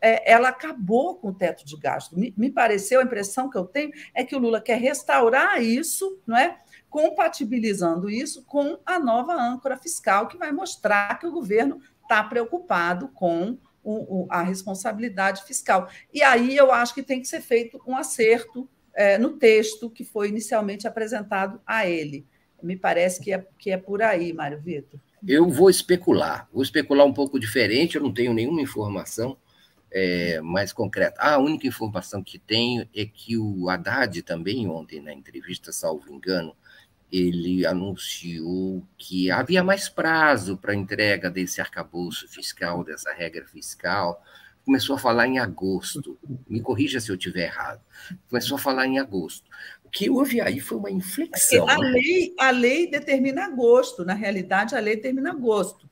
é, 0.00 0.32
ela 0.32 0.48
acabou 0.48 1.16
com 1.16 1.28
o 1.28 1.34
teto 1.34 1.66
de 1.66 1.76
gasto. 1.76 2.18
Me, 2.18 2.32
me 2.34 2.50
pareceu, 2.50 3.00
a 3.00 3.04
impressão 3.04 3.50
que 3.50 3.58
eu 3.58 3.64
tenho 3.64 3.90
é 4.14 4.24
que 4.24 4.34
o 4.34 4.38
Lula 4.38 4.60
quer 4.60 4.78
restaurar 4.78 5.62
isso, 5.62 6.18
não 6.26 6.36
é? 6.36 6.51
Compatibilizando 6.92 8.10
isso 8.10 8.44
com 8.44 8.78
a 8.84 8.98
nova 8.98 9.32
âncora 9.32 9.78
fiscal, 9.78 10.28
que 10.28 10.36
vai 10.36 10.52
mostrar 10.52 11.18
que 11.18 11.26
o 11.26 11.32
governo 11.32 11.80
está 12.02 12.22
preocupado 12.22 13.08
com 13.08 13.56
o, 13.82 14.24
o, 14.24 14.26
a 14.30 14.42
responsabilidade 14.42 15.42
fiscal. 15.44 15.88
E 16.12 16.22
aí 16.22 16.54
eu 16.54 16.70
acho 16.70 16.92
que 16.92 17.02
tem 17.02 17.22
que 17.22 17.26
ser 17.26 17.40
feito 17.40 17.80
um 17.86 17.96
acerto 17.96 18.68
é, 18.94 19.16
no 19.16 19.38
texto 19.38 19.88
que 19.88 20.04
foi 20.04 20.28
inicialmente 20.28 20.86
apresentado 20.86 21.58
a 21.66 21.88
ele. 21.88 22.26
Me 22.62 22.76
parece 22.76 23.22
que 23.22 23.32
é, 23.32 23.42
que 23.58 23.70
é 23.70 23.78
por 23.78 24.02
aí, 24.02 24.30
Mário 24.34 24.60
Vitor. 24.60 25.00
Eu 25.26 25.48
vou 25.48 25.70
especular, 25.70 26.46
vou 26.52 26.62
especular 26.62 27.06
um 27.06 27.14
pouco 27.14 27.40
diferente, 27.40 27.96
eu 27.96 28.02
não 28.02 28.12
tenho 28.12 28.34
nenhuma 28.34 28.60
informação 28.60 29.38
é, 29.90 30.42
mais 30.42 30.74
concreta. 30.74 31.16
Ah, 31.18 31.36
a 31.36 31.38
única 31.38 31.66
informação 31.66 32.22
que 32.22 32.38
tenho 32.38 32.86
é 32.94 33.06
que 33.06 33.38
o 33.38 33.70
Haddad 33.70 34.20
também, 34.22 34.68
ontem, 34.68 35.00
na 35.00 35.14
entrevista, 35.14 35.72
salvo 35.72 36.12
engano, 36.12 36.54
ele 37.12 37.66
anunciou 37.66 38.82
que 38.96 39.30
havia 39.30 39.62
mais 39.62 39.86
prazo 39.86 40.56
para 40.56 40.72
a 40.72 40.74
entrega 40.74 41.30
desse 41.30 41.60
arcabouço 41.60 42.26
fiscal, 42.26 42.82
dessa 42.82 43.12
regra 43.12 43.46
fiscal, 43.46 44.24
começou 44.64 44.96
a 44.96 44.98
falar 44.98 45.26
em 45.26 45.38
agosto. 45.38 46.18
Me 46.48 46.62
corrija 46.62 47.00
se 47.00 47.10
eu 47.10 47.16
estiver 47.16 47.44
errado. 47.44 47.82
Começou 48.30 48.56
a 48.56 48.58
falar 48.58 48.86
em 48.86 48.98
agosto. 48.98 49.44
O 49.84 49.90
que 49.90 50.08
houve 50.08 50.40
aí 50.40 50.58
foi 50.58 50.78
uma 50.78 50.90
inflexão. 50.90 51.68
A, 51.68 51.76
lei, 51.76 52.34
a 52.38 52.50
lei 52.50 52.90
determina 52.90 53.44
agosto, 53.44 54.06
na 54.06 54.14
realidade, 54.14 54.74
a 54.74 54.80
lei 54.80 54.96
determina 54.96 55.32
agosto. 55.32 55.90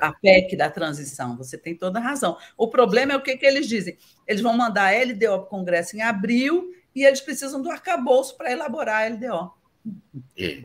A 0.00 0.12
PEC 0.12 0.56
da 0.56 0.68
transição, 0.68 1.36
você 1.36 1.56
tem 1.56 1.76
toda 1.76 2.00
a 2.00 2.02
razão. 2.02 2.36
O 2.56 2.68
problema 2.68 3.12
é 3.12 3.16
o 3.16 3.22
que, 3.22 3.36
que 3.36 3.46
eles 3.46 3.68
dizem. 3.68 3.96
Eles 4.26 4.42
vão 4.42 4.56
mandar 4.56 4.92
a 4.92 5.04
LDO 5.04 5.18
para 5.18 5.36
o 5.36 5.46
Congresso 5.46 5.96
em 5.96 6.02
abril 6.02 6.72
e 6.94 7.04
eles 7.04 7.20
precisam 7.20 7.62
do 7.62 7.70
arcabouço 7.70 8.36
para 8.36 8.52
elaborar 8.52 9.02
a 9.02 9.08
LDO. 9.08 9.63
É. 10.36 10.64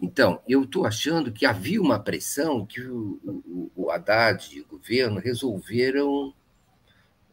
Então, 0.00 0.42
eu 0.46 0.64
estou 0.64 0.84
achando 0.84 1.32
que 1.32 1.46
havia 1.46 1.80
uma 1.80 1.98
pressão 1.98 2.66
que 2.66 2.82
o, 2.82 3.18
o, 3.24 3.72
o 3.74 3.90
Haddad 3.90 4.54
e 4.54 4.60
o 4.60 4.66
governo 4.66 5.18
resolveram 5.18 6.34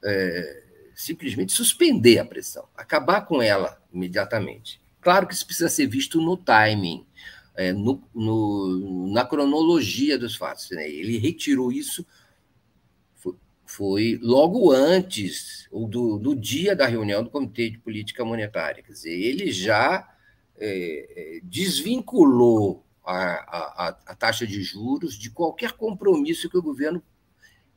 é, 0.04 0.64
simplesmente 0.96 1.52
suspender 1.52 2.20
a 2.20 2.26
pressão, 2.26 2.68
acabar 2.76 3.22
com 3.22 3.42
ela 3.42 3.82
imediatamente. 3.92 4.82
Claro 5.02 5.28
que 5.28 5.34
isso 5.34 5.46
precisa 5.46 5.70
ser 5.70 5.88
visto 5.88 6.22
no 6.22 6.38
timing, 6.38 7.06
é, 7.56 7.74
no, 7.74 8.02
no, 8.14 9.12
na 9.12 9.26
cronologia 9.26 10.18
dos 10.18 10.36
fatos. 10.36 10.70
Né? 10.72 10.90
Ele 10.90 11.18
retirou 11.18 11.72
isso, 11.72 12.06
foi, 13.16 13.36
foi 13.66 14.20
logo 14.22 14.72
antes 14.72 15.68
ou 15.70 15.88
do, 15.88 16.18
do, 16.18 16.36
dia 16.36 16.76
da 16.76 16.86
reunião 16.86 17.24
do 17.24 17.30
Comitê 17.30 17.70
de 17.70 17.80
Política 17.80 18.24
Monetária. 18.24 18.82
Quer 18.82 18.94
dizer, 18.94 19.14
ele 19.14 19.52
já 19.52 20.13
é, 20.58 21.38
é 21.38 21.40
desvinculou 21.44 22.84
a, 23.06 23.16
a, 23.16 23.98
a 24.08 24.16
taxa 24.16 24.48
de 24.48 24.62
juros 24.62 25.16
de 25.16 25.30
qualquer 25.30 25.74
compromisso 25.74 26.50
que 26.50 26.58
o 26.58 26.62
governo 26.62 27.04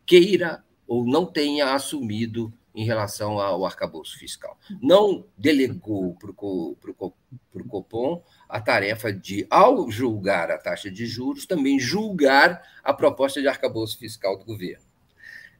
queira 0.05 0.65
ou 0.87 1.05
não 1.05 1.27
tenha 1.27 1.75
assumido 1.75 2.53
em 2.77 2.85
relação 2.85 3.41
ao 3.41 3.65
arcabouço 3.65 4.19
fiscal. 4.19 4.59
Não 4.83 5.25
delegou 5.37 6.15
para 6.15 6.31
o 6.31 7.69
Copom 7.69 8.23
a 8.47 8.61
tarefa 8.61 9.11
de, 9.11 9.47
ao 9.49 9.91
julgar 9.91 10.51
a 10.51 10.59
taxa 10.59 10.91
de 10.91 11.07
juros, 11.07 11.47
também 11.47 11.81
julgar 11.81 12.63
a 12.85 12.93
proposta 12.93 13.41
de 13.41 13.49
arcabouço 13.49 13.99
fiscal 13.99 14.39
do 14.39 14.45
governo. 14.45 14.85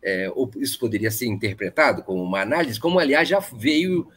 É, 0.03 0.31
isso 0.59 0.79
poderia 0.79 1.11
ser 1.11 1.27
interpretado 1.27 2.03
como 2.03 2.23
uma 2.23 2.43
análise, 2.43 2.79
como, 2.79 2.99
aliás, 2.99 3.27
já 3.27 3.41
veio 3.41 4.09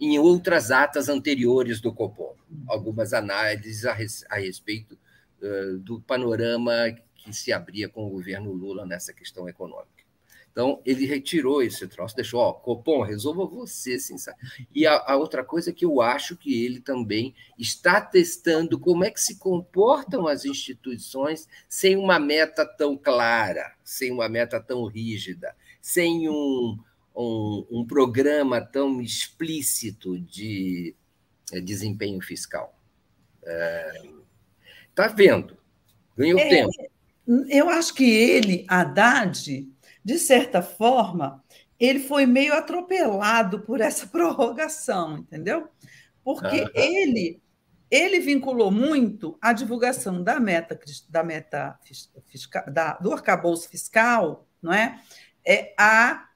em 0.00 0.18
outras 0.18 0.70
atas 0.70 1.08
anteriores 1.08 1.80
do 1.80 1.92
Copom, 1.92 2.34
algumas 2.68 3.12
análises 3.12 3.84
a, 3.84 3.92
res, 3.92 4.24
a 4.30 4.36
respeito 4.36 4.98
uh, 5.42 5.78
do 5.78 6.00
panorama 6.00 6.72
que 7.14 7.32
se 7.32 7.52
abria 7.52 7.88
com 7.88 8.06
o 8.06 8.10
governo 8.10 8.52
Lula 8.52 8.86
nessa 8.86 9.12
questão 9.12 9.48
econômica. 9.48 9.98
Então, 10.58 10.82
ele 10.84 11.06
retirou 11.06 11.62
esse 11.62 11.86
troço, 11.86 12.16
deixou, 12.16 12.40
ó, 12.40 12.52
Copom, 12.52 13.02
resolva 13.02 13.46
você, 13.46 13.96
sim. 13.96 14.16
E 14.74 14.88
a, 14.88 14.96
a, 14.96 15.16
outra 15.16 15.44
coisa 15.44 15.70
é 15.70 15.72
que 15.72 15.84
eu 15.84 16.00
acho 16.00 16.36
que 16.36 16.64
ele 16.64 16.80
também 16.80 17.32
está 17.56 18.00
testando 18.00 18.76
como 18.76 19.04
é 19.04 19.10
que 19.12 19.20
se 19.20 19.38
comportam 19.38 20.26
as 20.26 20.44
instituições 20.44 21.46
sem 21.68 21.96
uma 21.96 22.18
meta 22.18 22.66
tão 22.66 22.96
clara, 22.96 23.72
sem 23.84 24.10
uma 24.10 24.28
meta 24.28 24.60
tão 24.60 24.84
rígida, 24.86 25.54
sem 25.80 26.28
um, 26.28 26.76
um, 27.18 27.66
um 27.70 27.86
programa 27.86 28.60
tão 28.60 29.00
explícito 29.00 30.18
de 30.20 30.94
é, 31.52 31.60
desempenho 31.60 32.20
fiscal. 32.22 32.78
Está 34.88 35.06
é, 35.06 35.08
vendo? 35.14 35.58
Ganhou 36.16 36.38
é, 36.38 36.48
tempo. 36.48 36.72
Eu 37.48 37.68
acho 37.68 37.92
que 37.94 38.08
ele, 38.08 38.64
Haddad, 38.68 39.68
de 40.04 40.18
certa 40.18 40.62
forma, 40.62 41.44
ele 41.78 41.98
foi 41.98 42.24
meio 42.24 42.54
atropelado 42.54 43.60
por 43.60 43.80
essa 43.80 44.06
prorrogação, 44.08 45.18
entendeu? 45.18 45.68
Porque 46.22 46.62
uhum. 46.62 46.70
ele 46.74 47.42
ele 47.90 48.20
vinculou 48.20 48.70
muito 48.70 49.38
a 49.40 49.50
divulgação 49.54 50.22
da 50.22 50.38
meta 50.38 50.78
da 51.08 51.24
meta 51.24 51.78
fiscal, 52.26 52.62
da, 52.70 52.92
do 52.98 53.10
arcabouço 53.14 53.66
fiscal, 53.66 54.46
não 54.60 54.74
é? 54.74 55.00
é 55.42 55.74
a, 55.78 56.27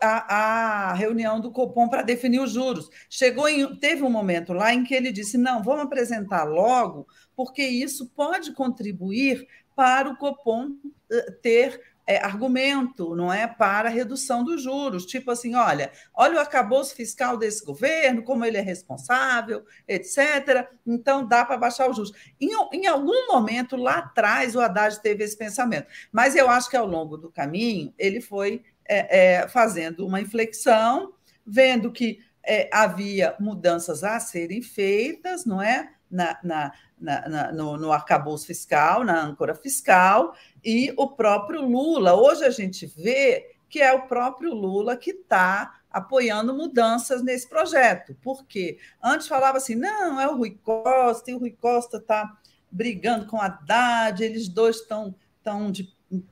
a, 0.00 0.90
a 0.90 0.94
reunião 0.94 1.40
do 1.40 1.50
Copom 1.50 1.88
para 1.88 2.02
definir 2.02 2.40
os 2.40 2.52
juros. 2.52 2.88
Chegou 3.08 3.48
em, 3.48 3.76
teve 3.76 4.02
um 4.02 4.10
momento 4.10 4.52
lá 4.52 4.72
em 4.72 4.84
que 4.84 4.94
ele 4.94 5.12
disse: 5.12 5.36
não, 5.36 5.62
vamos 5.62 5.84
apresentar 5.84 6.44
logo, 6.44 7.06
porque 7.34 7.62
isso 7.62 8.10
pode 8.14 8.52
contribuir 8.52 9.46
para 9.74 10.08
o 10.08 10.16
Copom 10.16 10.70
eh, 11.10 11.30
ter 11.42 11.80
é, 12.06 12.18
argumento, 12.24 13.16
não 13.16 13.32
é, 13.32 13.46
para 13.48 13.88
redução 13.88 14.44
dos 14.44 14.62
juros, 14.62 15.04
tipo 15.04 15.30
assim, 15.30 15.56
olha, 15.56 15.90
olha 16.14 16.36
o 16.36 16.40
acabouço 16.40 16.94
fiscal 16.94 17.36
desse 17.36 17.64
governo, 17.64 18.22
como 18.22 18.44
ele 18.44 18.56
é 18.56 18.60
responsável, 18.60 19.64
etc. 19.88 20.68
Então 20.86 21.26
dá 21.26 21.44
para 21.44 21.58
baixar 21.58 21.90
os 21.90 21.96
juros. 21.96 22.12
Em, 22.40 22.50
em 22.72 22.86
algum 22.86 23.26
momento 23.26 23.74
lá 23.76 23.98
atrás 23.98 24.54
o 24.54 24.60
Haddad 24.60 25.02
teve 25.02 25.24
esse 25.24 25.36
pensamento, 25.36 25.88
mas 26.12 26.36
eu 26.36 26.48
acho 26.48 26.70
que 26.70 26.76
ao 26.76 26.86
longo 26.86 27.16
do 27.16 27.30
caminho 27.30 27.92
ele 27.98 28.20
foi 28.20 28.62
é, 28.88 29.40
é, 29.42 29.48
fazendo 29.48 30.06
uma 30.06 30.20
inflexão, 30.20 31.12
vendo 31.44 31.92
que 31.92 32.20
é, 32.44 32.68
havia 32.72 33.34
mudanças 33.40 34.04
a 34.04 34.18
serem 34.20 34.62
feitas, 34.62 35.44
não 35.44 35.60
é? 35.60 35.92
Na, 36.08 36.38
na, 36.42 36.72
na, 36.98 37.28
na 37.28 37.52
no, 37.52 37.76
no 37.76 37.92
arcabouço 37.92 38.46
fiscal, 38.46 39.02
na 39.04 39.20
âncora 39.20 39.54
fiscal, 39.54 40.34
e 40.64 40.94
o 40.96 41.08
próprio 41.08 41.62
Lula. 41.62 42.14
Hoje 42.14 42.44
a 42.44 42.50
gente 42.50 42.86
vê 42.86 43.56
que 43.68 43.80
é 43.80 43.92
o 43.92 44.06
próprio 44.06 44.54
Lula 44.54 44.96
que 44.96 45.10
está 45.10 45.80
apoiando 45.90 46.54
mudanças 46.54 47.22
nesse 47.22 47.48
projeto. 47.48 48.14
Por 48.22 48.46
quê? 48.46 48.78
Antes 49.02 49.26
falava 49.26 49.58
assim: 49.58 49.74
não, 49.74 50.20
é 50.20 50.28
o 50.28 50.36
Rui 50.36 50.58
Costa, 50.62 51.30
e 51.30 51.34
o 51.34 51.38
Rui 51.38 51.50
Costa 51.50 51.96
está 51.96 52.36
brigando 52.70 53.26
com 53.26 53.40
a 53.40 53.46
Haddad, 53.46 54.22
eles 54.22 54.48
dois 54.48 54.76
estão 54.76 55.14
tão 55.42 55.70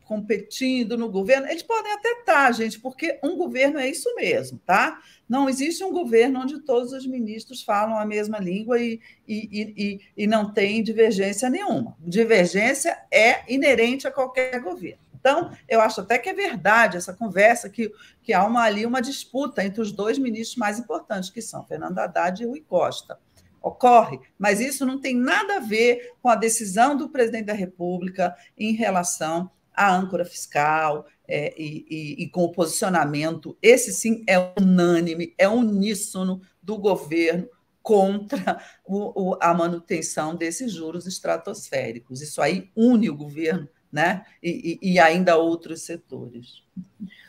competindo 0.04 0.96
no 0.96 1.10
governo. 1.10 1.46
Eles 1.46 1.62
podem 1.62 1.92
até 1.92 2.10
estar, 2.12 2.52
gente, 2.52 2.80
porque 2.80 3.18
um 3.22 3.36
governo 3.36 3.78
é 3.78 3.88
isso 3.88 4.14
mesmo, 4.14 4.60
tá? 4.64 5.00
Não 5.28 5.48
existe 5.48 5.82
um 5.82 5.92
governo 5.92 6.40
onde 6.40 6.60
todos 6.60 6.92
os 6.92 7.06
ministros 7.06 7.62
falam 7.62 7.98
a 7.98 8.04
mesma 8.04 8.38
língua 8.38 8.78
e, 8.80 9.00
e, 9.26 9.74
e, 9.76 10.00
e 10.16 10.26
não 10.26 10.52
tem 10.52 10.82
divergência 10.82 11.48
nenhuma. 11.48 11.96
Divergência 12.00 12.98
é 13.10 13.50
inerente 13.52 14.06
a 14.06 14.10
qualquer 14.10 14.60
governo. 14.60 15.04
Então, 15.24 15.50
eu 15.66 15.80
acho 15.80 16.02
até 16.02 16.18
que 16.18 16.28
é 16.28 16.34
verdade 16.34 16.98
essa 16.98 17.14
conversa, 17.14 17.70
que, 17.70 17.90
que 18.22 18.34
há 18.34 18.44
uma, 18.44 18.62
ali 18.62 18.84
uma 18.84 19.00
disputa 19.00 19.64
entre 19.64 19.80
os 19.80 19.90
dois 19.90 20.18
ministros 20.18 20.58
mais 20.58 20.78
importantes, 20.78 21.30
que 21.30 21.40
são 21.40 21.64
Fernando 21.64 21.98
Haddad 21.98 22.42
e 22.42 22.46
Rui 22.46 22.60
Costa. 22.60 23.18
Ocorre, 23.62 24.20
mas 24.38 24.60
isso 24.60 24.84
não 24.84 25.00
tem 25.00 25.16
nada 25.16 25.56
a 25.56 25.60
ver 25.60 26.12
com 26.20 26.28
a 26.28 26.34
decisão 26.34 26.94
do 26.94 27.08
presidente 27.08 27.46
da 27.46 27.54
República 27.54 28.36
em 28.58 28.74
relação 28.74 29.50
à 29.74 29.94
âncora 29.94 30.24
fiscal, 30.24 31.06
é, 31.26 31.54
e, 31.60 31.86
e, 31.90 32.24
e, 32.24 32.28
com 32.28 32.44
o 32.44 32.52
posicionamento, 32.52 33.56
esse 33.62 33.92
sim 33.92 34.24
é 34.28 34.38
unânime, 34.60 35.34
é 35.38 35.48
uníssono 35.48 36.40
do 36.62 36.78
governo 36.78 37.48
contra 37.82 38.60
o, 38.86 39.30
o, 39.32 39.38
a 39.40 39.52
manutenção 39.52 40.34
desses 40.34 40.72
juros 40.72 41.06
estratosféricos. 41.06 42.22
Isso 42.22 42.40
aí 42.40 42.70
une 42.76 43.10
o 43.10 43.16
governo 43.16 43.68
né? 43.92 44.24
e, 44.42 44.78
e 44.82 44.98
ainda 44.98 45.36
outros 45.36 45.82
setores. 45.82 46.62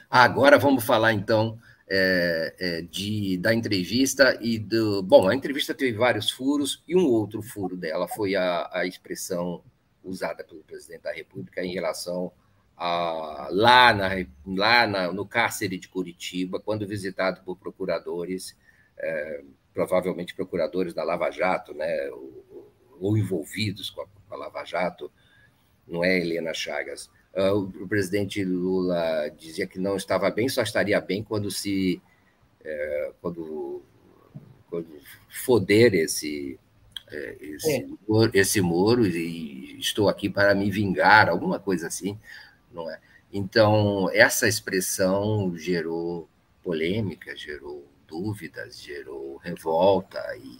Agora 0.09 0.57
vamos 0.57 0.83
falar, 0.83 1.13
então, 1.13 1.59
é, 1.87 2.55
é, 2.59 2.81
de, 2.81 3.37
da 3.37 3.53
entrevista 3.53 4.37
e 4.41 4.57
do. 4.57 5.03
Bom, 5.03 5.27
a 5.27 5.35
entrevista 5.35 5.73
teve 5.73 5.97
vários 5.97 6.31
furos, 6.31 6.83
e 6.87 6.95
um 6.95 7.05
outro 7.05 7.41
furo 7.41 7.77
dela 7.77 8.07
foi 8.07 8.35
a, 8.35 8.69
a 8.71 8.85
expressão 8.87 9.63
usada 10.05 10.43
pelo 10.43 10.63
presidente 10.63 11.01
da 11.01 11.11
República 11.11 11.63
em 11.63 11.73
relação 11.73 12.31
ah, 12.77 13.47
lá, 13.51 13.93
na, 13.93 14.09
lá 14.45 14.87
na, 14.87 15.11
no 15.11 15.25
cárcere 15.25 15.77
de 15.77 15.87
Curitiba, 15.87 16.59
quando 16.59 16.87
visitado 16.87 17.41
por 17.43 17.57
procuradores, 17.57 18.55
é, 18.97 19.43
provavelmente 19.73 20.35
procuradores 20.35 20.93
da 20.93 21.03
Lava 21.03 21.31
Jato, 21.31 21.73
né, 21.73 22.09
ou, 22.09 22.71
ou 22.99 23.17
envolvidos 23.17 23.89
com 23.89 24.01
a, 24.01 24.05
com 24.05 24.35
a, 24.35 24.37
Lava 24.37 24.63
Jato, 24.65 25.11
não 25.87 26.03
é 26.03 26.19
Helena 26.19 26.53
Chagas. 26.53 27.09
Ah, 27.33 27.53
o, 27.53 27.63
o, 27.63 27.87
presidente 27.87 28.43
Lula 28.43 29.29
dizia 29.37 29.67
que 29.67 29.79
não 29.79 29.95
estava 29.95 30.29
bem, 30.29 30.49
só 30.49 30.61
estaria 30.61 30.99
bem 30.99 31.23
quando 31.23 31.49
se 31.49 32.01
é, 32.63 33.11
quando, 33.21 33.81
quando 34.69 34.87
foder 35.29 35.93
esse 35.93 36.59
é, 37.15 37.37
esse, 37.39 37.71
é. 37.71 37.87
Muro, 38.07 38.31
esse 38.33 38.61
muro 38.61 39.07
e 39.07 39.79
estou 39.79 40.09
aqui 40.09 40.29
para 40.29 40.53
me 40.53 40.69
vingar, 40.69 41.29
alguma 41.29 41.59
coisa 41.59 41.87
assim 41.87 42.17
não 42.75 42.91
é? 42.91 42.99
Então, 43.31 44.09
essa 44.13 44.47
expressão 44.47 45.57
gerou 45.57 46.29
polêmica, 46.63 47.35
gerou 47.35 47.87
dúvidas, 48.07 48.79
gerou 48.79 49.37
revolta 49.37 50.19
e 50.37 50.59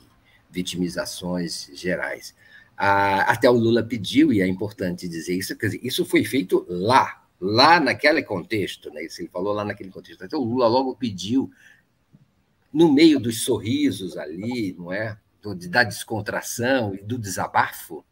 vitimizações 0.49 1.70
gerais. 1.74 2.34
até 2.78 3.49
o 3.49 3.53
Lula 3.53 3.84
pediu, 3.84 4.34
e 4.34 4.41
é 4.41 4.47
importante 4.47 5.08
dizer 5.08 5.36
isso, 5.36 5.56
quer 5.58 5.68
dizer, 5.68 5.80
isso 5.84 6.06
foi 6.06 6.24
feito 6.24 6.66
lá, 6.68 7.26
lá 7.39 7.80
naquele 7.80 8.24
contexto, 8.24 8.91
né? 8.91 9.06
Isso 9.06 9.22
ele 9.22 9.30
falou 9.30 9.53
lá 9.53 9.64
naquele 9.64 9.91
contexto. 9.91 10.24
Então, 10.24 10.41
o 10.41 10.45
Lula 10.45 10.68
logo 10.68 10.95
pediu, 10.95 11.51
no 12.74 12.91
meio 12.91 13.20
dos 13.20 13.43
sorrisos 13.43 14.18
ali, 14.18 14.74
não 14.78 14.91
é? 14.91 15.18
Da 15.54 15.84
descontração 15.84 16.96
e 16.96 17.04
do 17.04 17.18
desabafo, 17.18 18.04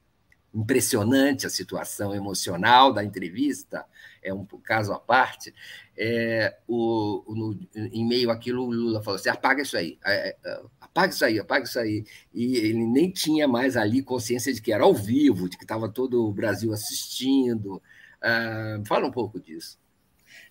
impressionante 0.54 1.48
a 1.48 1.50
situação 1.50 2.14
emocional 2.14 2.94
da 2.94 3.04
entrevista, 3.04 3.86
é 4.22 4.34
um 4.34 4.46
caso 4.46 4.94
à 4.94 5.00
parte. 5.00 5.54
É, 5.98 6.56
o, 6.68 7.24
no, 7.36 7.60
em 7.76 8.06
meio 8.06 8.30
àquilo, 8.30 8.64
o 8.64 8.72
Lula 8.72 9.02
falou 9.02 9.20
assim: 9.20 9.30
apaga 9.30 9.62
isso 9.64 9.76
aí, 9.76 9.98
é, 10.06 10.36
é, 10.44 10.62
apaga 10.80 11.14
isso 11.14 11.26
aí, 11.26 11.40
apaga 11.40 11.66
isso 11.66 11.80
aí. 11.80 12.06
E 12.34 12.58
ele 12.58 12.86
nem 12.86 13.10
tinha 13.10 13.48
mais 13.48 13.76
ali 13.76 14.04
consciência 14.04 14.54
de 14.54 14.62
que 14.62 14.72
era 14.72 14.84
ao 14.84 14.94
vivo, 14.94 15.50
de 15.50 15.58
que 15.58 15.64
estava 15.64 15.90
todo 15.90 16.28
o 16.28 16.34
Brasil 16.34 16.72
assistindo. 16.72 17.82
Ah, 18.22 18.82
fala 18.86 19.08
um 19.08 19.12
pouco 19.12 19.40
disso. 19.40 19.78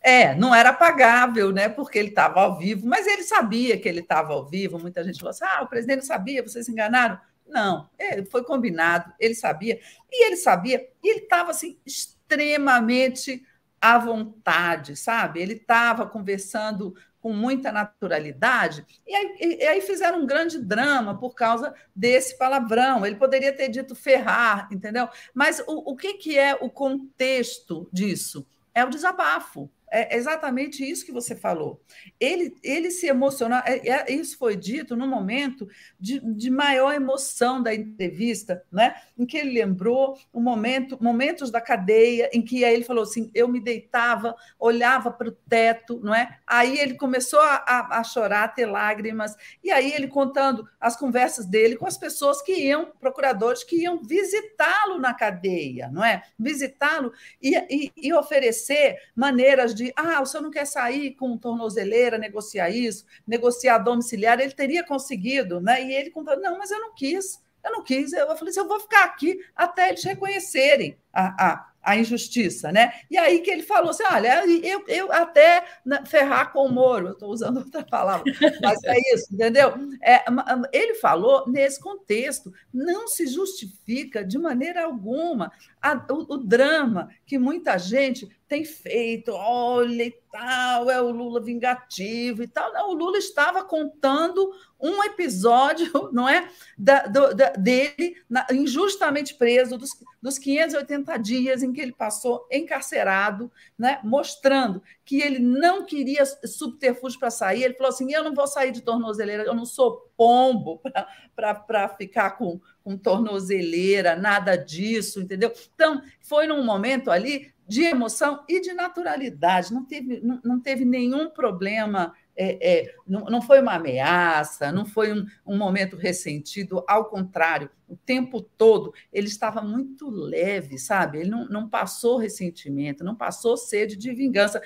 É, 0.03 0.35
não 0.35 0.55
era 0.55 0.73
pagável, 0.73 1.53
né? 1.53 1.69
Porque 1.69 1.99
ele 1.99 2.09
estava 2.09 2.41
ao 2.41 2.59
vivo, 2.59 2.87
mas 2.87 3.07
ele 3.07 3.23
sabia 3.23 3.79
que 3.79 3.89
ele 3.89 4.01
estava 4.01 4.33
ao 4.33 4.45
vivo. 4.45 4.79
Muita 4.79 5.05
gente 5.05 5.19
falou 5.19 5.31
assim: 5.31 5.45
ah, 5.45 5.63
o 5.63 5.69
presidente 5.69 6.05
sabia, 6.05 6.43
vocês 6.43 6.69
enganaram. 6.69 7.19
Não, 7.47 7.89
é, 7.99 8.25
foi 8.25 8.43
combinado, 8.45 9.13
ele 9.19 9.35
sabia, 9.35 9.79
e 10.11 10.27
ele 10.27 10.37
sabia, 10.37 10.89
e 11.03 11.11
ele 11.11 11.21
estava 11.21 11.51
assim, 11.51 11.77
extremamente 11.85 13.45
à 13.81 13.99
vontade, 13.99 14.97
sabe? 14.97 15.43
Ele 15.43 15.55
estava 15.55 16.07
conversando 16.07 16.95
com 17.21 17.33
muita 17.33 17.71
naturalidade, 17.71 18.85
e 19.07 19.15
aí, 19.15 19.37
e 19.39 19.65
aí, 19.65 19.81
fizeram 19.81 20.23
um 20.23 20.27
grande 20.27 20.59
drama 20.59 21.17
por 21.17 21.35
causa 21.35 21.73
desse 21.95 22.37
palavrão. 22.37 23.07
Ele 23.07 23.15
poderia 23.15 23.53
ter 23.53 23.69
dito 23.69 23.95
ferrar, 23.95 24.69
entendeu? 24.73 25.09
Mas 25.33 25.61
o, 25.61 25.93
o 25.93 25.97
que, 25.97 26.15
que 26.15 26.37
é 26.37 26.55
o 26.55 26.69
contexto 26.69 27.89
disso? 27.93 28.45
É 28.75 28.85
o 28.85 28.91
desabafo, 28.91 29.71
é 29.93 30.17
exatamente 30.17 30.89
isso 30.89 31.05
que 31.05 31.13
você 31.13 31.37
falou. 31.37 31.83
Ele, 32.19 32.55
ele 32.63 32.91
se 32.91 33.07
emocionou, 33.07 33.59
é, 33.59 33.89
é, 33.89 34.13
isso 34.13 34.39
foi 34.39 34.57
dito 34.57 34.97
no 34.97 35.07
momento 35.07 35.69
de, 36.01 36.19
de 36.35 36.51
maior 36.51 36.95
emoção 36.95 37.63
da 37.63 37.75
entrevista, 37.75 38.65
né? 38.73 38.95
Em 39.23 39.27
que 39.27 39.39
ele 39.39 39.53
lembrou 39.53 40.19
um 40.35 40.41
momento, 40.41 40.99
momentos 41.01 41.51
da 41.51 41.61
cadeia, 41.61 42.29
em 42.33 42.43
que 42.43 42.65
aí 42.65 42.75
ele 42.75 42.85
falou 42.85 43.05
assim: 43.05 43.31
eu 43.33 43.47
me 43.47 43.61
deitava, 43.61 44.35
olhava 44.59 45.13
para 45.13 45.29
o 45.29 45.33
teto, 45.33 46.01
não 46.03 46.13
é? 46.15 46.39
Aí 46.47 46.79
ele 46.79 46.95
começou 46.95 47.41
a, 47.41 47.99
a, 47.99 48.05
chorar, 48.05 48.45
a 48.45 48.49
ter 48.49 48.67
lágrimas, 48.67 49.37
e 49.63 49.71
aí 49.71 49.93
ele 49.93 50.09
contando 50.09 50.69
as 50.81 50.97
conversas 50.97 51.47
dele 51.47 51.77
com 51.77 51.87
as 51.87 51.97
pessoas 51.97 52.43
que 52.43 52.53
iam, 52.53 52.91
procuradores 53.01 53.63
que 53.63 53.83
iam 53.83 54.03
visitá-lo 54.03 54.99
na 54.99 55.15
cadeia, 55.15 55.89
não 55.89 56.05
é? 56.05 56.23
Visitá-lo 56.37 57.13
e, 57.41 57.57
e, 57.71 57.93
e 57.97 58.13
oferecer 58.13 58.99
maneiras 59.15 59.73
de, 59.75 59.93
ah, 59.97 60.21
o 60.21 60.27
senhor 60.27 60.43
não 60.43 60.51
quer 60.51 60.67
sair 60.67 61.13
com 61.13 61.39
tornozeleira, 61.39 62.19
negociar 62.19 62.71
isso, 62.71 63.07
negociar 63.27 63.79
domiciliar, 63.79 64.41
ele 64.41 64.53
teria 64.53 64.85
conseguido, 64.85 65.61
né? 65.61 65.83
E 65.85 65.95
ele 65.95 66.11
contando, 66.11 66.43
não, 66.43 66.59
mas 66.59 66.71
eu 66.71 66.81
não 66.81 66.95
quis, 66.95 67.41
eu 67.65 67.73
não 67.73 67.83
quis, 67.83 68.13
eu 68.13 68.27
falei 68.37 68.51
assim, 68.51 68.61
eu 68.61 68.69
vou 68.69 68.81
ficar 68.81 69.05
aqui 69.05 69.39
até 69.55 69.91
eles 69.91 70.05
reconhecerem 70.05 70.97
a, 71.13 71.51
a 71.51 71.72
a 71.83 71.97
injustiça, 71.97 72.71
né? 72.71 72.93
E 73.11 73.19
aí 73.19 73.41
que 73.41 73.51
ele 73.51 73.63
falou 73.63 73.91
assim: 73.91 74.05
olha, 74.11 74.45
eu, 74.47 74.85
eu 74.87 75.13
até 75.13 75.65
ferrar 76.07 76.53
com 76.53 76.67
o 76.67 76.73
Moro, 76.73 77.09
eu 77.09 77.13
estou 77.13 77.31
usando 77.31 77.59
outra 77.59 77.85
palavra, 77.85 78.25
mas 78.63 78.83
é 78.85 78.97
isso, 79.15 79.35
entendeu? 79.35 79.75
É, 80.03 80.25
ele 80.73 80.95
falou 80.95 81.45
nesse 81.49 81.81
contexto, 81.81 82.53
não 82.73 83.09
se 83.09 83.27
justifica 83.27 84.25
de 84.25 84.39
maneira 84.39 84.85
alguma 84.85 85.51
a, 85.83 85.95
o, 86.11 86.35
o, 86.35 86.39
drama 86.39 87.09
que 87.27 87.37
muita 87.37 87.77
gente 87.77 88.29
tem 88.49 88.65
feito, 88.65 89.33
olha 89.33 90.05
e 90.05 90.15
tal, 90.31 90.91
é 90.91 91.01
o 91.01 91.11
Lula 91.11 91.41
vingativo 91.41 92.43
e 92.43 92.47
tal. 92.47 92.73
Não, 92.73 92.91
o 92.91 92.95
Lula 92.95 93.19
estava 93.19 93.65
contando 93.65 94.53
um 94.81 95.03
episódio, 95.03 95.91
não 96.13 96.29
é, 96.29 96.49
da, 96.79 97.07
do, 97.07 97.35
da, 97.35 97.51
dele 97.51 98.17
na, 98.29 98.47
injustamente 98.53 99.35
preso 99.35 99.77
dos, 99.77 99.91
dos 100.21 100.39
580 100.39 101.17
dias 101.17 101.63
em 101.63 101.72
que 101.73 101.81
ele 101.81 101.93
passou 101.93 102.47
encarcerado, 102.51 103.51
né, 103.79 104.01
mostrando 104.03 104.83
que 105.05 105.21
ele 105.21 105.39
não 105.39 105.85
queria 105.85 106.25
subterfúgio 106.25 107.19
para 107.19 107.31
sair. 107.31 107.63
Ele 107.65 107.75
falou 107.75 107.91
assim: 107.91 108.13
eu 108.13 108.25
não 108.25 108.35
vou 108.35 108.47
sair 108.47 108.73
de 108.73 108.83
tornozeleira, 108.83 109.45
eu 109.45 109.55
não 109.55 109.65
sou 109.65 110.13
pombo 110.17 110.81
para 111.35 111.89
ficar 111.89 112.33
com, 112.33 112.61
com 112.83 112.97
tornozeleira, 112.97 114.17
nada 114.17 114.57
disso, 114.57 115.21
entendeu? 115.21 115.53
Então, 115.75 116.03
foi 116.21 116.47
num 116.47 116.65
momento 116.65 117.11
ali 117.11 117.53
de 117.67 117.85
emoção 117.85 118.45
e 118.49 118.61
de 118.61 118.73
naturalidade, 118.73 119.73
não 119.73 119.85
teve, 119.85 120.21
não, 120.21 120.41
não 120.45 120.61
teve 120.61 120.85
nenhum 120.85 121.31
problema. 121.31 122.15
É, 122.35 122.81
é, 122.81 122.95
não, 123.07 123.25
não 123.27 123.43
foi 123.43 123.61
uma 123.61 123.75
ameaça, 123.75 124.73
não 124.73 124.87
foi 124.87 125.13
um, 125.13 125.27
um 125.47 125.57
momento 125.57 125.97
ressentido, 125.97 126.83
ao 126.89 127.05
contrário, 127.05 127.69
o 127.87 127.95
tempo 127.95 128.41
todo 128.41 128.95
ele 129.13 129.27
estava 129.27 129.61
muito 129.61 130.09
leve, 130.09 130.79
sabe? 130.79 131.19
Ele 131.19 131.31
não, 131.31 131.47
não 131.47 131.69
passou 131.69 132.17
ressentimento, 132.17 133.05
não 133.05 133.15
passou 133.15 133.57
sede 133.57 133.97
de 133.97 134.15
vingança. 134.15 134.63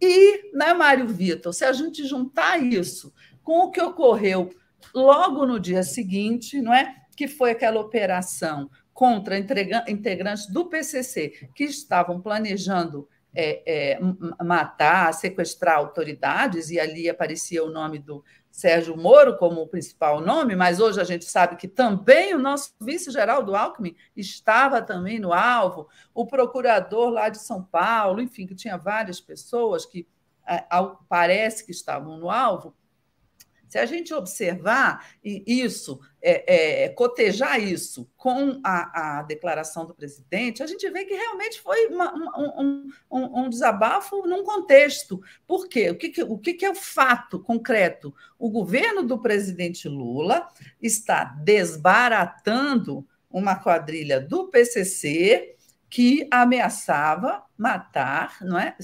E, 0.00 0.56
né, 0.56 0.72
Mário 0.72 1.06
Vitor, 1.06 1.52
se 1.52 1.64
a 1.64 1.72
gente 1.72 2.06
juntar 2.06 2.62
isso 2.62 3.12
com 3.42 3.64
o 3.64 3.70
que 3.70 3.80
ocorreu 3.80 4.50
logo 4.94 5.44
no 5.46 5.60
dia 5.60 5.82
seguinte, 5.82 6.60
não 6.60 6.72
é? 6.72 6.96
Que 7.16 7.28
foi 7.28 7.50
aquela 7.50 7.80
operação 7.80 8.70
contra 8.92 9.38
integrantes 9.38 10.46
do 10.46 10.66
PCC 10.66 11.48
que 11.54 11.64
estavam 11.64 12.20
planejando 12.20 13.08
é, 13.34 13.94
é, 13.94 14.00
matar, 14.44 15.12
sequestrar 15.14 15.76
autoridades, 15.76 16.70
e 16.70 16.78
ali 16.78 17.08
aparecia 17.08 17.64
o 17.64 17.70
nome 17.70 17.98
do 17.98 18.24
Sérgio 18.50 18.96
Moro 18.96 19.38
como 19.38 19.62
o 19.62 19.66
principal 19.66 20.20
nome, 20.20 20.54
mas 20.54 20.78
hoje 20.78 21.00
a 21.00 21.04
gente 21.04 21.24
sabe 21.24 21.56
que 21.56 21.66
também 21.66 22.34
o 22.34 22.38
nosso 22.38 22.74
vice-geral 22.78 23.42
do 23.42 23.56
Alckmin 23.56 23.96
estava 24.14 24.82
também 24.82 25.18
no 25.18 25.32
alvo, 25.32 25.88
o 26.14 26.26
procurador 26.26 27.08
lá 27.08 27.30
de 27.30 27.38
São 27.38 27.62
Paulo, 27.62 28.20
enfim, 28.20 28.46
que 28.46 28.54
tinha 28.54 28.76
várias 28.76 29.20
pessoas 29.20 29.86
que 29.86 30.06
parece 31.08 31.64
que 31.64 31.70
estavam 31.70 32.18
no 32.18 32.30
alvo. 32.30 32.74
Se 33.72 33.78
a 33.78 33.86
gente 33.86 34.12
observar 34.12 35.02
isso, 35.24 35.98
é, 36.20 36.84
é, 36.84 36.88
cotejar 36.90 37.58
isso 37.58 38.06
com 38.18 38.60
a, 38.62 39.20
a, 39.20 39.22
declaração 39.22 39.86
do 39.86 39.94
presidente, 39.94 40.62
a 40.62 40.66
gente 40.66 40.90
vê 40.90 41.06
que 41.06 41.14
realmente 41.14 41.58
foi 41.58 41.86
uma, 41.86 42.14
um, 42.14 42.86
um, 43.10 43.40
um, 43.40 43.48
desabafo 43.48 44.26
num 44.26 44.44
contexto. 44.44 45.22
Por 45.46 45.68
quê? 45.68 45.88
O, 45.88 45.96
que, 45.96 46.22
o 46.22 46.36
que 46.36 46.62
é 46.66 46.70
o 46.70 46.74
fato 46.74 47.40
concreto? 47.40 48.14
O 48.38 48.50
governo 48.50 49.02
do 49.02 49.18
presidente 49.18 49.88
Lula 49.88 50.46
está 50.78 51.24
desbaratando 51.24 53.08
uma 53.30 53.56
quadrilha 53.56 54.20
do 54.20 54.50
PCC 54.50 55.56
que 55.88 56.28
ameaçava 56.30 57.42
matar, 57.56 58.36
não 58.42 58.58
é, 58.58 58.76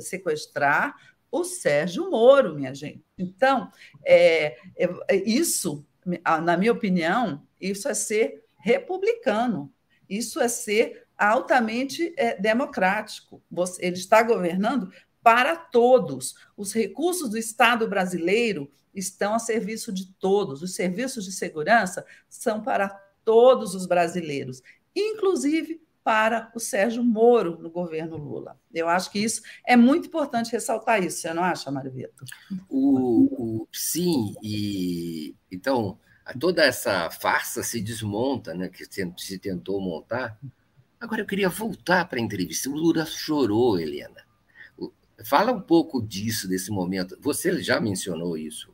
sequestrar 0.00 0.94
o 1.30 1.44
Sérgio 1.44 2.10
Moro, 2.10 2.54
minha 2.54 2.74
gente. 2.74 3.04
Então, 3.18 3.70
é, 4.04 4.56
é, 4.76 5.16
isso, 5.16 5.84
na 6.44 6.56
minha 6.56 6.72
opinião, 6.72 7.42
isso 7.60 7.88
é 7.88 7.94
ser 7.94 8.44
republicano, 8.58 9.72
isso 10.08 10.40
é 10.40 10.48
ser 10.48 11.06
altamente 11.16 12.12
é, 12.16 12.40
democrático. 12.40 13.42
Você, 13.50 13.84
ele 13.84 13.96
está 13.96 14.22
governando 14.22 14.92
para 15.22 15.56
todos. 15.56 16.36
Os 16.56 16.72
recursos 16.72 17.30
do 17.30 17.38
Estado 17.38 17.88
brasileiro 17.88 18.70
estão 18.94 19.34
a 19.34 19.38
serviço 19.38 19.92
de 19.92 20.12
todos. 20.14 20.62
Os 20.62 20.74
serviços 20.74 21.24
de 21.24 21.32
segurança 21.32 22.04
são 22.28 22.62
para 22.62 22.88
todos 23.24 23.74
os 23.74 23.86
brasileiros, 23.86 24.62
inclusive 24.94 25.80
para 26.06 26.52
o 26.54 26.60
Sérgio 26.60 27.02
Moro 27.02 27.58
no 27.58 27.68
governo 27.68 28.16
Lula. 28.16 28.56
Eu 28.72 28.88
acho 28.88 29.10
que 29.10 29.18
isso 29.18 29.42
é 29.66 29.74
muito 29.74 30.06
importante 30.06 30.52
ressaltar 30.52 31.02
isso, 31.02 31.18
você 31.18 31.34
não 31.34 31.42
acha, 31.42 31.68
Mário 31.68 31.90
Vitor? 31.90 32.28
O, 32.68 33.62
o, 33.62 33.68
sim, 33.72 34.32
e 34.40 35.34
então 35.50 35.98
toda 36.38 36.62
essa 36.62 37.10
farsa 37.10 37.60
se 37.64 37.80
desmonta, 37.80 38.54
né, 38.54 38.68
que 38.68 38.84
se 39.16 39.38
tentou 39.40 39.80
montar. 39.80 40.38
Agora 41.00 41.22
eu 41.22 41.26
queria 41.26 41.48
voltar 41.48 42.08
para 42.08 42.20
a 42.20 42.22
entrevista. 42.22 42.70
O 42.70 42.76
Lula 42.76 43.04
chorou, 43.04 43.76
Helena. 43.76 44.24
Fala 45.24 45.50
um 45.50 45.60
pouco 45.60 46.00
disso, 46.00 46.46
desse 46.46 46.70
momento. 46.70 47.18
Você 47.20 47.60
já 47.60 47.80
mencionou 47.80 48.38
isso 48.38 48.72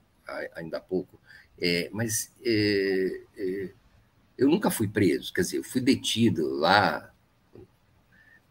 ainda 0.54 0.76
há 0.76 0.80
pouco, 0.80 1.18
é, 1.58 1.88
mas 1.94 2.30
é, 2.44 3.22
é, 3.38 3.70
eu 4.36 4.48
nunca 4.48 4.70
fui 4.70 4.86
preso, 4.86 5.32
quer 5.32 5.42
dizer, 5.42 5.58
eu 5.58 5.64
fui 5.64 5.80
detido 5.80 6.46
lá 6.56 7.11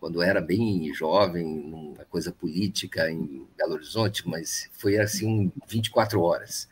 quando 0.01 0.23
era 0.23 0.41
bem 0.41 0.91
jovem, 0.95 1.45
numa 1.45 2.03
coisa 2.05 2.31
política 2.31 3.11
em 3.11 3.47
Belo 3.55 3.73
Horizonte, 3.73 4.27
mas 4.27 4.67
foi 4.73 4.97
assim 4.97 5.51
24 5.67 6.19
horas. 6.19 6.67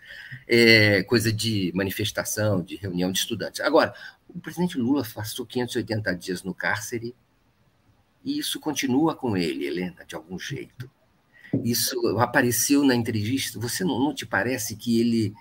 É, 0.48 1.04
coisa 1.04 1.32
de 1.32 1.72
manifestação, 1.76 2.60
de 2.60 2.76
reunião 2.76 3.12
de 3.12 3.20
estudantes. 3.20 3.62
Agora, 3.62 3.94
o 4.28 4.40
presidente 4.40 4.80
Lula 4.80 5.06
passou 5.14 5.46
580 5.46 6.16
dias 6.16 6.42
no 6.42 6.56
cárcere 6.56 7.16
e 8.26 8.40
isso 8.40 8.60
continua 8.60 9.16
com 9.16 9.38
ele, 9.38 9.68
Helena, 9.68 10.04
de 10.08 10.16
algum 10.16 10.40
jeito. 10.40 10.90
Isso 11.64 12.18
apareceu 12.18 12.84
na 12.84 12.96
entrevista. 12.96 13.60
Você 13.60 13.84
não, 13.84 14.00
não 14.00 14.14
te 14.14 14.26
parece 14.26 14.76
que 14.76 15.00
ele 15.00 15.36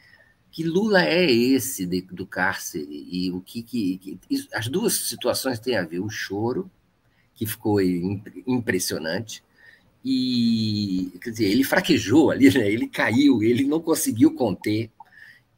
que 0.51 0.63
Lula 0.63 1.05
é 1.05 1.25
esse 1.31 1.87
de, 1.87 2.03
do 2.03 2.27
cárcere 2.27 3.07
e 3.11 3.31
o 3.31 3.41
que, 3.41 3.63
que, 3.63 3.97
que 3.99 4.19
as 4.53 4.69
duas 4.69 4.93
situações 4.93 5.59
têm 5.59 5.77
a 5.77 5.85
ver 5.85 6.01
o 6.01 6.11
choro 6.11 6.71
que 7.39 7.47
ficou 7.47 7.81
impressionante. 7.81 9.45
E, 10.05 11.13
quer 11.23 11.31
dizer, 11.31 11.45
ele 11.47 11.63
fraquejou 11.63 12.33
ali, 12.33 12.53
né? 12.53 12.69
ele 12.69 12.89
caiu, 12.89 13.43
ele 13.43 13.65
não 13.65 13.81
conseguiu 13.81 14.35
conter. 14.35 14.91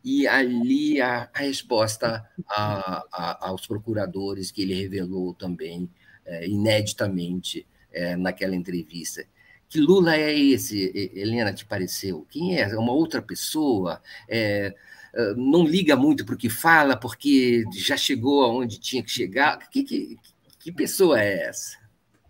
E 0.05 0.27
ali 0.27 1.01
a, 1.01 1.31
a 1.33 1.39
resposta 1.39 2.23
a, 2.47 3.05
a, 3.11 3.49
aos 3.49 3.67
procuradores 3.67 4.51
que 4.51 4.61
ele 4.61 4.75
revelou 4.75 5.33
também, 5.33 5.89
é, 6.27 6.47
ineditamente, 6.47 7.67
é, 7.91 8.15
naquela 8.15 8.55
entrevista. 8.55 9.25
Que 9.67 9.81
Lula 9.81 10.17
é 10.17 10.39
esse, 10.39 10.93
Helena, 11.15 11.53
te 11.53 11.65
pareceu? 11.65 12.27
Quem 12.29 12.59
é? 12.59 12.63
É 12.63 12.79
uma 12.79 12.93
outra 12.93 13.23
pessoa? 13.23 14.03
É, 14.29 14.75
é 15.15 15.35
não 15.35 15.65
liga 15.65 15.97
muito 15.97 16.27
para 16.27 16.35
o 16.35 16.39
que 16.39 16.51
fala, 16.51 16.97
porque 16.97 17.65
já 17.73 17.97
chegou 17.97 18.43
aonde 18.45 18.79
tinha 18.81 19.03
que 19.03 19.11
chegar. 19.11 19.71
Que, 19.71 19.83
que, 19.83 20.19
que 20.61 20.71
pessoa 20.71 21.21
é 21.21 21.49
essa? 21.49 21.81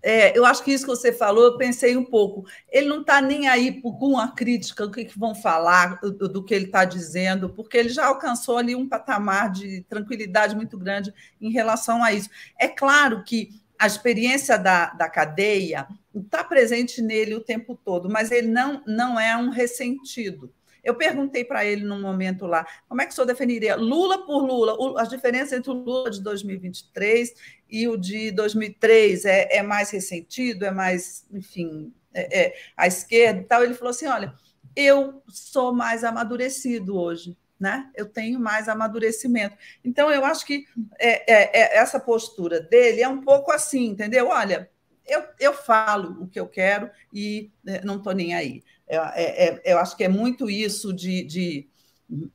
É, 0.02 0.36
eu 0.36 0.46
acho 0.46 0.64
que 0.64 0.72
isso 0.72 0.84
que 0.84 0.90
você 0.90 1.12
falou, 1.12 1.44
eu 1.44 1.58
pensei 1.58 1.94
um 1.96 2.04
pouco. 2.04 2.46
Ele 2.70 2.88
não 2.88 3.02
está 3.02 3.20
nem 3.20 3.48
aí 3.48 3.82
com 3.82 4.18
a 4.18 4.28
crítica, 4.28 4.86
o 4.86 4.90
que, 4.90 5.04
que 5.04 5.18
vão 5.18 5.34
falar 5.34 6.00
do, 6.00 6.26
do 6.26 6.44
que 6.44 6.54
ele 6.54 6.66
está 6.66 6.86
dizendo, 6.86 7.50
porque 7.50 7.76
ele 7.76 7.90
já 7.90 8.06
alcançou 8.06 8.56
ali 8.56 8.74
um 8.74 8.88
patamar 8.88 9.50
de 9.50 9.82
tranquilidade 9.82 10.56
muito 10.56 10.78
grande 10.78 11.12
em 11.38 11.50
relação 11.50 12.02
a 12.02 12.12
isso. 12.12 12.30
É 12.58 12.66
claro 12.66 13.22
que 13.24 13.60
a 13.78 13.86
experiência 13.86 14.56
da, 14.56 14.86
da 14.90 15.08
cadeia 15.08 15.86
está 16.14 16.44
presente 16.44 17.02
nele 17.02 17.34
o 17.34 17.40
tempo 17.40 17.78
todo, 17.84 18.08
mas 18.08 18.30
ele 18.30 18.48
não, 18.48 18.82
não 18.86 19.20
é 19.20 19.36
um 19.36 19.50
ressentido. 19.50 20.52
Eu 20.82 20.94
perguntei 20.94 21.44
para 21.44 21.64
ele 21.64 21.84
num 21.84 22.00
momento 22.00 22.46
lá, 22.46 22.66
como 22.88 23.02
é 23.02 23.06
que 23.06 23.12
o 23.12 23.14
senhor 23.14 23.26
definiria 23.26 23.76
Lula 23.76 24.24
por 24.24 24.44
Lula? 24.44 25.00
As 25.00 25.08
diferenças 25.08 25.52
entre 25.52 25.70
o 25.70 25.74
Lula 25.74 26.10
de 26.10 26.22
2023 26.22 27.34
e 27.68 27.88
o 27.88 27.96
de 27.96 28.30
2003 28.30 29.24
é, 29.24 29.56
é 29.56 29.62
mais 29.62 29.90
ressentido, 29.90 30.64
é 30.64 30.70
mais, 30.70 31.26
enfim, 31.32 31.92
é, 32.12 32.40
é, 32.40 32.54
à 32.76 32.86
esquerda 32.86 33.40
e 33.40 33.44
tal. 33.44 33.62
Ele 33.62 33.74
falou 33.74 33.90
assim: 33.90 34.06
olha, 34.06 34.34
eu 34.74 35.22
sou 35.28 35.72
mais 35.72 36.04
amadurecido 36.04 36.96
hoje. 36.96 37.36
Né? 37.58 37.90
Eu 37.94 38.06
tenho 38.06 38.40
mais 38.40 38.70
amadurecimento. 38.70 39.54
Então, 39.84 40.10
eu 40.10 40.24
acho 40.24 40.46
que 40.46 40.64
é, 40.98 41.30
é, 41.30 41.60
é 41.60 41.76
essa 41.76 42.00
postura 42.00 42.58
dele 42.58 43.02
é 43.02 43.08
um 43.08 43.20
pouco 43.20 43.52
assim, 43.52 43.88
entendeu? 43.88 44.28
Olha, 44.28 44.70
eu, 45.06 45.24
eu 45.38 45.52
falo 45.52 46.22
o 46.22 46.26
que 46.26 46.38
eu 46.38 46.46
quero 46.46 46.88
e 47.12 47.50
né, 47.62 47.80
não 47.84 47.96
estou 47.96 48.14
nem 48.14 48.34
aí. 48.34 48.62
É, 48.90 49.48
é, 49.48 49.72
eu 49.72 49.78
acho 49.78 49.96
que 49.96 50.04
é 50.04 50.08
muito 50.08 50.50
isso 50.50 50.92
de, 50.92 51.22
de 51.24 51.68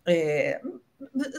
é, 0.06 0.62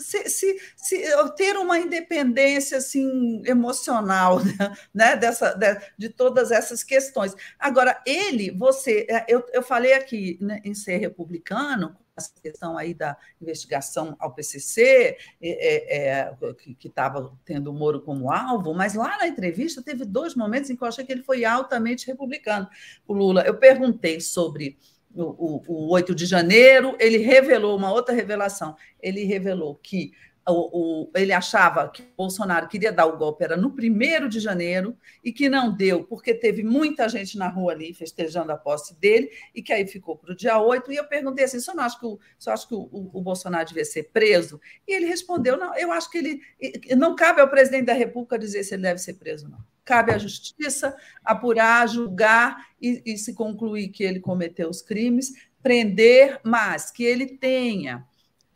se, 0.00 0.28
se, 0.28 0.60
se, 0.76 1.02
ter 1.36 1.56
uma 1.56 1.78
independência 1.78 2.78
assim 2.78 3.42
emocional 3.46 4.38
né, 4.94 5.16
dessa 5.16 5.54
de, 5.54 5.80
de, 5.96 6.08
todas 6.08 6.50
essas 6.50 6.82
questões. 6.82 7.34
Agora 7.58 8.00
ele, 8.06 8.50
você, 8.50 9.06
é, 9.08 9.24
eu, 9.28 9.44
eu 9.52 9.62
falei 9.62 9.94
aqui 9.94 10.38
né, 10.40 10.60
em 10.64 10.74
ser 10.74 10.98
republicano 10.98 11.96
essa 12.16 12.32
questão 12.42 12.78
aí 12.78 12.94
da 12.94 13.16
investigação 13.40 14.16
ao 14.18 14.32
PCC, 14.34 15.18
é, 15.40 16.22
é, 16.22 16.36
que 16.78 16.88
estava 16.88 17.30
tendo 17.44 17.70
o 17.70 17.74
Moro 17.74 18.00
como 18.00 18.32
alvo, 18.32 18.72
mas 18.72 18.94
lá 18.94 19.18
na 19.18 19.28
entrevista 19.28 19.82
teve 19.82 20.04
dois 20.04 20.34
momentos 20.34 20.70
em 20.70 20.76
que 20.76 20.82
eu 20.82 20.88
achei 20.88 21.04
que 21.04 21.12
ele 21.12 21.22
foi 21.22 21.44
altamente 21.44 22.06
republicano. 22.06 22.68
O 23.06 23.12
Lula, 23.12 23.42
eu 23.42 23.58
perguntei 23.58 24.18
sobre 24.18 24.78
o, 25.16 25.62
o, 25.66 25.86
o 25.88 25.92
8 25.92 26.14
de 26.14 26.26
janeiro, 26.26 26.96
ele 26.98 27.18
revelou 27.18 27.76
uma 27.76 27.92
outra 27.92 28.14
revelação. 28.14 28.76
Ele 29.00 29.24
revelou 29.24 29.74
que 29.76 30.12
o, 30.48 31.06
o, 31.06 31.10
ele 31.14 31.32
achava 31.32 31.88
que 31.88 32.04
Bolsonaro 32.16 32.68
queria 32.68 32.92
dar 32.92 33.06
o 33.06 33.16
golpe 33.16 33.42
era 33.42 33.56
no 33.56 33.72
primeiro 33.72 34.28
de 34.28 34.38
janeiro 34.38 34.96
e 35.24 35.32
que 35.32 35.48
não 35.48 35.74
deu, 35.74 36.04
porque 36.04 36.32
teve 36.32 36.62
muita 36.62 37.08
gente 37.08 37.36
na 37.36 37.48
rua 37.48 37.72
ali 37.72 37.92
festejando 37.92 38.52
a 38.52 38.56
posse 38.56 38.94
dele, 39.00 39.28
e 39.54 39.60
que 39.60 39.72
aí 39.72 39.86
ficou 39.86 40.16
para 40.16 40.32
o 40.32 40.36
dia 40.36 40.60
8. 40.60 40.92
E 40.92 40.96
eu 40.96 41.04
perguntei 41.04 41.44
assim: 41.44 41.58
só 41.58 41.74
não 41.74 41.82
acho 41.82 41.98
que, 41.98 42.06
o, 42.06 42.18
só 42.38 42.52
acho 42.52 42.68
que 42.68 42.74
o, 42.74 42.88
o, 42.92 43.20
Bolsonaro 43.20 43.66
devia 43.66 43.84
ser 43.84 44.04
preso? 44.12 44.60
E 44.86 44.94
ele 44.94 45.06
respondeu: 45.06 45.56
não, 45.56 45.76
eu 45.76 45.90
acho 45.90 46.10
que 46.10 46.18
ele 46.18 46.40
não 46.96 47.16
cabe 47.16 47.40
ao 47.40 47.50
presidente 47.50 47.86
da 47.86 47.92
República 47.92 48.38
dizer 48.38 48.62
se 48.62 48.74
ele 48.74 48.82
deve 48.82 49.00
ser 49.00 49.14
preso, 49.14 49.48
não. 49.48 49.75
Cabe 49.86 50.12
à 50.12 50.18
justiça 50.18 50.96
apurar, 51.24 51.88
julgar 51.88 52.66
e, 52.82 53.00
e 53.06 53.16
se 53.16 53.32
concluir 53.32 53.88
que 53.88 54.02
ele 54.02 54.18
cometeu 54.18 54.68
os 54.68 54.82
crimes, 54.82 55.32
prender, 55.62 56.40
mas 56.44 56.90
que 56.90 57.04
ele 57.04 57.38
tenha 57.38 58.04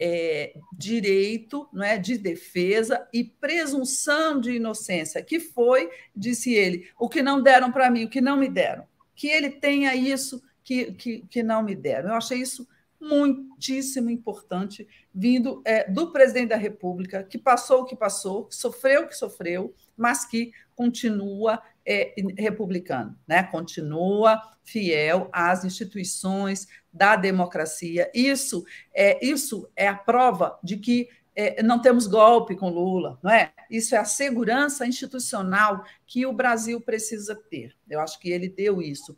é, 0.01 0.55
direito 0.73 1.69
é, 1.81 1.97
de 1.97 2.19
defesa 2.19 3.09
e 3.13 3.23
presunção 3.23 4.41
de 4.41 4.57
inocência, 4.57 5.23
que 5.23 5.39
foi, 5.39 5.89
disse 6.17 6.53
ele, 6.53 6.91
o 6.99 7.09
que 7.09 7.23
não 7.23 7.41
deram 7.41 7.71
para 7.71 7.91
mim, 7.91 8.05
o 8.05 8.11
que 8.11 8.21
não 8.21 8.37
me 8.37 8.49
deram. 8.49 8.85
Que 9.15 9.29
ele 9.29 9.51
tenha 9.51 9.95
isso 9.95 10.43
que, 10.65 10.93
que, 10.95 11.21
que 11.31 11.43
não 11.45 11.63
me 11.63 11.77
deram. 11.77 12.11
Eu 12.11 12.17
achei 12.17 12.39
isso 12.39 12.67
muitíssimo 13.01 14.11
importante, 14.11 14.87
vindo 15.15 15.63
é, 15.65 15.91
do 15.91 16.13
presidente 16.13 16.51
da 16.51 16.57
República, 16.57 17.23
que 17.23 17.39
passou 17.39 17.83
o 17.83 17.85
que 17.85 17.97
passou, 17.97 18.45
que 18.45 18.55
sofreu 18.55 19.05
o 19.05 19.09
que 19.09 19.17
sofreu, 19.17 19.75
mas 19.97 20.27
que 20.27 20.53
continua 20.81 21.61
é, 21.85 22.15
republicano, 22.39 23.15
né? 23.29 23.43
continua 23.43 24.41
fiel 24.65 25.29
às 25.31 25.63
instituições 25.63 26.67
da 26.91 27.17
democracia. 27.17 28.11
Isso 28.15 28.65
é, 28.95 29.23
isso 29.23 29.69
é 29.77 29.87
a 29.87 29.95
prova 29.95 30.59
de 30.65 30.79
que 30.79 31.11
é, 31.37 31.63
não 31.63 31.81
temos 31.81 32.07
golpe 32.07 32.57
com 32.57 32.71
Lula, 32.71 33.19
não 33.23 33.31
é? 33.31 33.53
Isso 33.71 33.95
é 33.95 33.99
a 33.99 34.05
segurança 34.05 34.87
institucional 34.87 35.85
que 36.07 36.25
o 36.27 36.33
Brasil 36.33 36.81
precisa 36.81 37.35
ter. 37.35 37.77
Eu 37.89 38.01
acho 38.01 38.19
que 38.19 38.31
ele 38.31 38.49
deu 38.49 38.81
isso. 38.81 39.17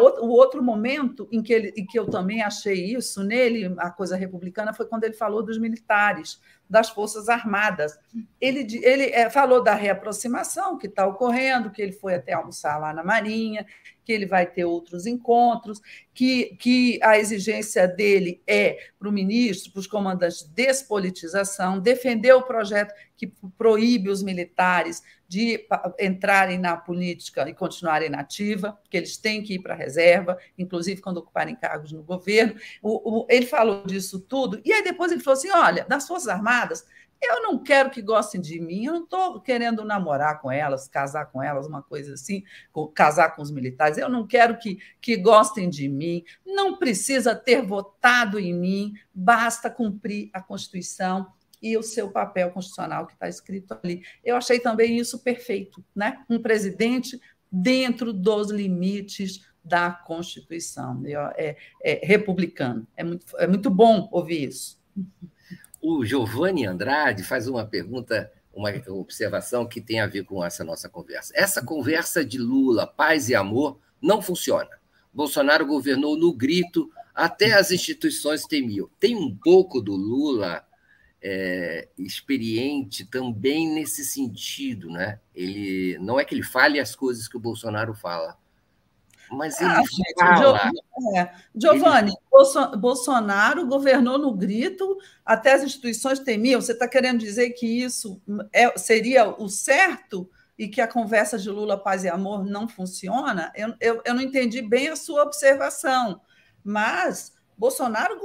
Outro, 0.00 0.24
o 0.24 0.28
outro 0.28 0.62
momento 0.62 1.26
em 1.32 1.42
que, 1.42 1.52
ele, 1.52 1.72
em 1.76 1.86
que 1.86 1.98
eu 1.98 2.06
também 2.06 2.42
achei 2.42 2.94
isso 2.94 3.24
nele, 3.24 3.74
a 3.78 3.90
coisa 3.90 4.14
republicana, 4.14 4.74
foi 4.74 4.86
quando 4.86 5.04
ele 5.04 5.14
falou 5.14 5.42
dos 5.42 5.58
militares, 5.58 6.38
das 6.68 6.90
Forças 6.90 7.28
Armadas. 7.28 7.98
Ele, 8.40 8.66
ele 8.82 9.04
é, 9.04 9.30
falou 9.30 9.62
da 9.62 9.74
reaproximação 9.74 10.76
que 10.76 10.86
está 10.86 11.06
ocorrendo, 11.06 11.70
que 11.70 11.80
ele 11.80 11.92
foi 11.92 12.14
até 12.14 12.32
almoçar 12.32 12.78
lá 12.78 12.92
na 12.92 13.02
Marinha, 13.02 13.66
que 14.04 14.12
ele 14.12 14.26
vai 14.26 14.46
ter 14.46 14.64
outros 14.64 15.06
encontros, 15.06 15.80
que, 16.14 16.56
que 16.58 16.98
a 17.02 17.18
exigência 17.18 17.86
dele 17.86 18.42
é 18.46 18.78
para 18.98 19.08
o 19.08 19.12
ministro, 19.12 19.72
para 19.72 19.80
os 19.80 19.86
comandantes, 19.86 20.42
despolitização, 20.42 21.78
defender 21.78 22.32
o 22.32 22.42
projeto 22.42 22.94
que 23.18 23.26
proíbe 23.58 24.08
os 24.08 24.22
militares 24.22 25.02
de 25.26 25.66
entrarem 25.98 26.56
na 26.56 26.76
política 26.76 27.46
e 27.48 27.52
continuarem 27.52 28.08
na 28.08 28.20
ativa, 28.20 28.80
que 28.88 28.96
eles 28.96 29.18
têm 29.18 29.42
que 29.42 29.54
ir 29.54 29.58
para 29.58 29.74
a 29.74 29.76
reserva, 29.76 30.38
inclusive 30.56 31.02
quando 31.02 31.18
ocuparem 31.18 31.56
cargos 31.56 31.92
no 31.92 32.02
governo. 32.02 32.54
O, 32.80 33.22
o, 33.22 33.26
ele 33.28 33.44
falou 33.44 33.84
disso 33.84 34.20
tudo, 34.20 34.60
e 34.64 34.72
aí 34.72 34.82
depois 34.82 35.10
ele 35.10 35.20
falou 35.20 35.36
assim: 35.36 35.50
olha, 35.50 35.84
das 35.86 36.06
Forças 36.06 36.28
Armadas, 36.28 36.86
eu 37.20 37.42
não 37.42 37.58
quero 37.58 37.90
que 37.90 38.00
gostem 38.00 38.40
de 38.40 38.60
mim, 38.60 38.84
eu 38.84 38.92
não 38.92 39.02
estou 39.02 39.40
querendo 39.40 39.84
namorar 39.84 40.40
com 40.40 40.52
elas, 40.52 40.86
casar 40.86 41.26
com 41.26 41.42
elas, 41.42 41.66
uma 41.66 41.82
coisa 41.82 42.14
assim, 42.14 42.44
casar 42.94 43.34
com 43.34 43.42
os 43.42 43.50
militares, 43.50 43.98
eu 43.98 44.08
não 44.08 44.24
quero 44.24 44.56
que, 44.56 44.78
que 45.00 45.16
gostem 45.16 45.68
de 45.68 45.88
mim, 45.88 46.22
não 46.46 46.76
precisa 46.78 47.34
ter 47.34 47.60
votado 47.60 48.38
em 48.38 48.54
mim, 48.54 48.94
basta 49.12 49.68
cumprir 49.68 50.30
a 50.32 50.40
Constituição 50.40 51.26
e 51.62 51.76
o 51.76 51.82
seu 51.82 52.10
papel 52.10 52.50
constitucional 52.50 53.06
que 53.06 53.14
está 53.14 53.28
escrito 53.28 53.76
ali. 53.82 54.02
Eu 54.24 54.36
achei 54.36 54.60
também 54.60 54.96
isso 54.96 55.18
perfeito, 55.18 55.84
né? 55.94 56.24
Um 56.28 56.40
presidente 56.40 57.20
dentro 57.50 58.12
dos 58.12 58.50
limites 58.50 59.46
da 59.64 59.90
Constituição, 59.90 61.02
é, 61.36 61.56
é 61.82 62.06
republicano. 62.06 62.86
É 62.96 63.04
muito, 63.04 63.26
é 63.36 63.46
muito 63.46 63.70
bom 63.70 64.08
ouvir 64.10 64.48
isso. 64.48 64.78
O 65.80 66.04
Giovanni 66.04 66.66
Andrade 66.66 67.22
faz 67.22 67.46
uma 67.46 67.64
pergunta, 67.64 68.32
uma 68.52 68.70
observação 68.88 69.66
que 69.66 69.80
tem 69.80 70.00
a 70.00 70.06
ver 70.06 70.24
com 70.24 70.44
essa 70.44 70.64
nossa 70.64 70.88
conversa. 70.88 71.32
Essa 71.36 71.62
conversa 71.62 72.24
de 72.24 72.38
Lula, 72.38 72.86
paz 72.86 73.28
e 73.28 73.34
amor, 73.34 73.78
não 74.00 74.22
funciona. 74.22 74.70
Bolsonaro 75.12 75.66
governou 75.66 76.16
no 76.16 76.32
grito, 76.32 76.90
até 77.14 77.52
as 77.52 77.70
instituições 77.70 78.44
temiam. 78.44 78.88
Tem 78.98 79.16
um 79.16 79.36
pouco 79.36 79.80
do 79.80 79.94
Lula 79.94 80.64
é, 81.22 81.88
experiente 81.98 83.04
também 83.04 83.68
nesse 83.68 84.04
sentido, 84.04 84.90
né? 84.90 85.20
Ele 85.34 85.98
não 86.00 86.18
é 86.18 86.24
que 86.24 86.34
ele 86.34 86.42
fale 86.42 86.78
as 86.78 86.94
coisas 86.94 87.26
que 87.26 87.36
o 87.36 87.40
Bolsonaro 87.40 87.94
fala, 87.94 88.36
mas 89.30 89.60
ele 89.60 89.70
ah, 89.70 89.82
fala. 90.18 90.70
É. 91.16 91.30
Giovanni, 91.54 92.12
ele... 92.12 92.76
Bolsonaro 92.78 93.66
governou 93.66 94.18
no 94.18 94.32
grito, 94.32 94.96
até 95.24 95.52
as 95.52 95.62
instituições 95.62 96.20
temiam. 96.20 96.60
Você 96.60 96.72
está 96.72 96.88
querendo 96.88 97.18
dizer 97.18 97.50
que 97.50 97.66
isso 97.66 98.20
é, 98.52 98.76
seria 98.78 99.28
o 99.28 99.48
certo 99.48 100.28
e 100.58 100.66
que 100.66 100.80
a 100.80 100.88
conversa 100.88 101.38
de 101.38 101.50
Lula, 101.50 101.76
paz 101.78 102.04
e 102.04 102.08
amor 102.08 102.44
não 102.44 102.66
funciona? 102.66 103.52
Eu, 103.54 103.74
eu, 103.80 104.02
eu 104.04 104.14
não 104.14 104.22
entendi 104.22 104.62
bem 104.62 104.88
a 104.88 104.96
sua 104.96 105.22
observação, 105.22 106.20
mas 106.64 107.32
Bolsonaro 107.58 108.16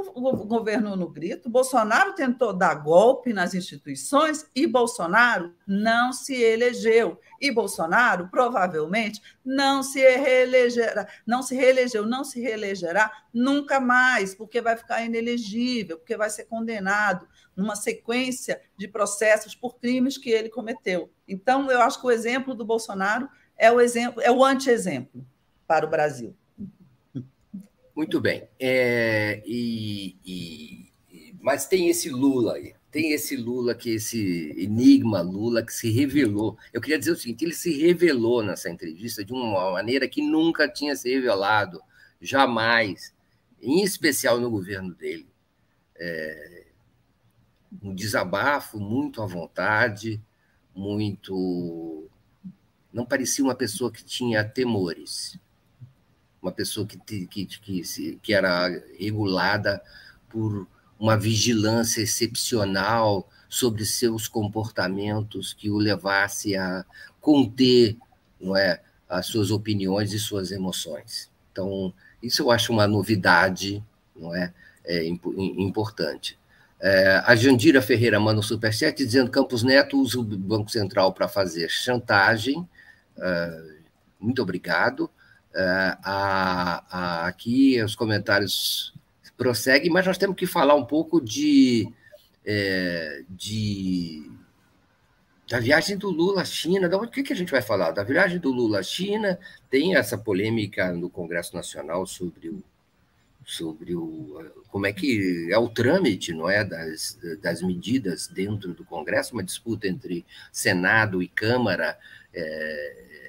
governou 0.45 0.95
no 0.95 1.09
grito, 1.09 1.49
Bolsonaro 1.49 2.13
tentou 2.13 2.53
dar 2.53 2.75
golpe 2.75 3.33
nas 3.33 3.55
instituições 3.55 4.45
e 4.55 4.67
Bolsonaro 4.67 5.55
não 5.65 6.13
se 6.13 6.35
elegeu. 6.35 7.19
E 7.41 7.51
Bolsonaro 7.51 8.29
provavelmente 8.29 9.19
não 9.43 9.81
se 9.81 9.99
reelegerá, 9.99 11.07
não 11.25 11.41
se 11.41 11.55
reelegeu, 11.55 12.05
não 12.05 12.23
se 12.23 12.39
reelegerá 12.39 13.11
nunca 13.33 13.79
mais, 13.79 14.35
porque 14.35 14.61
vai 14.61 14.77
ficar 14.77 15.03
inelegível, 15.03 15.97
porque 15.97 16.15
vai 16.15 16.29
ser 16.29 16.43
condenado 16.43 17.27
numa 17.55 17.75
sequência 17.75 18.61
de 18.77 18.87
processos 18.87 19.55
por 19.55 19.79
crimes 19.79 20.15
que 20.15 20.29
ele 20.29 20.49
cometeu. 20.49 21.11
Então, 21.27 21.71
eu 21.71 21.81
acho 21.81 21.99
que 21.99 22.05
o 22.05 22.11
exemplo 22.11 22.53
do 22.53 22.63
Bolsonaro 22.63 23.27
é 23.57 23.71
o 23.71 23.81
exemplo, 23.81 24.21
é 24.21 24.31
o 24.31 24.45
anti-exemplo 24.45 25.25
para 25.65 25.87
o 25.87 25.89
Brasil. 25.89 26.35
Muito 27.95 28.19
bem. 28.19 28.47
É, 28.59 29.43
e, 29.45 30.15
e, 30.25 30.91
mas 31.39 31.67
tem 31.67 31.89
esse 31.89 32.09
Lula 32.09 32.55
aí. 32.55 32.73
Tem 32.91 33.11
esse 33.11 33.35
Lula, 33.35 33.73
que 33.75 33.91
esse 33.91 34.53
enigma 34.57 35.21
Lula 35.21 35.63
que 35.63 35.73
se 35.73 35.91
revelou. 35.91 36.57
Eu 36.71 36.81
queria 36.81 36.97
dizer 36.97 37.11
o 37.11 37.15
seguinte: 37.15 37.43
ele 37.45 37.53
se 37.53 37.71
revelou 37.71 38.43
nessa 38.43 38.69
entrevista 38.69 39.23
de 39.23 39.33
uma 39.33 39.71
maneira 39.71 40.07
que 40.07 40.21
nunca 40.21 40.67
tinha 40.67 40.95
se 40.95 41.09
revelado, 41.09 41.81
jamais, 42.21 43.13
em 43.61 43.83
especial 43.83 44.39
no 44.39 44.49
governo 44.49 44.93
dele. 44.95 45.27
É, 45.95 46.65
um 47.81 47.93
desabafo 47.93 48.79
muito 48.79 49.21
à 49.21 49.25
vontade, 49.25 50.21
muito. 50.75 52.07
Não 52.91 53.05
parecia 53.05 53.43
uma 53.43 53.55
pessoa 53.55 53.91
que 53.91 54.03
tinha 54.03 54.43
temores 54.43 55.39
uma 56.43 56.51
pessoa 56.51 56.85
que, 56.85 56.97
que, 57.25 57.45
que, 57.45 58.19
que 58.21 58.33
era 58.33 58.69
regulada 58.99 59.81
por 60.29 60.67
uma 60.99 61.17
vigilância 61.17 62.01
excepcional 62.01 63.27
sobre 63.47 63.85
seus 63.85 64.27
comportamentos 64.27 65.53
que 65.53 65.69
o 65.69 65.77
levasse 65.77 66.55
a 66.55 66.85
conter 67.21 67.97
não 68.39 68.57
é, 68.57 68.81
as 69.07 69.27
suas 69.27 69.51
opiniões 69.51 70.11
e 70.11 70.19
suas 70.19 70.51
emoções. 70.51 71.31
Então, 71.51 71.93
isso 72.21 72.41
eu 72.41 72.51
acho 72.51 72.73
uma 72.73 72.87
novidade 72.87 73.83
não 74.15 74.35
é, 74.35 74.53
é 74.85 75.05
importante. 75.07 76.37
É, 76.79 77.21
a 77.25 77.35
Jandira 77.35 77.81
Ferreira 77.81 78.19
manda 78.19 78.39
um 78.39 78.43
superchat 78.43 78.97
dizendo 78.97 79.27
que 79.27 79.33
Campos 79.33 79.63
Neto 79.63 79.97
usa 79.99 80.19
o 80.19 80.23
Banco 80.23 80.69
Central 80.69 81.13
para 81.13 81.27
fazer 81.27 81.69
chantagem. 81.69 82.67
É, 83.17 83.63
muito 84.19 84.41
obrigado. 84.41 85.09
É, 85.55 85.97
a, 86.03 86.83
a, 86.89 87.27
aqui 87.27 87.81
os 87.83 87.95
comentários 87.95 88.93
prosseguem, 89.37 89.91
mas 89.91 90.05
nós 90.05 90.17
temos 90.17 90.35
que 90.35 90.47
falar 90.47 90.75
um 90.75 90.85
pouco 90.85 91.21
de, 91.21 91.87
é, 92.45 93.23
de 93.29 94.31
da 95.49 95.59
viagem 95.59 95.97
do 95.97 96.09
Lula 96.09 96.41
à 96.41 96.45
China. 96.45 96.89
Da, 96.89 96.97
o 96.97 97.07
que, 97.07 97.21
que 97.21 97.33
a 97.33 97.35
gente 97.35 97.51
vai 97.51 97.61
falar? 97.61 97.91
Da 97.91 98.03
viagem 98.03 98.39
do 98.39 98.51
Lula 98.51 98.79
à 98.79 98.83
China, 98.83 99.37
tem 99.69 99.95
essa 99.95 100.17
polêmica 100.17 100.91
no 100.91 101.09
Congresso 101.09 101.55
Nacional 101.55 102.05
sobre 102.07 102.49
o 102.49 102.63
sobre 103.45 103.93
o, 103.93 104.63
como 104.69 104.85
é 104.85 104.93
que 104.93 105.49
é 105.51 105.57
o 105.57 105.67
trâmite 105.67 106.31
não 106.33 106.49
é 106.49 106.63
das, 106.63 107.19
das 107.41 107.61
medidas 107.61 108.25
dentro 108.27 108.73
do 108.73 108.85
Congresso, 108.85 109.33
uma 109.33 109.43
disputa 109.43 109.85
entre 109.85 110.25
Senado 110.51 111.21
e 111.21 111.27
Câmara. 111.27 111.97
É, 112.33 113.22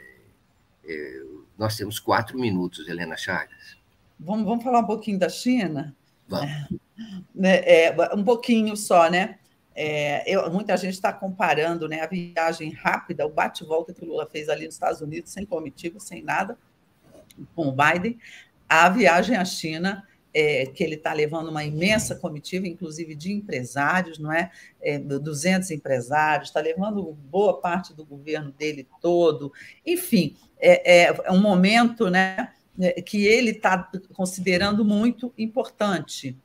nós 1.59 1.77
temos 1.77 1.99
quatro 1.99 2.39
minutos, 2.39 2.89
Helena 2.89 3.17
Chagas. 3.17 3.77
Vamos, 4.19 4.45
vamos 4.45 4.65
falar 4.65 4.81
um 4.81 4.87
pouquinho 4.87 5.19
da 5.19 5.29
China? 5.29 5.95
Vamos. 6.29 6.51
É, 7.37 7.87
é 7.87 8.15
um 8.15 8.23
pouquinho 8.23 8.77
só, 8.77 9.11
né? 9.11 9.41
É, 9.75 10.23
eu, 10.33 10.49
muita 10.53 10.77
gente 10.77 10.95
está 10.95 11.13
comparando 11.13 11.89
né, 11.89 12.01
a 12.01 12.07
viagem 12.07 12.71
rápida, 12.71 13.27
o 13.27 13.31
bate-volta 13.31 13.93
que 13.93 14.05
o 14.05 14.07
Lula 14.07 14.27
fez 14.27 14.49
ali 14.49 14.67
nos 14.67 14.77
Estados 14.77 15.01
Unidos, 15.01 15.33
sem 15.33 15.45
comitiva, 15.45 15.99
sem 15.99 16.23
nada, 16.23 16.57
com 17.57 17.67
o 17.67 17.73
Biden, 17.73 18.17
a 18.69 18.89
viagem 18.89 19.37
à 19.37 19.45
China, 19.45 20.07
é, 20.35 20.67
que 20.67 20.83
ele 20.83 20.97
está 20.97 21.13
levando 21.13 21.49
uma 21.49 21.65
imensa 21.65 22.17
comitiva, 22.17 22.67
inclusive 22.67 23.15
de 23.15 23.33
empresários, 23.33 24.19
não 24.19 24.33
é? 24.33 24.51
é 24.83 24.99
200 24.99 25.71
empresários, 25.71 26.49
está 26.49 26.61
levando 26.61 27.13
boa 27.31 27.61
parte 27.61 27.95
do 27.95 28.05
governo 28.05 28.51
dele 28.51 28.89
todo. 29.01 29.53
Enfim, 29.87 30.37
é, 30.59 31.07
é 31.07 31.31
um 31.31 31.41
momento 31.41 32.11
né, 32.11 32.49
que 33.07 33.25
ele 33.25 33.51
está 33.51 33.89
considerando 34.13 34.85
muito 34.85 35.33
importante 35.39 36.37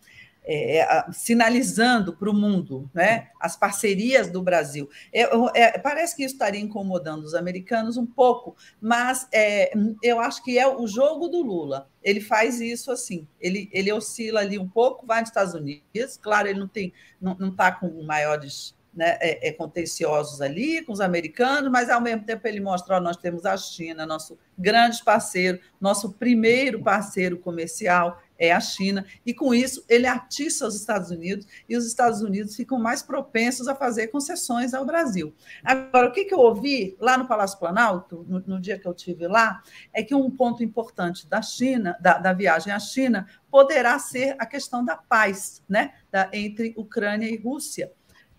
é, 0.52 0.80
é 0.80 1.06
sinalizando 1.12 2.16
para 2.16 2.30
o 2.30 2.34
mundo 2.34 2.90
né, 2.94 3.30
as 3.40 3.56
parcerias 3.56 4.30
do 4.32 4.42
Brasil. 4.42 4.90
É, 5.14 5.30
é, 5.54 5.78
parece 5.78 6.16
que 6.16 6.24
isso 6.24 6.34
estaria 6.34 6.60
incomodando 6.60 7.24
os 7.24 7.36
americanos 7.36 7.98
um 7.98 8.06
pouco, 8.06 8.56
mas 8.82 9.28
é, 9.32 9.72
eu 10.02 10.20
acho 10.20 10.44
que 10.44 10.58
é 10.58 10.68
o 10.68 10.88
jogo 10.88 11.28
do 11.28 11.42
Lula. 11.42 11.88
Ele 12.02 12.20
faz 12.20 12.60
isso 12.60 12.92
assim, 12.92 13.28
ele, 13.40 13.70
ele 13.72 13.92
oscila 13.92 14.40
ali 14.40 14.58
um 14.58 14.68
pouco, 14.68 15.06
vai 15.06 15.20
nos 15.20 15.30
Estados 15.30 15.54
Unidos, 15.54 16.18
claro, 16.20 16.48
ele 16.48 16.60
não 16.60 16.68
tem, 16.68 16.92
não 17.22 17.50
está 17.50 17.72
com 17.72 18.02
maiores 18.04 18.74
né, 18.94 19.18
é, 19.22 19.50
é, 19.50 19.52
contenciosos 19.54 20.42
ali 20.42 20.84
com 20.84 20.92
os 20.92 21.00
americanos, 21.00 21.72
mas 21.72 21.90
ao 21.90 22.02
mesmo 22.02 22.26
tempo 22.26 22.48
ele 22.48 22.60
mostra: 22.60 22.98
ó, 22.98 23.00
nós 23.00 23.18
temos 23.18 23.46
a 23.46 23.56
China, 23.56 24.06
nosso 24.06 24.38
grande 24.58 25.04
parceiro, 25.04 25.60
nosso 25.80 26.12
primeiro 26.14 26.82
parceiro 26.82 27.38
comercial, 27.38 28.22
é 28.40 28.54
a 28.54 28.60
China, 28.60 29.06
e 29.26 29.34
com 29.34 29.54
isso 29.54 29.84
ele 29.90 30.08
atiça 30.08 30.66
os 30.66 30.76
Estados 30.76 31.12
Unidos 31.12 31.46
e 31.68 31.76
os 31.76 31.86
Estados 31.86 32.22
Unidos 32.22 32.56
ficam 32.56 32.80
mais 32.80 33.04
propensos 33.04 33.68
a 33.68 33.76
fazer 33.76 34.08
concessões 34.08 34.74
ao 34.74 34.86
Brasil. 34.86 35.34
Agora, 35.64 36.08
o 36.08 36.12
que, 36.12 36.26
que 36.26 36.34
eu 36.34 36.40
ouvi 36.40 36.96
lá 37.00 37.18
no 37.18 37.28
Palácio 37.28 37.60
Planalto, 37.60 38.26
no, 38.28 38.40
no 38.40 38.62
dia 38.62 38.80
que 38.80 38.88
eu 38.88 38.94
tive 38.94 39.28
lá, 39.28 39.62
é 39.94 40.02
que 40.02 40.16
um 40.16 40.32
ponto 40.32 40.64
importante 40.64 41.28
da 41.28 41.42
China, 41.42 41.98
da, 42.00 42.18
da 42.18 42.32
viagem 42.32 42.72
à 42.72 42.80
China, 42.80 43.28
poderá 43.52 44.00
ser 44.00 44.36
a 44.40 44.46
questão 44.46 44.86
da 44.86 44.96
paz, 44.96 45.62
né, 45.68 45.94
da, 46.10 46.30
entre 46.32 46.74
Ucrânia 46.78 47.28
e 47.28 47.38
Rússia. 47.38 47.92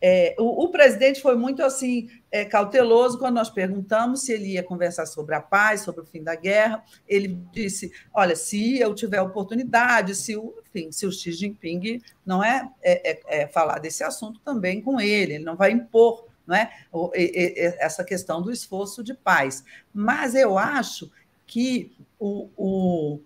É, 0.03 0.34
o, 0.38 0.64
o, 0.64 0.68
presidente 0.70 1.20
foi 1.20 1.36
muito 1.36 1.62
assim 1.62 2.09
é, 2.30 2.44
cauteloso 2.44 3.18
quando 3.18 3.34
nós 3.34 3.51
perguntamos 3.51 4.22
se 4.22 4.32
ele 4.32 4.53
ia 4.53 4.62
conversar 4.62 5.05
sobre 5.05 5.34
a 5.34 5.40
paz, 5.40 5.82
sobre 5.82 6.01
o 6.01 6.07
fim 6.07 6.22
da 6.22 6.34
guerra. 6.34 6.82
Ele 7.07 7.38
disse: 7.53 7.92
olha, 8.14 8.34
se 8.34 8.78
eu 8.78 8.94
tiver 8.94 9.20
oportunidade, 9.20 10.14
se 10.14 10.36
o, 10.36 10.55
enfim, 10.66 10.90
se 10.90 11.07
o 11.07 11.12
Xi 11.12 11.32
Jinping 11.32 12.01
não 12.24 12.42
é, 12.42 12.70
é, 12.82 13.11
é, 13.11 13.42
é 13.42 13.46
falar 13.46 13.78
desse 13.78 14.03
assunto 14.03 14.40
também 14.40 14.80
com 14.80 15.01
ele, 15.01 15.34
ele 15.34 15.44
não 15.44 15.57
vai 15.57 15.70
impor 15.70 16.30
não 16.46 16.57
é, 16.57 16.72
o, 16.92 17.11
essa 17.14 18.03
questão 18.03 18.42
do 18.42 18.51
esforço 18.51 19.05
de 19.05 19.14
paz. 19.14 19.62
Mas 19.92 20.34
eu 20.34 20.59
acho 20.59 21.11
que 21.46 21.92
o, 22.18 22.48
o 22.57 23.20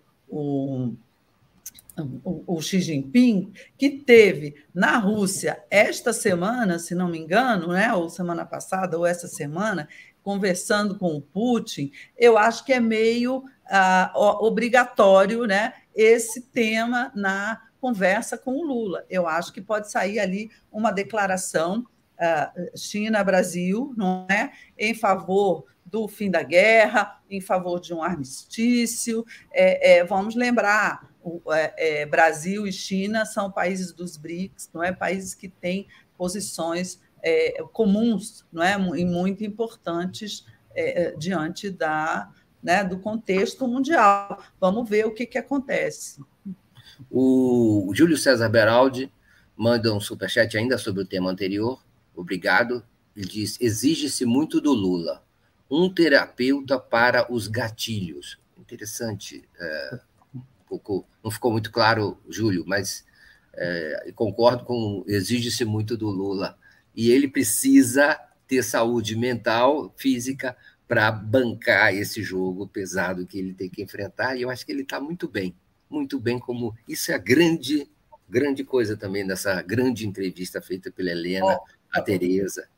o, 2.24 2.60
Xi 2.60 2.80
Jinping, 2.80 3.52
que 3.76 3.90
teve 3.90 4.54
na 4.74 4.98
Rússia 4.98 5.62
esta 5.70 6.12
semana, 6.12 6.78
se 6.78 6.94
não 6.94 7.08
me 7.08 7.18
engano, 7.18 7.68
né, 7.68 7.92
ou 7.92 8.08
semana 8.08 8.44
passada, 8.44 8.98
ou 8.98 9.06
essa 9.06 9.28
semana, 9.28 9.88
conversando 10.22 10.98
com 10.98 11.14
o 11.14 11.20
Putin, 11.20 11.92
eu 12.16 12.38
acho 12.38 12.64
que 12.64 12.72
é 12.72 12.80
meio 12.80 13.44
ah, 13.66 14.12
obrigatório 14.14 15.44
né, 15.46 15.74
esse 15.94 16.40
tema 16.40 17.12
na 17.14 17.60
conversa 17.80 18.38
com 18.38 18.52
o 18.52 18.64
Lula. 18.64 19.04
Eu 19.10 19.28
acho 19.28 19.52
que 19.52 19.60
pode 19.60 19.90
sair 19.90 20.18
ali 20.18 20.50
uma 20.72 20.90
declaração 20.90 21.86
China-Brasil, 22.76 23.92
não 23.96 24.26
é, 24.30 24.52
em 24.78 24.94
favor 24.94 25.64
do 25.84 26.08
fim 26.08 26.30
da 26.30 26.42
guerra, 26.42 27.20
em 27.30 27.40
favor 27.40 27.80
de 27.80 27.94
um 27.94 28.02
armistício. 28.02 29.24
É, 29.52 29.98
é, 29.98 30.04
vamos 30.04 30.34
lembrar 30.34 31.10
é, 31.52 32.02
é, 32.02 32.06
Brasil 32.06 32.66
e 32.66 32.72
China 32.72 33.24
são 33.24 33.50
países 33.50 33.92
dos 33.92 34.16
BRICS, 34.16 34.70
não 34.72 34.82
é? 34.82 34.92
Países 34.92 35.34
que 35.34 35.48
têm 35.48 35.86
posições 36.16 37.00
é, 37.22 37.62
comuns, 37.72 38.44
não 38.52 38.62
é? 38.62 38.74
E 38.98 39.04
muito 39.04 39.44
importantes 39.44 40.44
é, 40.74 41.14
diante 41.16 41.70
da, 41.70 42.30
né, 42.62 42.82
do 42.82 42.98
contexto 42.98 43.66
mundial. 43.68 44.42
Vamos 44.60 44.88
ver 44.88 45.06
o 45.06 45.14
que, 45.14 45.26
que 45.26 45.38
acontece. 45.38 46.20
O 47.10 47.90
Júlio 47.94 48.16
César 48.16 48.48
Beraldi 48.48 49.12
manda 49.56 49.92
um 49.94 50.00
superchat 50.00 50.56
ainda 50.56 50.76
sobre 50.76 51.02
o 51.02 51.06
tema 51.06 51.30
anterior. 51.30 51.80
Obrigado. 52.14 52.84
Ele 53.16 53.26
diz: 53.26 53.58
exige-se 53.60 54.24
muito 54.24 54.60
do 54.60 54.72
Lula, 54.72 55.24
um 55.70 55.92
terapeuta 55.92 56.78
para 56.78 57.32
os 57.32 57.46
gatilhos. 57.46 58.38
Interessante. 58.58 59.48
É, 59.58 60.00
pouco, 60.66 61.06
não 61.22 61.30
ficou 61.30 61.52
muito 61.52 61.70
claro, 61.70 62.18
Júlio, 62.28 62.64
mas 62.66 63.04
é, 63.54 64.12
concordo 64.14 64.64
com 64.64 65.04
exige-se 65.06 65.64
muito 65.64 65.96
do 65.96 66.08
Lula. 66.08 66.58
E 66.94 67.10
ele 67.10 67.28
precisa 67.28 68.18
ter 68.46 68.62
saúde 68.62 69.16
mental, 69.16 69.92
física, 69.96 70.56
para 70.86 71.10
bancar 71.10 71.94
esse 71.94 72.22
jogo 72.22 72.68
pesado 72.68 73.26
que 73.26 73.38
ele 73.38 73.54
tem 73.54 73.68
que 73.70 73.82
enfrentar. 73.82 74.36
E 74.36 74.42
eu 74.42 74.50
acho 74.50 74.64
que 74.64 74.72
ele 74.72 74.82
está 74.82 75.00
muito 75.00 75.28
bem, 75.28 75.54
muito 75.88 76.20
bem 76.20 76.38
como 76.38 76.76
isso 76.88 77.10
é 77.10 77.14
a 77.14 77.18
grande, 77.18 77.88
grande 78.28 78.64
coisa 78.64 78.96
também 78.96 79.26
dessa 79.26 79.62
grande 79.62 80.06
entrevista 80.06 80.60
feita 80.60 80.90
pela 80.90 81.10
Helena, 81.10 81.56
oh. 81.56 81.73
A 81.94 82.02
Tereza. 82.02 82.68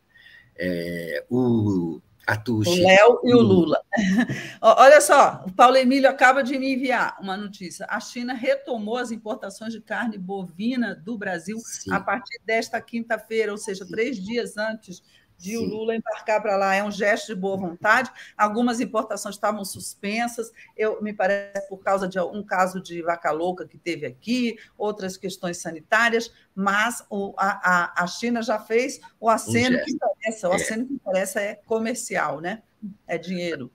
É, 0.59 1.25
o 1.31 2.01
Atushi. 2.27 2.81
O 2.81 2.83
Léo 2.83 3.21
e 3.23 3.35
o 3.35 3.41
Lula. 3.41 3.81
Olha 4.61 5.01
só, 5.01 5.45
o 5.47 5.53
Paulo 5.53 5.77
Emílio 5.77 6.11
acaba 6.11 6.43
de 6.43 6.59
me 6.59 6.75
enviar 6.75 7.17
uma 7.21 7.37
notícia. 7.37 7.87
A 7.89 8.01
China 8.01 8.35
retomou 8.35 8.97
as 8.97 9.13
importações 9.13 9.73
de 9.73 9.81
carne 9.81 10.19
bovina 10.19 10.95
do 10.95 11.17
Brasil 11.17 11.59
Sim. 11.59 11.93
a 11.93 12.01
partir 12.01 12.41
desta 12.45 12.81
quinta-feira, 12.81 13.53
ou 13.53 13.59
seja, 13.59 13.85
Sim. 13.85 13.91
três 13.93 14.17
dias 14.17 14.57
antes 14.57 15.03
de 15.39 15.51
Sim. 15.51 15.57
o 15.59 15.65
Lula 15.65 15.95
embarcar 15.95 16.41
para 16.41 16.57
lá. 16.57 16.75
É 16.75 16.83
um 16.83 16.91
gesto 16.91 17.29
de 17.29 17.35
boa 17.35 17.57
vontade. 17.57 18.11
Algumas 18.37 18.81
importações 18.81 19.35
estavam 19.35 19.65
suspensas, 19.65 20.51
eu 20.77 21.03
me 21.03 21.13
parece 21.13 21.69
por 21.69 21.79
causa 21.79 22.09
de 22.09 22.19
um 22.19 22.43
caso 22.43 22.81
de 22.81 23.03
vaca 23.03 23.31
louca 23.31 23.67
que 23.67 23.79
teve 23.79 24.07
aqui, 24.07 24.57
outras 24.77 25.17
questões 25.17 25.59
sanitárias, 25.59 26.33
mas 26.55 27.05
o, 27.11 27.35
a, 27.37 28.03
a 28.03 28.07
China 28.07 28.43
já 28.43 28.59
fez 28.59 29.01
o 29.21 29.29
aceno 29.29 29.79
um 29.79 29.85
que 29.85 29.93
interessa. 29.93 30.49
O 30.49 30.53
é. 30.53 30.57
aceno 30.57 30.87
que 30.87 30.95
interessa 30.95 31.41
é 31.41 31.55
comercial, 31.55 32.41
né? 32.41 32.63
É 33.07 33.19
dinheiro. 33.19 33.71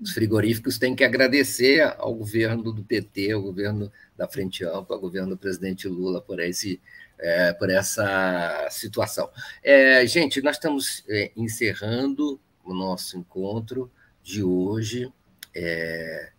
Os 0.00 0.12
frigoríficos 0.12 0.78
têm 0.78 0.94
que 0.94 1.02
agradecer 1.02 1.82
ao 1.98 2.14
governo 2.14 2.72
do 2.72 2.84
PT, 2.84 3.32
ao 3.32 3.42
governo 3.42 3.90
da 4.16 4.28
Frente 4.28 4.64
Ampla, 4.64 4.94
ao 4.94 5.00
governo 5.00 5.30
do 5.30 5.36
presidente 5.36 5.88
Lula 5.88 6.20
por 6.20 6.38
esse 6.38 6.80
é, 7.18 7.52
por 7.52 7.70
essa 7.70 8.68
situação. 8.70 9.30
É, 9.62 10.06
gente, 10.06 10.40
nós 10.42 10.56
estamos 10.56 11.04
é, 11.08 11.32
encerrando 11.36 12.40
o 12.64 12.72
nosso 12.74 13.16
encontro 13.18 13.90
de 14.22 14.42
hoje. 14.42 15.12
É, 15.54 16.30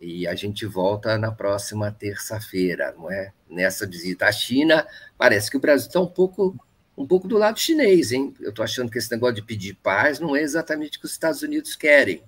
E 0.00 0.26
a 0.26 0.34
gente 0.34 0.66
volta 0.66 1.16
na 1.16 1.30
próxima 1.30 1.92
terça-feira, 1.92 2.92
não 2.98 3.08
é? 3.08 3.32
Nessa 3.48 3.86
visita 3.86 4.26
à 4.26 4.32
China, 4.32 4.84
parece 5.16 5.48
que 5.48 5.56
o 5.56 5.60
Brasil 5.60 5.86
está 5.86 6.00
um 6.00 6.08
pouco, 6.08 6.56
um 6.96 7.06
pouco 7.06 7.28
do 7.28 7.38
lado 7.38 7.60
chinês, 7.60 8.10
hein? 8.10 8.34
Eu 8.40 8.50
estou 8.50 8.64
achando 8.64 8.90
que 8.90 8.98
esse 8.98 9.12
negócio 9.12 9.36
de 9.36 9.42
pedir 9.42 9.74
paz 9.74 10.18
não 10.18 10.34
é 10.34 10.42
exatamente 10.42 10.98
o 10.98 11.00
que 11.00 11.06
os 11.06 11.12
Estados 11.12 11.42
Unidos 11.42 11.76
querem. 11.76 12.20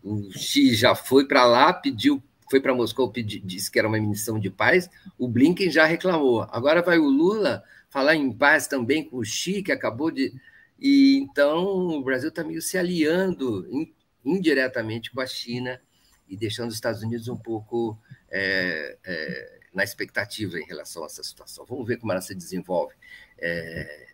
O 0.00 0.30
Xi 0.32 0.74
já 0.76 0.94
foi 0.94 1.26
para 1.26 1.44
lá, 1.44 1.72
pediu, 1.72 2.22
foi 2.50 2.60
para 2.60 2.74
Moscou, 2.74 3.10
pedi, 3.10 3.40
disse 3.40 3.70
que 3.70 3.78
era 3.78 3.88
uma 3.88 4.00
missão 4.00 4.38
de 4.38 4.50
paz. 4.50 4.88
O 5.18 5.28
Blinken 5.28 5.70
já 5.70 5.84
reclamou. 5.84 6.42
Agora 6.50 6.82
vai 6.82 6.98
o 6.98 7.08
Lula 7.08 7.62
falar 7.90 8.14
em 8.14 8.32
paz 8.32 8.66
também 8.66 9.04
com 9.04 9.18
o 9.18 9.24
Xi, 9.24 9.62
que 9.62 9.72
acabou 9.72 10.10
de. 10.10 10.32
E 10.78 11.18
então 11.18 11.88
o 11.88 12.02
Brasil 12.02 12.28
está 12.28 12.44
meio 12.44 12.62
se 12.62 12.78
aliando 12.78 13.68
indiretamente 14.24 15.10
com 15.10 15.20
a 15.20 15.26
China 15.26 15.80
e 16.28 16.36
deixando 16.36 16.68
os 16.68 16.74
Estados 16.74 17.02
Unidos 17.02 17.28
um 17.28 17.36
pouco 17.36 17.98
é, 18.30 18.96
é, 19.04 19.58
na 19.74 19.82
expectativa 19.82 20.58
em 20.58 20.64
relação 20.64 21.02
a 21.02 21.06
essa 21.06 21.22
situação. 21.22 21.64
Vamos 21.66 21.86
ver 21.86 21.98
como 21.98 22.12
ela 22.12 22.20
se 22.20 22.34
desenvolve 22.34 22.94
é, 23.38 24.06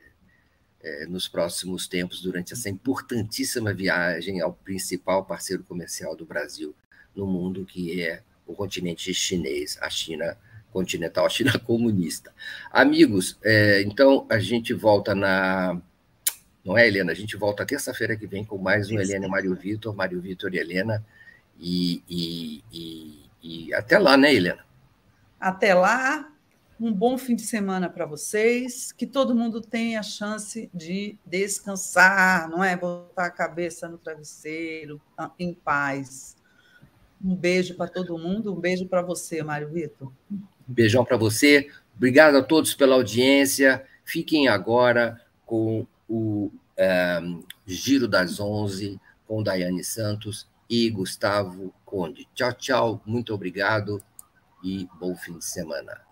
é, 0.82 1.06
nos 1.06 1.28
próximos 1.28 1.86
tempos, 1.86 2.22
durante 2.22 2.52
essa 2.52 2.68
importantíssima 2.68 3.72
viagem 3.72 4.40
ao 4.40 4.52
principal 4.52 5.24
parceiro 5.24 5.64
comercial 5.64 6.16
do 6.16 6.24
Brasil 6.24 6.74
no 7.14 7.26
mundo, 7.26 7.64
que 7.64 8.02
é 8.02 8.22
o 8.46 8.54
continente 8.54 9.12
chinês, 9.14 9.78
a 9.80 9.88
China 9.88 10.36
continental, 10.72 11.26
a 11.26 11.30
China 11.30 11.58
comunista. 11.60 12.32
Amigos, 12.70 13.38
é, 13.42 13.82
então 13.82 14.26
a 14.28 14.38
gente 14.38 14.74
volta 14.74 15.14
na. 15.14 15.80
Não 16.64 16.76
é, 16.76 16.88
Helena? 16.88 17.12
A 17.12 17.14
gente 17.14 17.36
volta 17.36 17.64
terça-feira 17.66 18.16
que 18.16 18.26
vem 18.26 18.44
com 18.44 18.56
mais 18.56 18.90
um 18.90 18.98
Helena 18.98 19.26
e 19.26 19.28
Mário 19.28 19.54
Vitor, 19.54 19.94
Mário 19.94 20.20
Vitor 20.20 20.54
e 20.54 20.58
Helena 20.58 21.04
e, 21.60 22.02
e, 22.08 22.64
e, 22.72 23.30
e 23.42 23.74
até 23.74 23.98
lá, 23.98 24.16
né, 24.16 24.34
Helena? 24.34 24.64
Até 25.38 25.74
lá, 25.74 26.32
um 26.80 26.92
bom 26.92 27.18
fim 27.18 27.34
de 27.34 27.42
semana 27.42 27.88
para 27.88 28.06
vocês, 28.06 28.92
que 28.92 29.06
todo 29.06 29.34
mundo 29.34 29.60
tenha 29.60 30.00
a 30.00 30.02
chance 30.02 30.70
de 30.72 31.18
descansar, 31.24 32.48
não 32.48 32.64
é? 32.64 32.76
Botar 32.76 33.26
a 33.26 33.30
cabeça 33.30 33.88
no 33.88 33.98
travesseiro, 33.98 35.00
em 35.38 35.52
paz. 35.52 36.34
Um 37.24 37.34
beijo 37.34 37.74
para 37.74 37.90
todo 37.90 38.18
mundo, 38.18 38.52
um 38.52 38.60
beijo 38.60 38.86
para 38.86 39.00
você, 39.00 39.42
Mário 39.42 39.70
Vitor. 39.70 40.12
Um 40.30 40.42
beijão 40.68 41.04
para 41.04 41.16
você. 41.16 41.70
Obrigado 41.96 42.36
a 42.36 42.42
todos 42.42 42.74
pela 42.74 42.96
audiência. 42.96 43.82
Fiquem 44.04 44.46
agora 44.46 45.18
com 45.46 45.86
o 46.06 46.50
eh, 46.76 47.20
Giro 47.66 48.06
das 48.06 48.38
Onze, 48.40 49.00
com 49.26 49.42
Daiane 49.42 49.82
Santos 49.82 50.46
e 50.68 50.90
Gustavo 50.90 51.72
Conde. 51.84 52.28
Tchau, 52.34 52.52
tchau, 52.52 53.02
muito 53.06 53.32
obrigado 53.32 54.02
e 54.62 54.86
bom 55.00 55.16
fim 55.16 55.38
de 55.38 55.44
semana. 55.46 56.03